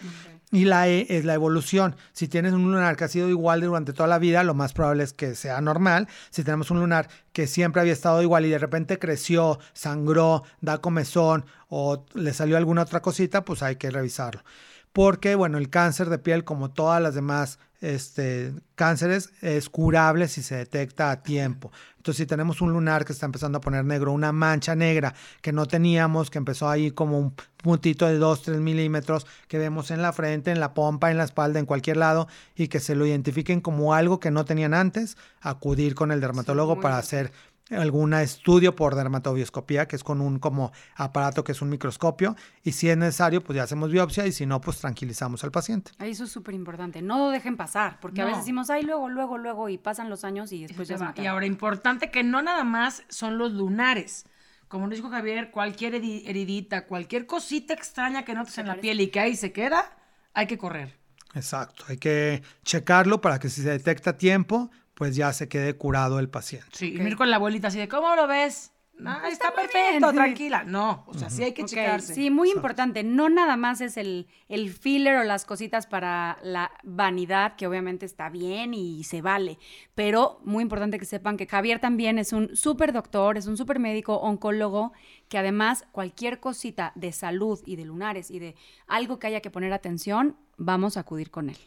Y 0.55 0.67
la 0.67 0.87
E 0.87 1.07
es 1.09 1.25
la 1.25 1.35
evolución. 1.35 1.97
Si 2.13 2.29
tienes 2.29 2.53
un 2.53 2.63
lunar 2.63 2.95
que 2.95 3.03
ha 3.03 3.09
sido 3.09 3.29
igual 3.29 3.61
durante 3.61 3.93
toda 3.93 4.09
la 4.09 4.21
vida, 4.21 4.45
lo 4.45 4.55
más 4.55 4.73
probable 4.73 5.03
es 5.03 5.13
que 5.13 5.35
sea 5.35 5.61
normal. 5.61 6.07
Si 6.31 6.45
tenemos 6.45 6.71
un 6.71 6.79
lunar 6.79 7.09
que 7.33 7.49
siempre 7.49 7.81
había 7.81 7.93
estado 7.93 8.23
igual 8.23 8.47
y 8.47 8.51
de 8.51 8.59
repente 8.59 9.01
creció, 9.01 9.59
sangró, 9.73 10.45
da 10.61 10.79
comezón 10.79 11.45
o 11.69 12.07
le 12.15 12.33
salió 12.33 12.57
alguna 12.57 12.83
otra 12.83 13.03
cosita, 13.03 13.45
pues 13.45 13.65
hay 13.65 13.75
que 13.75 13.91
revisarlo. 13.91 14.45
Porque, 14.95 15.35
bueno, 15.35 15.59
el 15.59 15.71
cáncer 15.71 16.09
de 16.09 16.19
piel, 16.19 16.45
como 16.45 16.71
todas 16.71 17.03
las 17.03 17.17
demás 17.17 17.59
este, 17.81 18.55
cánceres, 18.77 19.33
es 19.43 19.69
curable 19.69 20.29
si 20.29 20.41
se 20.41 20.55
detecta 20.55 21.11
a 21.11 21.21
tiempo. 21.21 21.73
Entonces, 21.97 22.19
si 22.19 22.27
tenemos 22.27 22.61
un 22.61 22.73
lunar 22.73 23.05
que 23.05 23.13
está 23.13 23.27
empezando 23.27 23.59
a 23.59 23.61
poner 23.61 23.85
negro, 23.85 24.13
una 24.13 24.31
mancha 24.31 24.77
negra 24.77 25.13
que 25.43 25.51
no 25.51 25.67
teníamos, 25.67 26.31
que 26.31 26.39
empezó 26.39 26.71
ahí 26.71 26.93
como 26.93 27.19
un 27.19 27.35
puntito 27.57 28.07
de 28.07 28.19
2, 28.19 28.43
3 28.43 28.61
milímetros 28.61 29.27
que 29.49 29.59
vemos 29.59 29.91
en 29.91 30.01
la 30.01 30.13
frente, 30.13 30.53
en 30.53 30.61
la 30.61 30.75
pompa, 30.75 31.11
en 31.11 31.19
la 31.19 31.25
espalda, 31.25 31.59
en 31.59 31.67
cualquier 31.67 31.97
lado, 31.97 32.29
y 32.55 32.69
que 32.69 32.79
se 32.79 32.95
lo 32.95 33.05
identifiquen 33.05 33.61
como 33.61 33.95
algo 33.95 34.21
que 34.21 34.31
no 34.31 34.45
tenían 34.45 34.75
antes, 34.75 35.17
acudir 35.41 35.97
con 35.97 36.13
el 36.13 36.21
dermatólogo 36.21 36.81
para 36.81 36.99
hacer 36.99 37.33
algún 37.71 38.13
estudio 38.15 38.77
por 38.77 38.95
dermatobioscopía, 38.95 39.89
que 39.89 39.97
es 39.97 40.05
con 40.05 40.21
un 40.21 40.39
como 40.39 40.73
aparato 40.97 41.45
que 41.45 41.53
es 41.53 41.63
un 41.63 41.71
microscopio, 41.71 42.37
y 42.63 42.73
si 42.73 42.91
es 42.91 42.97
necesario, 42.97 43.43
pues 43.43 43.57
ya 43.57 43.63
hacemos 43.63 43.91
biopsia, 43.91 44.27
y 44.27 44.33
si 44.33 44.45
no, 44.47 44.61
pues 44.61 44.79
tranquilizamos 44.79 45.43
al 45.45 45.51
paciente. 45.51 45.93
Ay, 45.99 46.11
Eso 46.11 46.25
es 46.25 46.31
súper 46.31 46.55
importante. 46.55 47.01
No 47.01 47.19
lo 47.19 47.31
dejen 47.31 47.57
pasar, 47.57 47.99
porque 48.01 48.21
a 48.21 48.27
veces 48.27 48.41
decimos, 48.41 48.69
ay, 48.71 48.83
luego, 48.83 49.09
luego, 49.09 49.39
luego, 49.39 49.69
y 49.69 49.79
pasan 49.79 50.11
los 50.11 50.25
años 50.25 50.53
y 50.53 50.67
después 50.67 50.89
ya 50.89 50.99
se 50.99 51.23
y 51.23 51.27
ahora, 51.27 51.47
importante 51.47 52.11
que 52.11 52.23
no 52.23 52.43
nada 52.43 52.65
más 52.65 53.03
son 53.09 53.39
los 53.39 53.53
lunares. 53.53 54.27
Como 54.69 54.87
nos 54.87 54.97
dijo 54.97 55.09
Javier, 55.09 55.51
cualquier 55.51 55.95
heri- 55.95 56.23
heridita, 56.27 56.87
cualquier 56.87 57.27
cosita 57.27 57.75
extraña 57.75 58.25
que 58.25 58.35
notes 58.35 58.59
en 58.59 58.67
la 58.67 58.77
piel 58.77 59.01
y 59.01 59.09
que 59.09 59.21
ahí 59.21 59.37
se 59.37 59.53
queda, 59.53 59.97
hay 60.33 60.47
que 60.47 60.59
correr. 60.59 60.99
Exacto, 61.35 61.85
hay 61.89 61.97
que 61.97 62.43
checarlo 62.65 63.21
para 63.21 63.39
que 63.39 63.49
si 63.49 63.63
se 63.63 63.71
detecta 63.71 64.11
a 64.11 64.17
tiempo, 64.17 64.71
pues 64.95 65.17
ya 65.17 65.33
se 65.33 65.49
quede 65.49 65.77
curado 65.77 66.19
el 66.19 66.29
paciente. 66.29 66.69
Sí, 66.73 66.95
y 66.95 66.99
no 66.99 67.09
ir 67.09 67.17
con 67.17 67.31
la 67.31 67.37
abuelita 67.37 67.69
así 67.69 67.79
de, 67.79 67.89
¿cómo 67.89 68.15
lo 68.15 68.27
ves? 68.27 68.71
No, 68.97 69.25
está, 69.27 69.53
perfecto, 69.53 70.13
tranquila. 70.13 70.63
No, 70.63 71.03
o 71.09 71.15
sea, 71.15 71.29
sí 71.29 71.43
hay 71.43 71.53
que 71.53 71.63
Ok, 71.63 71.69
checarse. 71.69 72.15
Sí, 72.15 72.31
muy 72.31 72.51
importante. 72.53 73.03
No 73.03 73.29
nada 73.29 73.57
más 73.57 73.81
es 73.81 73.97
el, 73.97 74.29
el 74.49 74.73
filler 74.73 75.17
o 75.17 75.25
las 75.25 75.45
cositas 75.45 75.89
para 75.89 76.39
la 76.45 76.71
vanidad, 76.85 77.57
que 77.57 77.67
obviamente 77.67 78.07
está 78.07 78.29
bien 78.29 78.73
y 78.73 79.03
se 79.03 79.21
vale. 79.21 79.59
Pero 79.97 80.39
muy 80.45 80.63
importante 80.63 81.01
que 81.01 81.07
sepan 81.07 81.37
que 81.37 81.49
Javier 81.49 81.81
también 81.81 82.21
es 82.21 82.33
un 82.33 82.55
súper 82.55 82.93
doctor, 82.93 83.37
es 83.37 83.47
un 83.47 83.57
súper 83.57 83.81
médico, 83.81 84.15
oncólogo, 84.19 84.93
que 85.29 85.39
además 85.39 85.85
cualquier 85.91 86.39
cosita 86.39 86.93
de 86.95 87.11
salud 87.11 87.61
y 87.67 87.75
de 87.75 87.85
lunares 87.87 88.31
y 88.31 88.39
de 88.39 88.55
algo 88.87 89.19
que 89.19 89.27
haya 89.27 89.41
que 89.41 89.51
poner 89.51 89.73
atención, 89.73 90.37
vamos 90.57 90.97
a 90.97 91.01
acudir 91.01 91.33
con 91.33 91.51
él. 91.51 91.59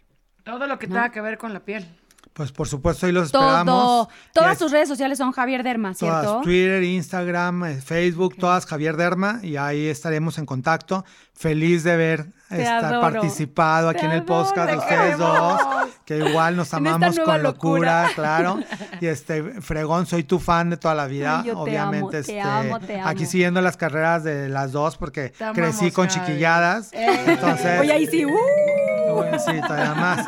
Todo 0.46 0.66
lo 0.66 0.80
que 0.80 0.88
tenga 0.88 1.12
que 1.12 1.20
ver 1.20 1.38
con 1.38 1.52
la 1.52 1.60
piel. 1.66 1.86
Pues 2.34 2.52
por 2.52 2.68
supuesto, 2.68 3.06
ahí 3.08 3.12
los 3.12 3.32
Todo. 3.32 3.42
esperamos. 3.48 4.08
Todas 4.34 4.54
Ya 4.54 4.60
tus 4.60 4.72
redes 4.72 4.88
sociales 4.88 5.18
son 5.18 5.32
Javier 5.32 5.64
Derma, 5.64 5.94
¿cierto? 5.96 6.22
Todas, 6.22 6.44
Twitter, 6.44 6.84
Instagram, 6.84 7.66
eh, 7.66 7.82
Facebook, 7.82 8.36
todas 8.38 8.66
Javier 8.66 8.96
Derma 8.96 9.40
y 9.42 9.58
ahí 9.58 9.88
estaremos 9.88 10.38
en 10.38 10.46
contacto. 10.46 11.04
Feliz 11.34 11.84
de 11.84 11.96
ver 11.98 12.26
Te 12.50 12.62
estar 12.62 12.86
adoro. 12.86 13.02
participado 13.02 13.90
aquí 13.90 14.02
Te 14.02 14.06
en 14.08 14.12
el 14.12 14.24
podcast 14.24 14.68
de 14.70 14.74
Te 14.74 14.80
ustedes 14.80 15.18
dos, 15.18 15.62
que 16.06 16.18
igual 16.18 16.56
nos 16.56 16.74
amamos 16.76 17.20
con 17.20 17.42
locura, 17.44 18.04
locura. 18.04 18.10
claro. 18.16 18.60
Y 19.02 19.06
este 19.08 19.62
fregón, 19.62 20.06
soy 20.08 20.24
tu 20.24 20.40
fan 20.40 20.70
de 20.72 20.78
toda 20.78 20.96
la 20.96 21.06
vida, 21.08 21.40
Ay, 21.40 21.46
te 21.46 21.52
obviamente. 21.54 22.12
te 22.12 22.20
este, 22.20 22.42
amo, 22.42 22.80
te 22.80 23.00
Aquí 23.00 23.24
amo. 23.24 23.32
siguiendo 23.32 23.62
las 23.62 23.78
carreras 23.78 24.24
de 24.24 24.50
las 24.50 24.72
dos 24.72 24.98
porque 24.98 25.30
Te 25.30 25.52
crecí 25.54 25.92
con 25.92 26.08
chiquilladas. 26.08 26.92
Eh. 26.94 27.24
Entonces, 27.28 27.80
Oye, 27.82 27.94
ahí 27.94 28.08
sí, 28.08 28.26
¡uh! 28.26 28.32
Bueno, 29.18 29.40
sí, 29.40 29.52
todavía 29.66 29.94
más. 29.96 30.26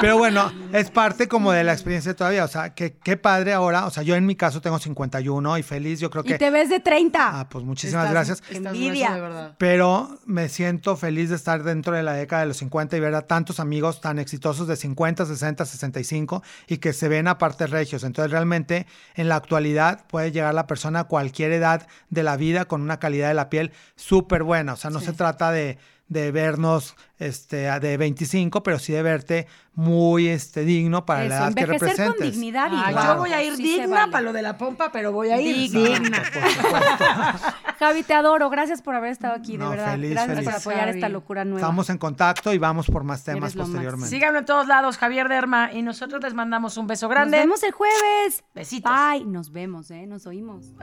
Pero 0.00 0.18
bueno, 0.18 0.52
es 0.72 0.90
parte 0.90 1.28
como 1.28 1.52
de 1.52 1.64
la 1.64 1.72
experiencia 1.72 2.14
todavía. 2.14 2.44
O 2.44 2.48
sea, 2.48 2.74
que 2.74 2.96
qué 2.98 3.16
padre 3.16 3.52
ahora. 3.52 3.86
O 3.86 3.90
sea, 3.90 4.02
yo 4.02 4.14
en 4.14 4.26
mi 4.26 4.36
caso 4.36 4.60
tengo 4.60 4.78
51 4.78 5.58
y 5.58 5.62
feliz. 5.62 6.00
Yo 6.00 6.10
creo 6.10 6.24
Y 6.24 6.28
que. 6.28 6.38
te 6.38 6.50
ves 6.50 6.68
de 6.68 6.80
30. 6.80 7.40
Ah, 7.40 7.48
pues 7.48 7.64
muchísimas 7.64 8.04
Estás- 8.08 8.12
gracias. 8.12 8.42
estás 8.50 8.74
Envidia. 8.74 9.08
grueso, 9.08 9.14
de 9.14 9.20
verdad. 9.20 9.54
Pero 9.58 10.18
me 10.26 10.48
siento 10.48 10.96
feliz 10.96 11.30
de 11.30 11.36
estar 11.36 11.62
dentro 11.62 11.94
de 11.94 12.02
la 12.02 12.12
década 12.14 12.42
de 12.42 12.48
los 12.48 12.56
50 12.58 12.96
y 12.96 13.00
ver 13.00 13.14
a 13.14 13.22
tantos 13.22 13.60
amigos 13.60 14.00
tan 14.00 14.18
exitosos 14.18 14.66
de 14.68 14.76
50, 14.76 15.26
60, 15.26 15.64
65 15.64 16.42
y 16.66 16.78
que 16.78 16.92
se 16.92 17.08
ven 17.08 17.28
aparte 17.28 17.66
regios. 17.66 18.04
Entonces 18.04 18.30
realmente 18.30 18.86
en 19.14 19.28
la 19.28 19.36
actualidad 19.36 20.04
puede 20.06 20.32
llegar 20.32 20.54
la 20.54 20.66
persona 20.66 21.00
a 21.00 21.04
cualquier 21.04 21.52
edad 21.52 21.86
de 22.10 22.22
la 22.22 22.36
vida 22.36 22.64
con 22.66 22.80
una 22.82 22.98
calidad 22.98 23.28
de 23.28 23.34
la 23.34 23.50
piel 23.50 23.72
súper 23.96 24.42
buena. 24.42 24.74
O 24.74 24.76
sea, 24.76 24.90
no 24.90 25.00
se 25.00 25.12
trata 25.12 25.50
de, 25.50 25.78
de 26.08 26.30
vernos 26.32 26.96
este, 27.18 27.68
de 27.80 27.96
25, 27.96 28.62
pero 28.62 28.78
sí 28.78 28.92
de 28.92 29.02
verte 29.02 29.46
muy 29.72 30.28
este, 30.28 30.60
digno 30.64 31.04
para 31.06 31.20
la 31.24 31.26
Eso, 31.26 31.34
edad 31.46 31.54
que 31.54 31.60
envejecer 31.62 31.88
con 31.88 31.96
representes. 31.96 32.32
dignidad 32.34 32.70
y 32.70 32.74
Ah, 32.76 33.12
yo 33.14 33.16
voy 33.20 33.32
a 33.32 33.42
ir 33.42 33.56
sí 33.56 33.62
digna 33.62 33.86
vale. 34.00 34.12
para 34.12 34.22
lo 34.22 34.32
de 34.32 34.42
la 34.42 34.56
pompa, 34.58 34.92
pero 34.92 35.10
voy 35.12 35.30
a 35.30 35.40
ir 35.40 35.70
Digna. 35.70 36.22
Javi, 37.78 38.02
te 38.04 38.14
adoro. 38.14 38.50
Gracias 38.50 38.82
por 38.82 38.94
haber 38.94 39.10
estado 39.10 39.34
aquí, 39.34 39.56
de 39.56 39.66
verdad. 39.66 39.92
feliz, 39.92 40.10
Gracias 40.12 40.36
feliz. 40.36 40.50
por 40.50 40.60
apoyar 40.60 40.86
Javi. 40.86 40.98
esta 40.98 41.08
locura 41.08 41.44
nueva. 41.44 41.60
Estamos 41.60 41.90
en 41.90 41.98
contacto 41.98 42.52
y 42.52 42.58
vamos 42.58 42.86
por 42.86 43.02
más 43.02 43.24
temas 43.24 43.54
posteriormente. 43.54 44.08
Síganlo 44.10 44.38
en 44.40 44.44
todos 44.44 44.66
lados, 44.68 44.96
Javier 44.98 45.28
Derma, 45.28 45.72
y 45.72 45.82
nosotros 45.82 46.22
les 46.22 46.34
mandamos 46.34 46.76
un 46.76 46.86
beso 46.86 47.06
Nos 47.06 47.14
grande. 47.14 47.38
vemos 47.38 47.62
el 47.64 47.72
jueves. 47.72 48.44
Besitos. 48.54 48.92
Bye. 48.92 49.24
Nos 49.24 49.50
vemos, 49.50 49.90
¿eh? 49.90 50.06
Nos 50.06 50.26
oímos. 50.26 50.66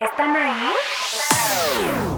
¿Están 0.00 0.34
ahí? 0.36 0.74
Show. 1.60 2.09